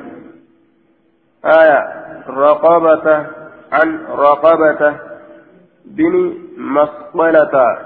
آية 1.44 1.80
رقبة 2.28 3.26
عن 3.72 4.06
رقبة 4.06 4.96
بن 5.84 6.34
مسقلة. 6.56 7.78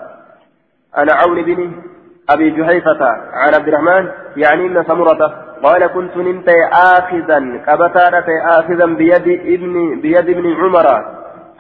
أنا 0.99 1.13
عون 1.13 1.43
بن 1.43 1.83
أبي 2.31 2.51
جحيفة 2.51 3.07
عن 3.33 3.55
عبد 3.55 3.69
الرحمن 3.69 4.09
يعني 4.37 4.67
إن 4.67 4.85
سمرة 4.85 5.47
قال 5.63 5.87
كنت 5.87 6.17
نمت 6.17 6.49
آخذا 6.73 7.39
كبتارة 7.67 8.29
آخذا 8.59 8.87
بيد 8.87 9.29
ابن 9.55 10.01
بيد 10.01 10.29
ابن 10.29 10.55
عمر. 10.55 10.87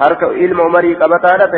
هرك 0.00 0.22
إلم 0.22 0.60
عمري 0.60 0.94
كبتارة 0.94 1.52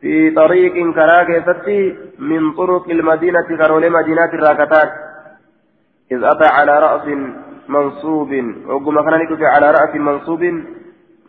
في 0.00 0.30
طريق 0.30 0.94
كراك 0.94 1.42
ستي 1.48 1.96
من 2.18 2.52
طرق 2.52 2.90
المدينة 2.90 3.48
كرول 3.58 3.90
مدينة 3.90 4.24
الراكتات 4.24 4.90
إذ 6.12 6.24
أتى 6.24 6.46
على 6.46 6.78
رأس 6.78 7.06
منصوب 7.68 8.30
وقم 8.68 9.00
كان 9.00 9.44
على 9.44 9.70
رأس 9.70 9.94
منصوب 9.94 10.42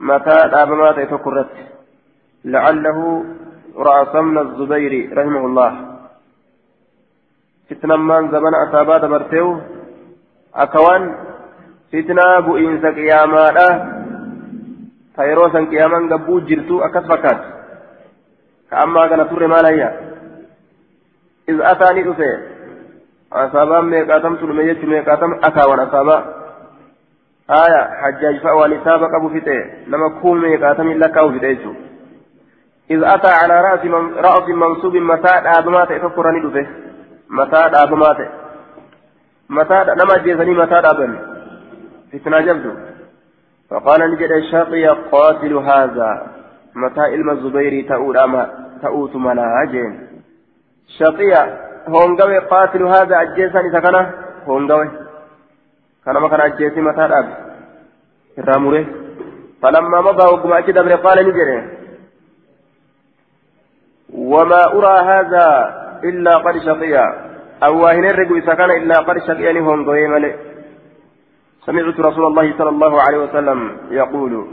متى 0.02 0.38
دابما 0.52 0.92
تفكرت 0.92 1.50
لعله 2.46 3.26
رأس 3.78 4.16
من 4.16 4.38
الزبير 4.38 5.18
رحمه 5.18 5.46
الله. 5.46 5.95
فتنة 7.70 7.96
من 7.96 8.32
زمن 8.32 8.54
أصابات 8.56 9.06
برتيو 9.06 9.60
أكوان 10.56 11.16
فتنة 11.94 12.40
بؤينس 12.40 12.86
قياما 12.86 13.46
فيروسا 15.16 15.60
قياما 15.72 16.16
قبو 16.16 16.40
جرتو 16.40 16.82
أكسفكات 16.82 17.40
كأما 18.72 19.08
كان 19.08 19.30
تر 19.30 19.48
ماليا 19.48 19.90
إذ 21.50 21.62
أتاني 21.62 22.12
أفي 22.12 22.32
أصابا 23.34 23.82
ميقاتم 23.82 24.38
سلمية 24.38 24.86
ميقاتم 24.86 25.32
أكاوان 25.44 25.80
أصابا 25.80 26.18
آية 27.50 27.82
حجاج 28.02 28.40
فأوان 28.44 28.74
إسابة 28.74 29.18
أبو 29.18 29.30
فتي 29.30 29.60
لما 29.88 30.10
كون 30.22 30.42
ميقاتم 30.42 30.88
إلا 30.88 31.08
كاو 31.08 31.32
فتيجو 31.32 31.74
إذ 32.92 33.04
أتى 33.04 33.28
على 33.28 33.62
رأس 33.62 33.86
من 33.86 34.14
رأس 34.16 34.50
منصوب 34.50 34.96
متاع 34.96 35.60
آدمات 35.60 35.92
تفكرني 35.92 36.40
دفه 36.46 36.68
متاع 37.30 37.66
آدمات 37.84 38.18
متاع 39.50 39.84
نما 39.84 40.18
جيزني 40.18 40.54
متاع 40.54 40.80
آدم 40.80 41.18
فتنا 42.14 42.42
جبدو 42.42 42.72
فقال 43.70 44.12
نجد 44.12 44.32
الشاقي 44.32 44.88
قاتل 45.12 45.54
هذا 45.54 46.28
متى 46.76 47.02
علم 47.02 47.30
الزبير 47.30 47.88
تؤول 47.90 48.18
أما 48.18 48.50
تؤوت 48.82 49.16
ملاجين 49.16 50.08
شقيا 51.00 51.42
هونغوي 51.88 52.38
قاتل 52.38 52.84
هذا 52.84 53.22
أجيسان 53.22 53.72
كان 53.72 54.12
هونغوي 54.48 54.90
كان 56.06 56.18
ما 56.18 56.28
كان 56.28 56.42
أجيسي 56.42 56.82
متى 56.82 57.06
الأب 57.06 57.28
الراموري 58.38 58.88
فلما 59.62 60.02
مضى 60.02 60.24
وقم 60.24 60.54
أجد 60.54 60.78
قال 60.78 61.28
نجري 61.28 61.70
وما 64.14 64.66
أرى 64.66 65.00
هذا 65.12 65.46
إلا 66.04 66.38
قد 66.38 66.58
شقي 66.58 66.96
أو 67.64 67.84
واهن 67.84 68.06
الرجل 68.06 68.38
إذا 68.38 68.54
كان 68.54 68.72
إلا 68.72 68.98
قد 69.00 69.18
شقي 69.28 69.60
هم 69.60 69.86
ضيمل 69.86 70.36
سمعت 71.66 72.00
رسول 72.00 72.26
الله 72.26 72.58
صلى 72.58 72.70
الله 72.70 73.02
عليه 73.02 73.18
وسلم 73.18 73.78
يقول 73.92 74.48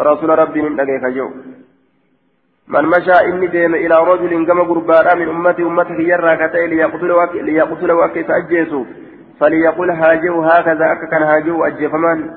رسول 0.00 0.38
ربي 0.38 0.62
من 0.62 0.80
أجيك 0.80 1.04
جو. 1.16 1.30
من 2.68 2.84
مشى 2.84 3.16
إني 3.24 3.46
ديم 3.46 3.74
إلى 3.74 3.96
رجل 4.04 4.46
كما 4.46 4.62
قربان 4.62 5.18
من 5.18 5.28
أمتي 5.28 5.62
أمتك 5.62 6.00
يرى 6.00 6.36
كتئ 6.36 6.66
ليقتله 6.66 7.32
ليقتله 7.42 7.94
وكيف 7.94 8.30
أجيسه 8.30 8.86
فليقل 9.40 9.90
هاجو 9.90 10.42
هكذا 10.42 10.92
أكا 10.92 11.06
كان 11.10 11.22
هاجو 11.22 11.64
أجي 11.64 11.88
فمان 11.88 12.36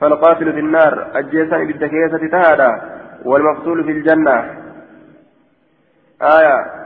فالقاتل 0.00 0.52
في 0.52 0.60
النار 0.60 1.10
أجيسان 1.14 1.66
بالدكيسة 1.66 2.28
تهادا 2.30 2.70
والمقتول 3.24 3.84
في 3.84 3.90
الجنة. 3.90 4.61
آية. 6.22 6.82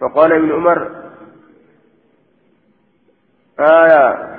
فقال 0.00 0.32
ابن 0.32 0.52
عمر 0.52 0.90
آية. 3.60 4.30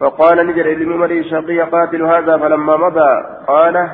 فقال 0.00 0.46
نجر 0.46 0.72
ابن 0.72 0.92
عمر 0.92 1.22
شقي 1.22 1.60
قاتل 1.60 2.02
هذا 2.02 2.36
فلما 2.38 2.76
مضى 2.76 3.24
قال 3.46 3.90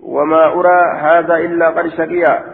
وما 0.00 0.46
أرى 0.46 0.98
هذا 1.00 1.34
إلا 1.36 1.68
قد 1.68 1.88
شقي 1.88 2.44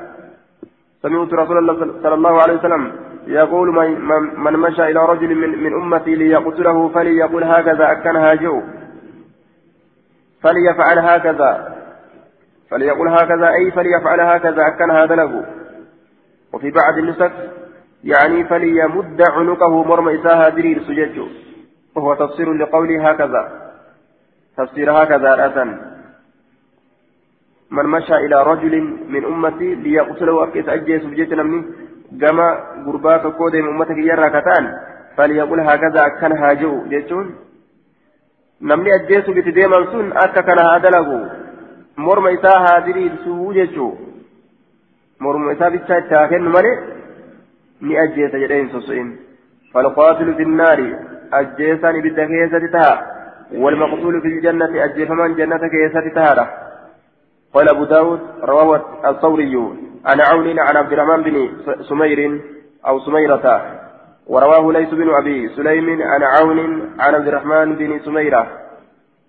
سمعت 1.03 1.33
رسول 1.33 1.59
الله 1.59 1.75
صلى 2.03 2.15
الله 2.15 2.43
عليه 2.43 2.55
وسلم 2.55 2.93
يقول 3.27 3.69
من 4.37 4.53
مشى 4.53 4.83
إلى 4.83 5.01
رجل 5.01 5.35
من, 5.35 5.63
من 5.63 5.73
أمتي 5.73 6.15
ليقتله 6.15 6.89
فليقول 6.89 7.45
هكذا 7.45 7.93
أكن 7.93 8.17
هاجو 8.17 8.63
فليفعل 10.43 10.99
هكذا. 10.99 11.70
فليقول 12.71 13.09
هكذا 13.09 13.49
أي 13.49 13.71
فليفعل 13.71 14.21
هكذا 14.21 14.67
أكن 14.67 14.91
هذا 14.91 15.15
له. 15.15 15.45
وفي 16.53 16.71
بعض 16.71 16.99
النسك 16.99 17.33
يعني 18.05 18.45
فليمد 18.45 19.23
عنقه 19.31 19.85
مرم 19.85 20.09
إساها 20.09 20.49
درير 20.49 20.83
سجده 20.83 21.27
وهو 21.97 22.15
تفسير 22.15 22.53
لقوله 22.53 23.11
هكذا. 23.11 23.73
تفسير 24.57 24.93
هكذا 24.93 25.35
رأسا 25.35 25.65
من 27.71 27.87
مشى 27.87 28.15
إلى 28.15 28.43
رجل 28.43 28.75
من 29.09 29.25
أمتي 29.25 29.75
ليقتله 29.75 30.45
أكيس 30.45 30.69
أجيس 30.69 31.05
بجيت 31.05 31.33
نمني 31.33 31.65
كما 32.21 32.47
قرباك 32.87 33.27
كود 33.27 33.57
من 33.57 33.69
أمتك 33.69 33.99
يرى 33.99 34.31
كتان 34.31 34.75
فليقول 35.17 35.61
هكذا 35.61 36.09
كان 36.21 36.33
هاجو. 36.33 36.89
جيتون 36.89 37.35
نمني 38.63 38.91
أجيس 38.95 39.31
بتديما 39.31 39.87
سن 39.93 40.13
أكا 40.13 40.41
كان 40.41 40.59
هذا 40.59 40.89
له. 40.91 41.31
مرم 42.07 42.27
إساها 42.27 42.79
درير 42.87 43.13
سجده 43.25 43.93
مرم 45.21 45.51
إساها 45.51 45.69
بتشاكين 45.69 46.45
مالي 46.55 46.75
ni 47.81 47.97
ajjeesa 47.97 48.39
jedhee 48.39 48.61
hin 48.61 48.71
soso'in. 48.73 49.09
Falqaatilu 49.73 50.35
fi 50.37 50.45
nnaari 50.45 50.89
ajjeesaan 51.39 51.97
والمقتول 53.53 54.21
في 54.21 54.29
الجنة 54.29 54.85
أجفمان 54.85 55.35
جنة 55.35 55.69
كيسة 55.69 56.09
تهارة 56.15 56.51
قال 57.55 57.71
أبو 57.71 57.85
داود 57.85 58.21
رواه 58.43 58.83
الثوري 59.11 59.57
عن 60.05 60.21
عون 60.21 60.59
عن 60.59 60.77
عبد 60.77 60.93
الرحمن 60.93 61.23
بن 61.23 61.51
سمير 61.83 62.41
أو 62.87 63.01
سميرة 63.01 63.63
ورواه 64.27 64.73
ليس 64.73 64.91
بن 64.91 65.15
أبي 65.15 65.49
سليم 65.49 66.03
عن 66.03 66.23
عون 66.23 66.59
عن 67.01 67.15
عبد 67.15 67.29
الرحمن 67.29 67.75
بن 67.75 68.01
سميرة 68.05 68.47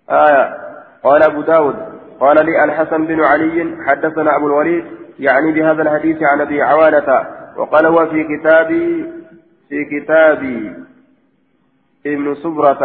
آية 0.09 0.57
قال 1.03 1.23
أبو 1.23 1.41
داود 1.41 1.75
قال 2.21 2.45
لي 2.45 2.63
الحسن 2.63 3.05
بن 3.05 3.23
علي 3.23 3.77
حدثنا 3.87 4.35
أبو 4.37 4.47
الوليد 4.47 4.85
يعني 5.19 5.51
بهذا 5.51 5.81
الحديث 5.81 6.17
عن 6.23 6.41
أبي 6.41 6.61
عوانة 6.61 7.09
وقال 7.57 7.85
هو 7.85 8.07
في 8.07 8.23
كتاب 8.23 8.67
في 9.69 9.85
كتاب 9.85 10.41
ابن 12.05 12.35
سبرة 12.35 12.83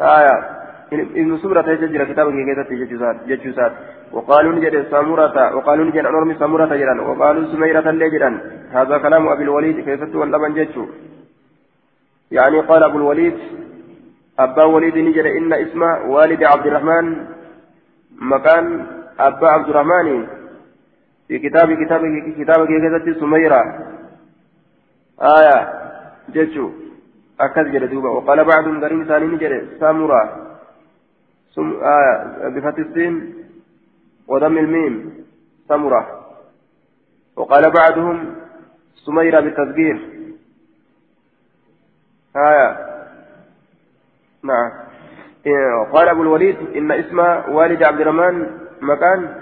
آية. 0.00 0.36
ابن 0.92 1.38
سبرة 1.42 1.70
يجري 1.70 2.06
كتاب 2.12 2.26
كيكيتة 2.30 2.68
ججوسات 3.26 3.72
وقالوا 4.12 4.52
نجد 4.52 4.90
سامورة. 4.90 5.56
وقالوا 5.56 5.84
نجد 5.84 6.06
أنورم 6.06 6.34
سامورة 6.38 6.66
جران 6.66 7.00
وقالوا 7.00 7.52
سميرة 7.52 7.90
لجران 7.90 8.34
هذا 8.72 8.98
كلام 8.98 9.28
أبي 9.28 9.42
الوليد. 9.42 9.80
كيف 9.80 10.14
واللبن 10.14 10.54
ججو 10.54 10.86
يعني 12.30 12.60
قال 12.60 12.82
أبو 12.82 12.98
الوليد 12.98 13.38
أبا 14.38 14.64
وليد 14.64 14.98
نجد 14.98 15.26
إن 15.26 15.52
اسم 15.52 15.82
والد 15.82 16.44
عبد 16.44 16.66
الرحمن 16.66 17.06
مكان 18.22 18.86
أبا 19.18 19.48
عبد 19.48 19.68
الرحمن 19.68 20.26
في 21.28 21.38
كتاب 21.38 21.68
كتاب 21.84 22.02
كتاب 22.38 22.66
كيكتة 22.66 23.20
سميرة. 23.20 23.62
آية 25.20 25.56
جتشو 26.34 26.70
أكد 27.40 27.66
جل 27.72 27.88
دوبا. 27.90 28.10
وقال 28.10 28.44
بعضهم 28.44 28.84
غريب 28.84 29.04
ثاني 29.04 29.26
نجري. 29.26 29.78
سامورا. 29.80 30.22
سم 31.54 31.68
آية 31.82 32.48
بفتح 32.48 32.78
السين. 32.78 33.34
وضم 34.28 34.58
الميم. 34.58 35.24
سمرة 35.68 36.02
وقال 37.36 37.70
بعضهم 37.70 38.34
سميرة 38.94 39.40
بالتصغير 39.40 39.98
آية. 42.36 42.68
نعم. 44.42 44.70
وقال 45.46 46.08
أبو 46.08 46.22
الوليد 46.22 46.56
إن 46.76 46.92
اسم 46.92 47.18
والد 47.48 47.82
عبد 47.82 48.00
الرحمن 48.00 48.50
مكان 48.80 49.34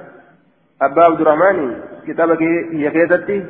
أبا 0.82 1.02
عبد 1.05 1.20
الرحمن 1.20 1.82
كتابك 2.06 2.43
هي 2.72 2.90
كيدتي 2.90 3.47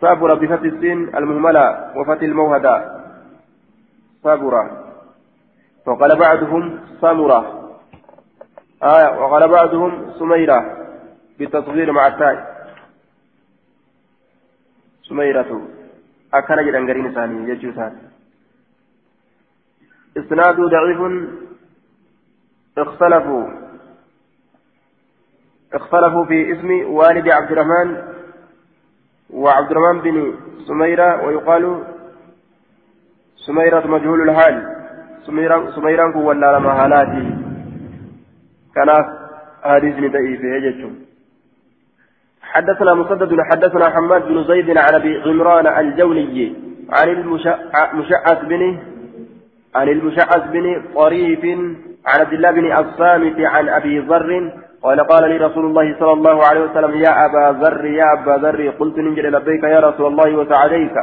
صابرة 0.00 0.34
بفتح 0.34 0.62
السين 0.62 1.16
المهملة 1.16 1.92
وفتح 1.96 2.22
الموهدة. 2.22 3.00
صابرة. 4.22 4.86
وقال 5.86 6.18
بعضهم 6.18 6.80
سمرة 7.00 7.40
آية 8.82 9.18
وقال 9.20 9.48
بعضهم 9.48 10.12
سميرة 10.18 10.86
بالتصغير 11.38 11.92
مع 11.92 12.06
التاء 12.06 12.36
سميرة. 15.02 15.68
أكن 16.34 16.66
جدًا 16.66 16.78
قرين 16.78 17.12
ثاني. 17.12 17.50
يجوسان 17.50 17.92
إسناد 20.16 20.56
ضعيف. 20.60 21.28
اختلفوا. 22.78 23.46
اختلفوا 25.72 26.24
في 26.24 26.52
اسم 26.52 26.70
والد 26.92 27.28
عبد 27.28 27.52
الرحمن 27.52 28.02
وعبد 29.30 29.70
الرحمن 29.70 30.00
بن 30.00 30.34
سميرة 30.66 31.26
ويقال 31.26 31.84
سميرة 33.46 33.86
مجهول 33.86 34.30
الحال. 34.30 34.80
سميرة 35.26 35.70
سميرة 35.70 36.16
ولا 36.16 36.58
لما 36.58 36.84
هالاتي 36.84 37.36
كان 38.74 39.04
حديث 39.62 40.12
ضعيف 40.12 40.40
يجتم 40.40 40.94
حدثنا 42.42 42.94
مسدد 42.94 43.40
حدثنا 43.40 43.90
حماد 43.90 44.22
بن 44.28 44.44
زيد 44.44 44.76
عن 44.76 44.94
أبي 44.94 45.18
غمران 45.18 45.66
الجولي 45.66 46.56
عن 46.92 47.08
المشعث 47.08 48.44
بن 48.44 48.78
عن 49.74 49.88
المشعث 49.88 50.42
بن 50.50 50.82
طريف 50.94 51.44
عن 52.06 52.20
عبد 52.20 52.32
الله 52.32 52.50
بن 52.50 52.72
الصامت 52.72 53.40
عن 53.40 53.68
أبي 53.68 53.98
ذر 53.98 54.52
قال 54.82 55.00
قال 55.00 55.30
لي 55.30 55.36
رسول 55.36 55.64
الله 55.66 55.96
صلى 55.98 56.12
الله 56.12 56.46
عليه 56.46 56.60
وسلم 56.60 56.94
يا 56.94 57.24
أبا 57.26 57.58
ذر 57.60 57.84
يا 57.84 58.12
أبا 58.12 58.30
ذر 58.30 58.70
قلت 58.70 58.98
ننجل 58.98 59.32
لبيك 59.32 59.62
يا 59.62 59.80
رسول 59.80 60.06
الله 60.06 60.36
وسعديك. 60.36 60.94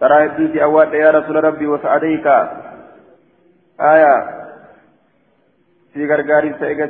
ترى 0.00 0.24
يبديك 0.24 0.56
أوات 0.56 0.92
يا 0.92 1.10
رسول 1.10 1.44
ربي 1.44 1.66
وسعديك. 1.66 2.26
آية. 3.80 4.14
في 5.94 6.06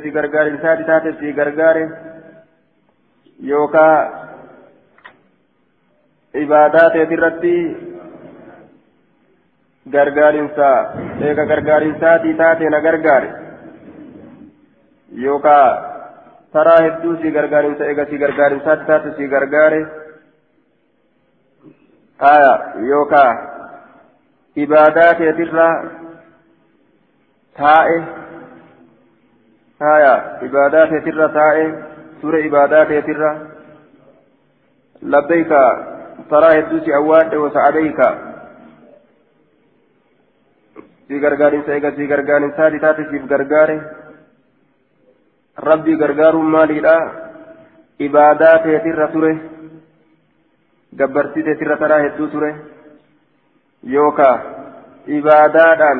في 0.01 0.09
غرغار 0.09 0.57
ساتي 0.61 0.83
تاتي 0.83 1.13
في 1.13 1.31
غرغار. 1.31 1.89
يوكا. 3.39 3.89
عبادات 6.35 6.95
يترتي. 6.95 7.75
غرغار 7.75 7.96
سا 9.91 10.71
ايغا 11.21 11.43
غرغار 11.43 11.83
ساتي 12.01 12.33
تاتي 12.33 12.65
نغرغار 12.75 13.23
yookaan 15.25 15.77
taraa 16.53 16.81
hedduu 16.85 17.15
si 17.21 17.31
gargaarinsa 17.31 17.85
eega 17.85 18.05
si 18.09 18.17
gargaarinsaatti 18.23 18.85
taate 18.89 19.13
si 19.17 19.27
gargaare 19.27 19.79
haya 22.23 22.53
yookaan 22.89 23.37
ibaadaa 24.65 25.13
keetirraa 25.21 25.73
taa'e 27.57 27.97
haya 29.85 30.13
ibaadaa 30.49 30.87
keetirra 30.93 31.29
taa'e 31.39 31.65
ture 32.21 32.41
ibaadaa 32.49 32.85
keetirra 32.85 33.35
labbeeyka 35.15 35.61
taraa 36.29 36.55
hedduu 36.57 36.79
si 36.85 36.93
awwaadhe 36.99 37.43
wasa'adeyka 37.45 38.07
si 41.07 41.19
gargaarinsa 41.25 41.71
eega 41.75 41.91
si 41.97 42.07
gargaarinsaatti 42.13 42.79
taate 42.85 43.09
siif 43.11 43.25
gargaare. 43.33 43.79
ربي 45.69 45.93
غرغار 46.01 46.35
ماليدا 46.37 46.97
عبادات 48.01 48.65
يتر 48.65 49.05
تره 49.13 49.37
gabbartii 50.99 51.43
teetirra 51.45 51.75
taraa 51.81 52.03
hedduu 52.03 52.27
ture 52.33 52.49
yookaa 53.93 54.35
ibaadaadhaan 55.17 55.99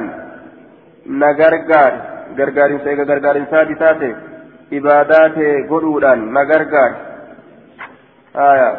na 1.22 1.30
gargaari 1.40 2.00
gargaarinsa 2.38 2.90
eega 2.92 3.06
gargaarinsaati 3.12 3.76
taate 3.82 4.10
ibaadaa 4.80 5.28
tee 5.36 5.54
godhuudhaan 5.72 6.22
na 6.36 6.42
gargaari 6.52 6.98
haya 8.40 8.70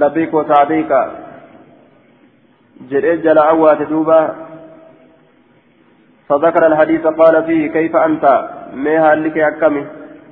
labbiikoo 0.00 0.44
saadiiqa 0.52 1.00
jedhee 2.90 3.16
jala 3.26 3.48
awwaate 3.52 3.90
duuba 3.92 4.18
فذكر 6.28 6.66
الحديث 6.66 7.06
قال 7.06 7.44
فيه 7.44 7.66
كيف 7.66 7.96
أنت؟ 7.96 8.24
ما 8.74 9.12
هالك 9.12 9.38
أكمي 9.38 9.86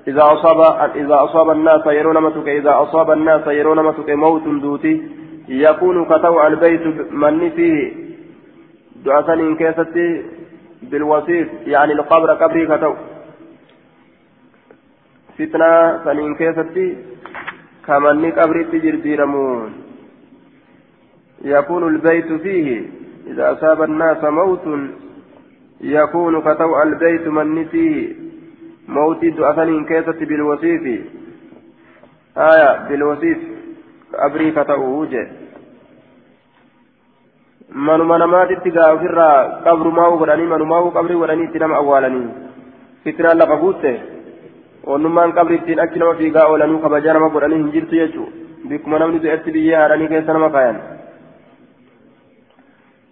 إذا 0.09 0.23
أصاب 0.23 0.91
إذا 0.97 1.25
أصاب 1.25 1.51
الناس 1.51 1.87
يرون 1.87 2.23
متك 2.23 2.49
إذا 2.49 2.83
أصاب 2.83 3.11
الناس 3.11 3.47
يرون 3.47 3.85
متك 3.85 4.11
موت 4.11 4.43
دوتي 4.43 5.03
يكون 5.49 6.05
كتو 6.05 6.47
البيت 6.47 6.87
من 7.11 7.51
فيه. 7.51 7.93
دعاء 9.05 9.33
إن 9.33 9.57
كيستي 9.57 10.23
بالوصيف 10.83 11.49
يعني 11.67 11.93
القبر 11.93 12.31
قبري 12.31 12.67
كتو. 12.67 12.95
فتنة 15.39 16.05
سنين 16.05 16.35
كيستي 16.35 16.97
كمن 17.87 18.33
قبري 18.33 18.65
تجر 18.65 18.95
ديرمون 18.95 19.73
يكون 21.45 21.89
البيت 21.89 22.33
فيه. 22.33 22.69
إذا 23.27 23.53
أصاب 23.53 23.83
الناس 23.83 24.25
موت 24.25 24.65
يكون 25.81 26.41
كتو 26.41 26.83
البيت 26.83 27.29
من 27.29 27.65
فيه 27.65 28.15
موتي 28.89 29.31
دعاء 29.31 29.83
كيست 29.83 30.23
بالوصيف 30.23 30.85
آية 32.37 32.89
بالوصيف 32.89 33.39
أبري 34.15 34.53
manuma 37.75 38.19
namaatitti 38.19 38.71
gaa 38.71 38.93
ofirraa 38.95 39.63
qabrumaa'uu 39.65 40.19
godhanii 40.19 40.47
manumaa'uu 40.51 40.93
qabrii 40.97 41.17
godhanii 41.23 41.47
itti 41.49 41.59
nama 41.59 41.77
awwaalanii 41.77 42.29
fitnaan 43.05 43.39
lafa 43.39 43.57
guutte 43.63 43.91
onnummaan 44.95 45.33
qabri 45.39 45.57
ittiin 45.57 45.81
achi 45.85 45.99
nama 45.99 46.15
fiigaa 46.21 46.47
oolanuu 46.53 46.79
kabajaa 46.85 47.17
nama 47.17 47.29
godhanii 47.37 47.59
hin 47.63 47.73
jirtu 47.73 47.99
jechuu 48.01 48.29
bikkuma 48.69 49.01
namni 49.03 49.23
du'etti 49.25 49.55
biyyee 49.57 49.77
haadhanii 49.81 50.09
keessa 50.13 50.37
nama 50.39 50.51
kaayan 50.57 50.79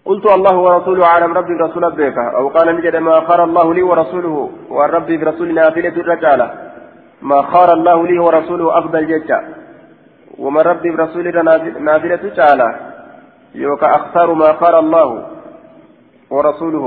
قلت 0.08 0.26
الله 0.36 0.56
ورسوله 0.66 1.06
عالم 1.06 1.32
ربي 1.38 1.54
رسول 1.64 1.84
بك 1.98 2.18
أو 2.38 2.48
قال 2.48 2.76
نجد 2.76 2.96
ما 2.96 3.20
خار 3.20 3.40
الله 3.44 3.66
لي 3.74 3.82
ورسوله 3.82 4.36
والربي 4.76 5.16
برسول 5.16 5.54
نافلة 5.54 5.96
الرجالة. 6.02 6.46
ما 7.22 7.42
خار 7.42 7.68
الله 7.72 8.06
لي 8.06 8.18
ورسوله 8.18 8.78
أفضل 8.78 9.06
ججة. 9.06 9.38
ومن 10.38 10.60
ربي 10.60 10.90
برسول 10.90 11.24
نافلة 11.88 12.22
تعالى 12.36 12.68
يوكا 13.54 13.88
أختار 13.98 14.28
ما 14.34 14.52
خار 14.60 14.78
الله 14.78 15.08
ورسوله. 16.30 16.86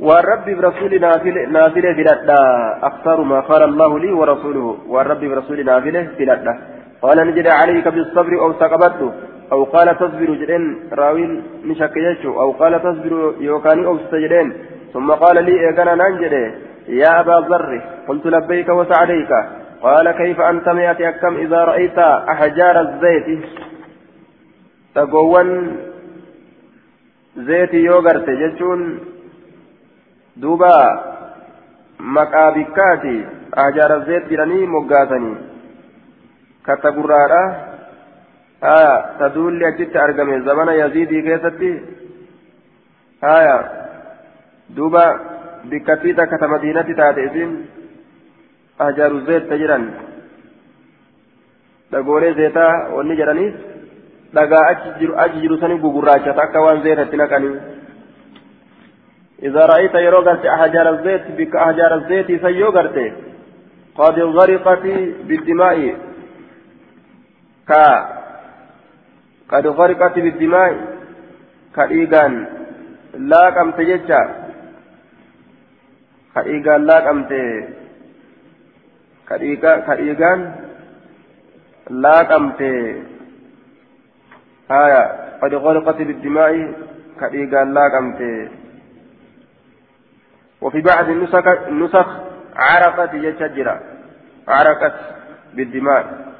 والرب 0.00 0.46
برسول 0.58 0.92
نافلة 1.00 1.42
نافلة 1.58 1.90
فلدا 1.98 2.40
أختار 2.88 3.18
ما 3.30 3.38
خار 3.48 3.64
الله 3.64 3.98
لي 3.98 4.12
ورسوله. 4.20 4.66
والرب 4.92 5.22
برسول 5.30 5.58
نافلة 5.64 6.02
فلدا 6.18 6.54
قال 7.02 7.18
نجد 7.28 7.46
عليك 7.46 7.88
بالصبر 7.88 8.32
أو 8.42 8.52
سقبته. 8.52 9.12
أو 9.52 9.64
قال 9.64 9.98
تصبر 9.98 10.34
جدين 10.34 10.90
راوين 10.92 11.42
يجو 11.96 12.40
أو 12.40 12.50
قال 12.50 12.82
تصبر 12.82 13.34
يوكاني 13.40 13.86
أو 13.86 13.98
ستجدين 13.98 14.52
ثم 14.92 15.10
قال 15.10 15.44
لي 15.44 15.60
إيقنا 15.60 15.94
ننجدي 15.94 16.44
يا 16.88 17.20
أبا 17.20 17.46
ذر 17.48 17.82
قلت 18.08 18.26
لبيك 18.26 18.68
وسعديك. 18.68 19.32
قال 19.82 20.10
كيف 20.10 20.40
أنت 20.40 20.68
مئة 20.68 21.08
أكم 21.08 21.36
إذا 21.36 21.64
رأيت 21.64 21.98
أحجار 21.98 22.80
الزيت؟ 22.80 23.44
تقوان 24.94 25.76
زيت 27.36 27.74
يوغرت 27.74 28.30
جتون 28.30 29.00
دوبا 30.36 31.04
مقابكاتي 32.00 33.26
أحجار 33.58 33.96
الزيت 33.96 34.28
جراني 34.28 34.66
مقاتني. 34.66 35.34
كتقرارا 36.66 37.67
argame 38.62 40.40
zamana 40.40 40.72
yaziidii 40.74 41.22
keessatti 41.22 41.70
aya 43.20 43.56
duuba 44.76 45.04
bikkattii 45.70 46.14
takka 46.14 46.38
ta 46.38 46.48
madiinatti 46.48 46.94
taate 46.94 47.24
isin 47.24 47.68
ahjaaru 48.78 49.20
zeetta 49.20 49.56
jedhan 49.56 49.90
dhagoolee 51.92 52.34
zeetaa 52.34 52.72
wanni 52.96 53.16
jedhaniis 53.16 53.54
dhagaa 54.34 54.66
achi 54.68 55.40
jiru 55.40 55.58
sani 55.58 55.78
gugurraachata 55.78 56.42
akka 56.42 56.60
waan 56.60 56.82
zeetatti 56.82 57.16
naqanii 57.16 57.56
إذا 59.42 59.66
رأيت 59.66 59.94
يروغرت 59.94 60.46
أحجار 60.46 60.88
الزيت 60.90 61.22
بك 61.38 61.56
أحجار 61.56 61.94
الزيت 61.94 62.26
سيوغرت 62.42 63.12
قد 63.94 64.18
غرقت 64.20 64.84
بالدماء 65.28 65.96
كا 67.68 67.84
قد 69.48 69.66
غرقت 69.66 70.14
بالدماء 70.18 70.72
كإيغان 71.76 72.46
لا 73.14 73.44
قمت 73.56 73.80
ججا 73.80 74.22
كإيغان 76.34 76.80
لا 76.86 76.98
قمت 77.06 77.32
كإيغان 79.88 80.40
لا 81.90 82.18
قمت 82.30 82.62
هايا 84.70 85.04
قد 85.42 85.54
غرقت 85.54 85.98
بالدماء 86.02 86.52
كإيغان 87.20 87.74
لا 87.74 87.84
قمت 87.94 88.20
وفي 90.60 90.80
بعض 90.80 91.08
النسخ 91.08 91.46
النسخ 91.46 92.08
عرقت 92.56 93.14
ججا 93.14 93.80
عرقت 94.48 94.94
بالدماء. 95.54 96.34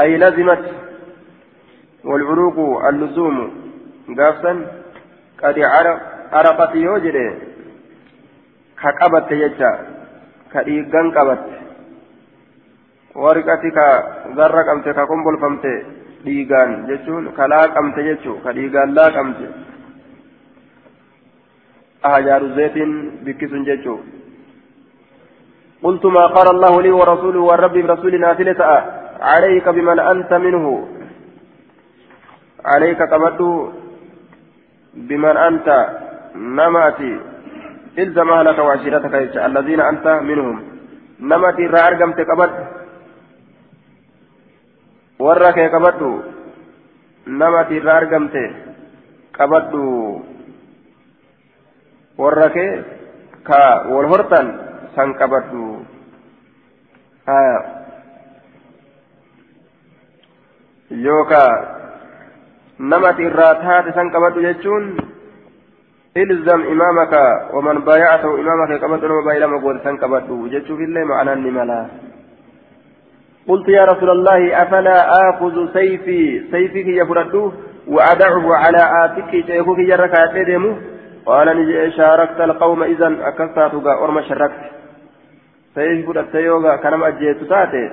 أي 0.00 0.16
لزمت 0.18 0.64
والعروق 2.04 2.84
اللزوم 2.88 3.36
قافا 4.18 4.52
قد 5.42 5.56
عرقت 6.32 6.74
يوجد 6.74 7.16
كقبت 8.82 9.30
يجا 9.32 9.72
كديغان 10.52 11.06
قبت 11.16 11.44
warqati 13.14 13.70
ka 13.74 13.86
garra 14.38 14.62
qabte 14.68 14.94
ka 14.94 15.02
kombolfamte 15.10 15.72
dhiigaan 16.24 16.86
jechuun 16.88 17.24
ka 17.36 17.44
laaqamte 17.52 18.00
jechuu 18.08 18.38
ka 18.44 18.54
dhiigaan 18.54 18.94
laaqamte 18.94 19.46
ahajaaru 22.06 22.54
zeetiin 22.56 22.92
bikkisun 23.24 23.66
jechuu 23.66 24.00
قلت 25.82 26.04
ما 26.06 26.26
قال 26.36 26.48
الله 26.54 26.82
لي 26.82 26.90
ورسوله 26.90 27.40
والرب 27.40 27.72
برسول 27.72 28.20
نافلة 28.20 28.60
عليك 29.20 29.66
بمن 29.68 29.98
أنت 30.12 30.32
منه 30.44 30.64
عليك 32.64 33.02
قبضوا 33.02 33.70
بمن 34.94 35.36
أنت 35.36 35.68
نماتي 36.34 37.20
إلزم 37.98 38.30
أهلك 38.30 38.58
وعشيرتك 38.58 39.14
الذين 39.36 39.80
أنت 39.80 40.06
منهم 40.08 40.56
نماتي 41.20 41.66
را 41.66 41.80
أرقمت 41.88 42.20
قبض 42.20 42.50
warra 45.20 45.52
kee 45.56 45.68
qabadhu 45.74 46.10
namati 47.40 47.76
irraa 47.78 47.96
argamte 48.00 48.44
qabadhu 49.38 49.82
warra 52.22 52.48
kee 52.56 52.70
ka 53.48 53.60
wal 53.92 54.08
hortan 54.12 54.46
san 54.94 55.12
qabadhu 55.20 55.64
yookaa 61.06 61.52
namati 62.80 63.22
irraa 63.28 63.54
taate 63.60 63.92
san 63.92 64.10
qabadhu 64.10 64.40
jechuun 64.40 64.84
ilzam 66.16 66.64
imaamaka 66.72 67.52
waman 67.52 67.84
baaya'atahu 67.84 68.40
imaamaka 68.40 68.80
qabadhu 68.80 69.08
nama 69.08 69.26
baay'ee 69.26 69.42
lama 69.44 69.58
goote 69.60 69.84
san 69.84 70.00
qabadhu 70.00 70.48
jechuuf 70.48 70.80
illee 70.80 71.04
ma'anaan 71.04 71.44
ni 71.44 71.52
mala 71.52 71.80
قلت 73.48 73.68
يا 73.68 73.84
رسول 73.84 74.10
الله 74.10 74.62
أفلا 74.62 74.96
آخذ 75.28 75.72
سيفي 75.72 76.52
سيفك 76.52 76.86
يفرده 76.86 77.52
وأدعه 77.88 78.46
على 78.54 78.82
آتك 79.04 79.30
شيخك 79.30 79.78
يرك 79.78 80.14
أتدمه 80.14 80.76
قال 81.26 81.46
نجي 81.56 81.90
شاركت 81.90 82.40
القوم 82.40 82.82
إذا 82.82 83.08
أكثرتك 83.30 83.86
أرم 83.86 84.20
شركت 84.20 84.62
سيف 85.74 86.06
فردت 86.06 86.34
يوغا 86.34 86.76
كنم 86.76 87.02
أجيت 87.04 87.40
تاتي 87.50 87.84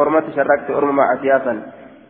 أرمت 0.00 0.26
شركت 0.36 0.68
أرم 0.70 0.96
مع 0.96 1.16
سياسا 1.22 1.54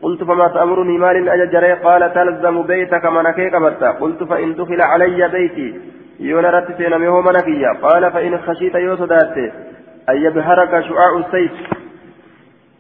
قلت 0.02 0.24
فما 0.24 0.48
تأمرني 0.48 0.98
مال 0.98 1.28
أججري 1.28 1.72
قال 1.72 2.14
تلزم 2.14 2.62
بيتك 2.62 3.04
منكيك 3.06 3.56
بتا 3.56 3.90
قلت 3.90 4.22
فإن 4.22 4.54
دخل 4.54 4.80
علي 4.80 5.28
بيتي. 5.28 5.80
يونا 6.20 6.50
رت 6.50 6.76
سينمي 6.76 7.08
هو 7.08 7.22
منكيا. 7.22 7.72
قال 7.82 8.12
فإن 8.12 8.38
خشيت 8.38 8.74
يوسف 8.74 9.02
داتي 9.02 9.52
أن 10.08 10.16
يبهرك 10.16 10.84
شعاع 10.84 11.16
السيف. 11.16 11.52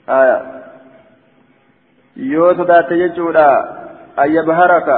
آية 0.08 0.42
يوسف 2.16 2.60
داتي 2.60 2.94
يجودا 2.94 3.48
أن 4.18 4.34
يبهرك. 4.34 4.88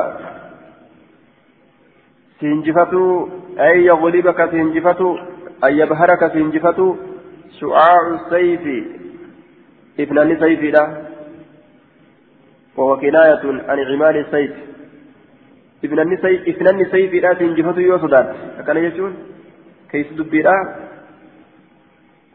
سينجفتو 2.41 3.29
أي 3.61 3.85
يغلبك 3.85 4.51
سينجفتو 4.51 5.19
أن 5.65 5.73
يبهرك 5.73 6.33
سينجفتو 6.33 6.97
شعاع 7.61 8.03
السيف. 8.15 8.85
اثنان 10.01 10.41
سيف 10.41 10.63
لا 10.75 11.06
وهو 12.77 12.97
كناية 12.97 13.45
عن 13.69 13.79
عمال 13.91 14.17
السيف 14.17 14.53
اثنان 15.85 16.17
سيف 16.17 16.49
اثنان 16.49 16.85
سيف 16.93 17.13
لا 17.25 17.35
سينجفتو 17.39 17.81
يوسف 17.81 18.13
أكان 18.61 18.77
يجون 18.77 19.13
كيس 19.91 20.07
دبيرا 20.19 20.57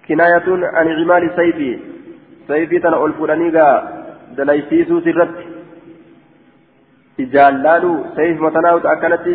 كناية 0.08 0.48
عن 0.76 0.88
عمال 0.88 1.24
السيف 1.30 1.58
سيفي 2.48 2.80
تنا 2.80 3.06
ألفراني 3.06 3.50
دليسيسو 4.38 5.00
سرت 5.06 5.52
ijaalaalu 7.24 7.92
sayif 8.16 8.40
matanaa'utu 8.46 8.88
akkanatti 8.94 9.34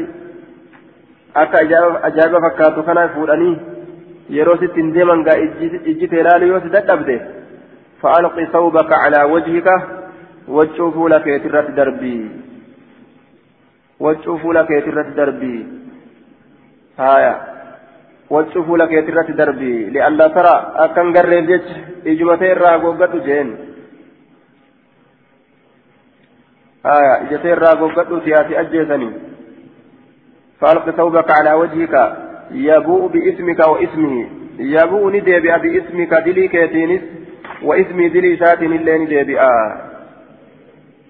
akka 1.42 1.58
ajaa'iba 2.08 2.40
fakkaatu 2.46 2.84
kana 2.88 3.08
fuudhanii 3.16 3.54
yeroo 4.36 4.56
sitti 4.62 4.82
hin 4.82 4.94
deeman 4.94 5.24
gaa 5.28 5.36
ijji 5.92 6.08
teelaalu 6.14 6.48
yoo 6.52 6.60
si 6.64 6.72
dadhabde 6.76 7.16
fa'alqi 8.02 8.46
sawbaka 8.54 9.00
calaa 9.02 9.26
wajhika 9.34 9.74
waccuu 10.48 10.92
fuula 10.92 11.20
keetirratti 11.20 11.72
darbii 11.72 12.30
waccuu 14.00 14.38
fuula 14.38 14.64
keetirratti 14.66 15.16
darbii 15.16 15.60
haaya 16.98 17.34
waccuu 18.30 18.64
fuula 18.64 18.86
keetirratti 18.86 19.38
darbii 19.42 19.90
li'allaa 19.98 20.28
tara 20.38 20.54
akkan 20.86 21.12
garreef 21.12 21.46
jecha 21.52 21.78
ijumatee 22.14 22.50
irraa 22.56 22.78
googgadhu 22.78 23.22
jeen 23.28 23.54
haaya 26.84 27.14
ijatee 27.28 27.56
irraa 27.58 27.78
googgadhu 27.84 28.20
siyaasi 28.24 28.60
ajjeesanii 28.64 29.14
فألق 30.60 30.90
ثوبك 30.90 31.30
على 31.30 31.52
وجهك 31.52 32.16
يبوء 32.50 33.06
باسمك 33.06 33.58
واسمه 33.68 34.26
يبوء 34.58 35.12
ندبئ 35.16 35.58
باسمك 35.58 36.14
دلي 36.14 36.48
كيتينس 36.48 37.02
واسمي 37.62 38.08
دلي 38.08 38.34
اللي 38.62 38.98
ندبئ 38.98 39.40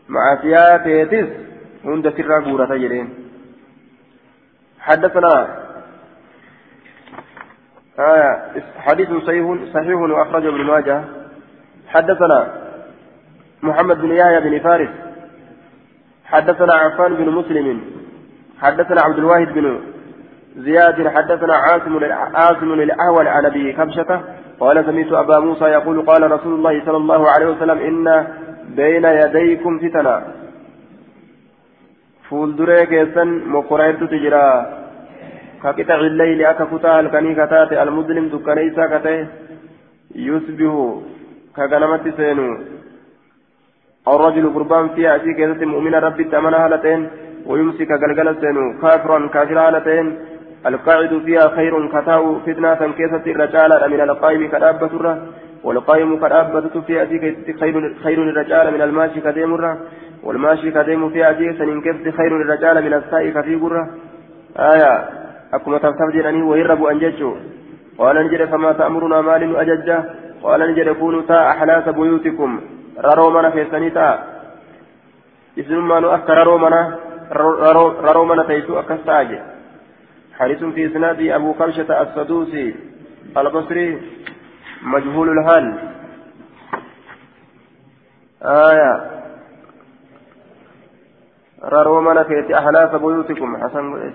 مع 0.09 0.39
سياتيتس 0.43 1.29
هند 1.85 2.09
سر 2.17 2.41
غورة 2.45 2.77
جرين 2.77 3.15
حدثنا 4.81 5.67
آية 7.99 8.63
حديث 8.79 9.09
صحيح 9.09 9.57
صحيح 9.75 9.97
وأخرجه 9.97 10.49
ابن 10.49 10.65
ماجه 10.65 11.05
حدثنا 11.89 12.53
محمد 13.63 14.01
بن 14.01 14.13
يحيى 14.13 14.41
بن 14.41 14.59
فارس 14.59 14.89
حدثنا 16.25 16.75
عفان 16.75 17.15
بن 17.15 17.31
مسلم 17.31 17.81
حدثنا 18.61 19.01
عبد 19.03 19.19
الواحد 19.19 19.47
بن 19.47 19.81
زياد 20.57 21.09
حدثنا 21.09 21.55
عاصم 21.55 22.05
عاصم 22.35 22.73
الأهول 22.73 23.29
عن 23.29 23.47
أبي 23.47 23.73
كبشة 23.73 24.21
قال 24.61 24.85
سمعت 24.85 25.13
أبا 25.13 25.39
موسى 25.39 25.65
يقول 25.65 26.07
قال 26.07 26.33
رسول 26.33 26.55
الله 26.55 26.85
صلى 26.87 26.97
الله 26.97 27.31
عليه 27.31 27.47
وسلم 27.47 27.79
إن 27.79 28.27
بين 28.77 29.05
يديكم 29.05 29.79
فتنة. 29.79 30.23
فولدري 32.29 32.87
كيسن 32.87 33.29
مقرأت 33.55 34.01
تجرى 34.13 34.47
كقطع 35.63 35.95
الليل 35.95 36.45
أكا 36.45 36.65
كتا 36.65 37.01
الكني 37.01 37.35
كتات 37.35 37.73
المسلم 37.73 38.29
دكانيسا 38.29 38.85
كتاه 38.93 39.27
يصبح 40.15 40.73
كغنمت 41.57 42.05
سينو. 42.17 42.49
الرجل 44.09 44.55
قربان 44.55 44.89
فيها 44.89 45.17
أتي 45.17 45.33
كيسة 45.39 45.61
مؤمن 45.73 45.95
ربي 45.95 46.25
تمنى 46.25 46.57
هالتين 46.57 47.01
ويمسك 47.47 47.93
قلقل 48.03 48.29
سينو. 48.41 48.65
كافرا 48.83 49.19
كافرا 49.35 49.63
هالتين 49.69 50.07
القاعد 50.67 51.13
فيها 51.27 51.49
خير 51.57 51.75
كتاو 51.95 52.25
فتنة 52.47 52.81
كيسة 52.99 53.25
الرجال 53.33 53.71
من 53.93 54.01
القائم 54.01 54.43
كدابة 54.53 54.93
والقائم 55.67 56.11
كدابة 56.23 56.75
فيها 56.87 57.05
خير 57.61 57.75
خير 58.05 58.19
الرجال 58.23 58.67
من 58.75 58.83
الماشي 58.83 59.21
كديم 59.21 59.53
والماشي 60.23 60.71
كديم 60.71 61.11
فيها 61.11 61.33
سنين 61.59 61.81
كيسة 61.85 62.11
خير 62.19 62.33
الرجال 62.43 62.77
من 62.87 62.95
السائق 62.95 63.41
في 63.41 63.55
قرة. 63.63 63.85
آية. 64.73 64.93
أكما 65.55 65.79
تفتح 65.79 66.09
جناني 66.15 66.43
ويرب 66.43 66.85
أنججو 66.85 67.31
قال 67.99 68.17
نجد 68.27 68.45
فما 68.45 68.73
تأمرنا 68.73 69.21
مال 69.21 69.57
أججة 69.57 69.99
قال 70.43 70.61
نجد 70.71 70.89
كونوا 70.89 71.23
تا 71.29 71.39
أحلاس 71.51 71.89
بيوتكم. 71.89 72.61
رارو 73.05 73.51
في 73.51 73.63
سنيتا. 73.73 74.09
إذن 75.59 75.79
نؤكد 76.05 76.31
رارو 78.07 78.25
منا 78.25 78.43
تيسو 78.49 78.73
أكستاجي 78.81 79.39
حديث 80.39 80.65
في 80.75 80.87
إسناد 80.87 81.21
أبو 81.39 81.51
كبشة 81.59 81.91
السدوسي. 82.03 82.67
البصري. 83.37 83.89
مجهول 84.83 85.39
الحال 85.39 85.79
آية. 88.43 89.11
رارو 91.63 92.01
من 92.01 92.23
في 92.25 92.59
أحلاف 92.59 92.97
بيوتكم. 92.97 93.57
حسن 93.57 94.13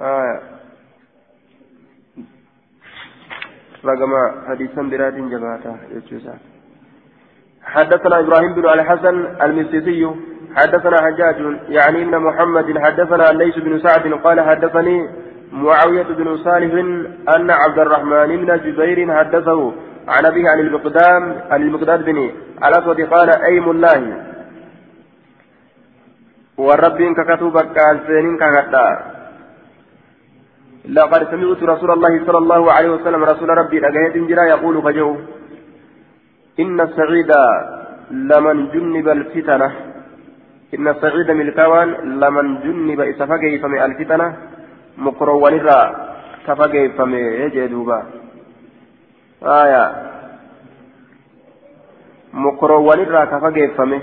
آية. 0.00 0.40
رقم 3.84 4.12
حديثا 4.48 4.82
براد 4.82 5.14
جماعة 5.14 5.78
يجوزا 5.90 6.38
حدثنا 7.62 8.20
إبراهيم 8.20 8.54
بن 8.54 8.68
الحسن 8.68 9.42
المسيسي. 9.42 10.10
حدثنا 10.56 10.96
حجاج 11.02 11.36
يعني 11.68 12.02
إن 12.02 12.18
محمد 12.18 12.78
حدثنا 12.78 13.22
ليس 13.22 13.58
بن 13.58 13.78
سعد. 13.78 14.12
قال 14.12 14.40
حدثني 14.40 15.08
معاوية 15.52 16.02
بن 16.02 16.36
صالح 16.36 16.72
أن 17.36 17.50
عبد 17.50 17.78
الرحمن 17.78 18.36
بن 18.36 18.56
جبير 18.64 18.98
حدثه 19.18 19.72
عن 20.08 20.26
أبيه 20.26 20.48
عن 20.48 20.60
المقدام 20.60 21.22
عن 21.50 21.62
المقداد 21.62 22.04
بن 22.04 22.30
الأسود 22.64 23.00
قال 23.00 23.30
أيم 23.30 23.70
الله 23.70 24.00
والرب 26.58 26.98
ككتبك 27.16 27.72
كالسين 27.72 28.36
كهدا 28.38 28.88
لقد 30.88 31.30
سمعت 31.30 31.62
رسول 31.62 31.90
الله 31.90 32.26
صلى 32.26 32.38
الله 32.38 32.72
عليه 32.72 32.90
وسلم 32.90 33.24
رسول 33.24 33.48
ربي 33.48 33.78
أجهد 33.88 34.26
جرا 34.28 34.44
يقول 34.44 34.82
فجو 34.82 35.16
إن 36.60 36.80
السعيد 36.80 37.32
لمن 38.10 38.56
جنب 38.72 39.08
الفتنة. 39.08 39.70
إن 40.74 40.88
الصعيد 40.88 41.30
ملكاوان 41.30 41.88
لمن 42.22 42.46
جنب 42.64 43.00
إسفاقه 43.00 43.52
فمي 43.62 43.84
الفتنة. 43.84 44.26
مقروان 45.06 45.54
الرا 45.54 45.80
كفاقه 46.46 46.88
فمي 46.98 47.20
يجدوبا 47.42 47.98
آية 49.42 49.84
مقروان 52.44 53.00
الرا 53.00 53.24
كفاقه 53.32 53.66
فمي 53.76 54.00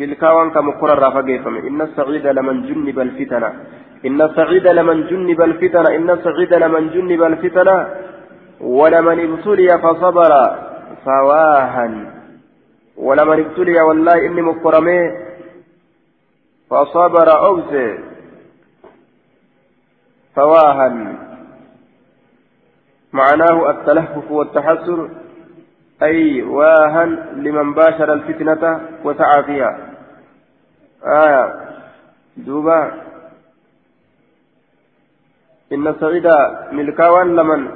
ملكاوان 0.00 0.48
كمقرر 0.54 0.98
را 1.04 1.10
فقه 1.16 1.36
فمي 1.44 1.60
إن 1.68 1.80
الصعيد 1.88 2.26
لمن 2.26 2.56
جنب 2.68 2.98
الفتنة 3.06 3.50
إن 4.06 4.18
الصعيد 4.28 4.66
لمن 4.78 4.98
جنب 5.10 5.40
الفتنة 5.48 5.88
إن 5.96 6.08
الصعيد 6.10 6.52
لمن 6.54 6.82
جنب 6.94 7.22
الفتنة 7.30 7.76
ولمن 8.78 9.18
ابتلي 9.26 9.70
فصبر 9.84 10.32
فواهن 11.04 11.94
ولمن 13.06 13.38
ابتلي 13.44 13.80
والله 13.88 14.16
إني 14.26 14.42
مكرمي 14.42 15.00
فصبر 16.70 17.28
أوسي 17.48 17.88
فواهن 20.40 21.18
معناه 23.12 23.70
التلهف 23.70 24.30
والتحسر 24.30 25.08
أي 26.02 26.42
واهن 26.42 27.10
لمن 27.44 27.74
باشر 27.74 28.12
الفتنة 28.12 28.80
وسعى 29.04 29.42
فيها. 29.42 29.78
آية. 31.04 31.54
دوبا 32.36 32.92
إن 35.72 35.88
السعيد 35.88 36.26
ملكاوان 36.72 37.36
لمن 37.36 37.68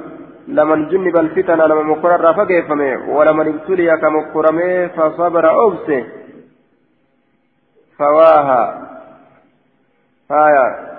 لمن 0.47 0.89
جنب 0.89 1.17
الفتن 1.17 1.57
لما 1.57 1.83
مكرر 1.83 2.21
رافقه 2.21 2.61
فمي 2.61 2.95
ولمن 2.95 3.47
ابتلي 3.47 3.97
كمكرمه 3.97 4.87
فصبر 4.87 5.49
أوبسه 5.49 6.05
فواها. 7.97 8.61
آية. 10.31 10.94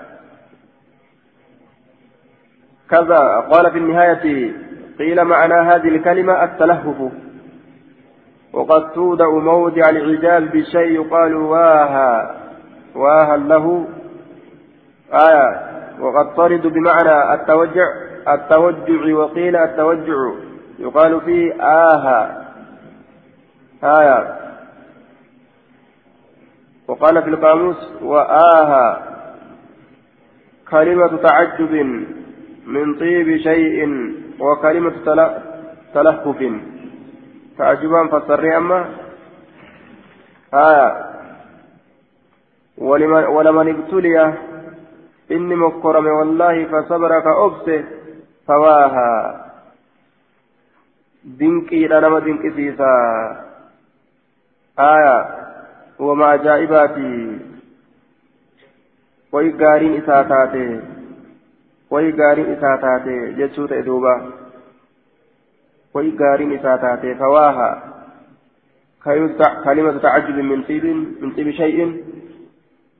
كذا 2.90 3.40
قال 3.50 3.70
في 3.70 3.78
النهاية 3.78 4.52
قيل 4.98 5.24
معنى 5.24 5.54
هذه 5.54 5.88
الكلمة 5.88 6.44
التلهف. 6.44 7.12
وقد 8.52 8.92
تودع 8.92 9.30
موضع 9.30 9.88
العجاب 9.88 10.50
بشيء 10.50 10.90
يقال 10.90 11.34
واها 11.34 12.36
واها 12.94 13.36
له. 13.36 13.86
آية. 15.12 15.66
وقد 16.00 16.34
طرد 16.34 16.66
بمعنى 16.66 17.34
التوجع 17.34 17.86
التوجع 18.28 19.14
وقيل 19.14 19.56
التوجع 19.56 20.32
يقال 20.78 21.20
فيه 21.20 21.62
آها. 21.62 22.46
آية. 23.84 24.36
وقال 26.88 27.22
في 27.22 27.28
القاموس 27.28 27.92
وآها. 28.02 29.02
كلمة 30.70 31.16
تعجب. 31.16 32.04
من 32.66 32.94
طيب 32.94 33.36
شيء 33.36 33.78
وكلمة 34.40 34.94
تلهف. 35.94 36.52
تعجبا 37.58 38.06
فسرني 38.06 38.56
أما 38.56 38.80
آية. 40.54 40.88
ولمن, 42.78 43.24
ولمن 43.24 43.68
ابتلي 43.68 44.34
إني 45.30 45.54
مكرم 45.56 46.06
والله 46.06 46.64
فصبر 46.64 47.20
كأبسه 47.20 47.84
فواها. 48.46 49.12
دنكي 51.24 51.86
لنما 51.86 52.18
دنكي 52.18 52.50
سيسا. 52.50 52.92
آية. 54.78 55.18
وما 55.98 56.34
أجائباتي 56.34 57.38
way 59.32 59.52
gaariin 59.52 60.00
isaa 61.90 62.02
taate 62.02 62.10
way 62.10 62.12
gaariin 62.12 62.52
isaa 62.52 62.76
taate 62.78 63.32
jechuu 63.38 63.68
ta'e 63.68 63.82
duuba 63.82 64.32
way 65.94 66.10
gaariin 66.10 66.52
isaa 66.52 66.78
taate 66.78 67.14
fawaaha 67.14 67.68
kalimatu 69.64 70.00
tacajjubi 70.00 70.42
min 70.42 70.64
xiibin 70.64 71.18
min 71.20 71.34
xiibi 71.34 71.52
shay'in 71.52 71.92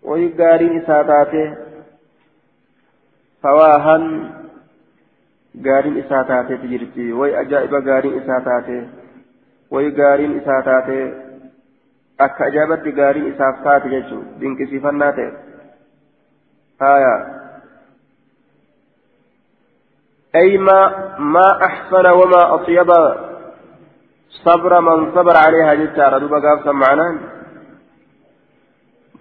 way 0.02 0.28
gaariin 0.28 0.76
isaa 0.82 1.04
taate 1.04 1.56
fawaahan 3.42 4.32
gaariin 5.62 5.96
isaa 5.96 6.24
taateeti 6.24 6.68
jirti 6.68 7.12
way 7.12 7.36
ajaa'iba 7.36 7.80
gaariin 7.80 8.22
isaa 8.22 8.40
taate 8.40 8.84
way 9.70 9.90
gaariin 9.90 10.36
isaa 10.42 10.62
taate 10.62 11.00
akka 12.18 12.44
ajaa'ibatti 12.44 12.92
gaariin 12.92 13.32
isaaf 13.32 13.64
taate 13.64 13.88
jechuu 13.88 14.22
dinqisiifannaa 14.40 15.12
ta'e 15.12 15.46
آية 16.82 17.45
أي 20.34 20.58
ما 20.58 20.80
ما 21.18 21.64
أحسن 21.64 22.06
وما 22.06 22.54
أطيب 22.54 22.90
صبر 24.44 24.80
من 24.80 25.14
صبر 25.14 25.36
عليها 25.36 25.74
جتارة 25.74 26.18
دوبا 26.18 26.38
قافة 26.38 26.72
معناه 26.72 27.36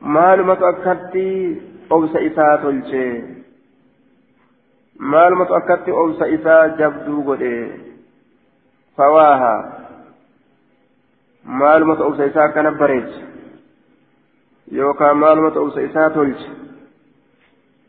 maalumatu 0.06 0.66
akkatti 0.66 1.28
obsa 1.90 2.20
isaa 2.20 2.58
tolche 2.58 3.06
maalumatu 5.00 5.56
akkatti 5.58 5.92
obsa 5.92 6.28
isaa 6.28 6.68
jabduu 6.82 7.24
godhe 7.30 7.54
fawaaha 8.98 9.54
maalumatu 11.62 12.06
obsa 12.08 12.26
isaa 12.26 12.46
akkana 12.50 12.72
bareeche 12.82 13.24
yookaan 14.72 15.18
maalumatu 15.24 15.64
obsa 15.64 15.82
isaa 15.82 16.10
tolche 16.10 16.50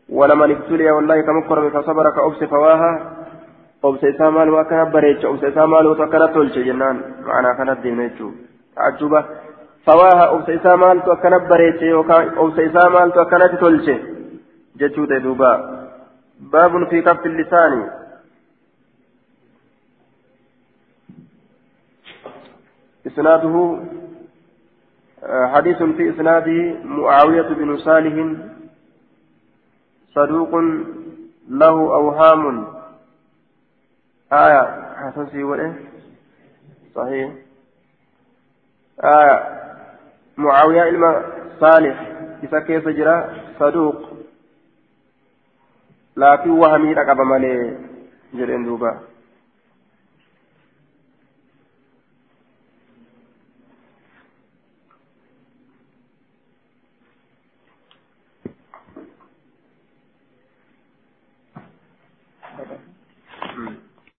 ولمن 0.09 0.51
ابتلي 0.51 0.91
والله 0.91 1.21
كمكرم 1.21 1.69
فصبر 1.69 2.09
كأبس 2.09 2.43
فواها. 2.43 3.13
أبس 3.83 4.03
إسامال 4.03 4.49
وكان 4.49 4.91
بريتش 4.91 5.25
أبس 5.25 5.43
إسامال 5.43 5.87
وكان 5.87 6.33
تولش 6.33 6.55
جنان. 6.57 6.97
معنا 7.25 7.53
كانت 7.53 7.79
دينيتشو 7.79 8.31
تعجبة. 8.75 9.25
فواها 9.85 10.35
أبس 10.35 10.49
إسامال 10.49 11.09
وكان 11.09 11.47
بريتش 11.47 11.83
أبس 12.43 12.59
إسامال 12.59 13.19
وكان 13.19 13.57
تولش 13.59 13.87
جتشو 14.77 15.05
دوبا. 15.05 15.53
باب 16.39 16.89
في 16.89 17.01
كف 17.01 17.25
اللسان. 17.25 17.89
إسناده 23.07 23.79
حديث 25.53 25.83
في 25.83 26.09
إسناده 26.09 26.59
معاوية 26.83 27.41
بن 27.41 27.77
صالح 27.77 28.15
صدوق 30.17 30.51
له 31.49 31.75
أوهام. 31.99 32.67
آية 34.33 34.61
حسن 34.95 35.29
سيوله 35.29 35.75
صحيح. 36.95 37.29
آية 39.03 39.37
معاوية 40.37 40.83
إلما 40.89 41.11
صالح 41.59 41.95
إذا 42.43 42.59
كيف 42.59 42.87
جرى؟ 42.87 43.17
صدوق. 43.59 44.01
لكن 46.17 46.49
وهمي 46.49 46.93
رقب 46.93 47.21
مالي 47.21 47.77
جرين 48.33 48.65
دوبا. 48.65 48.99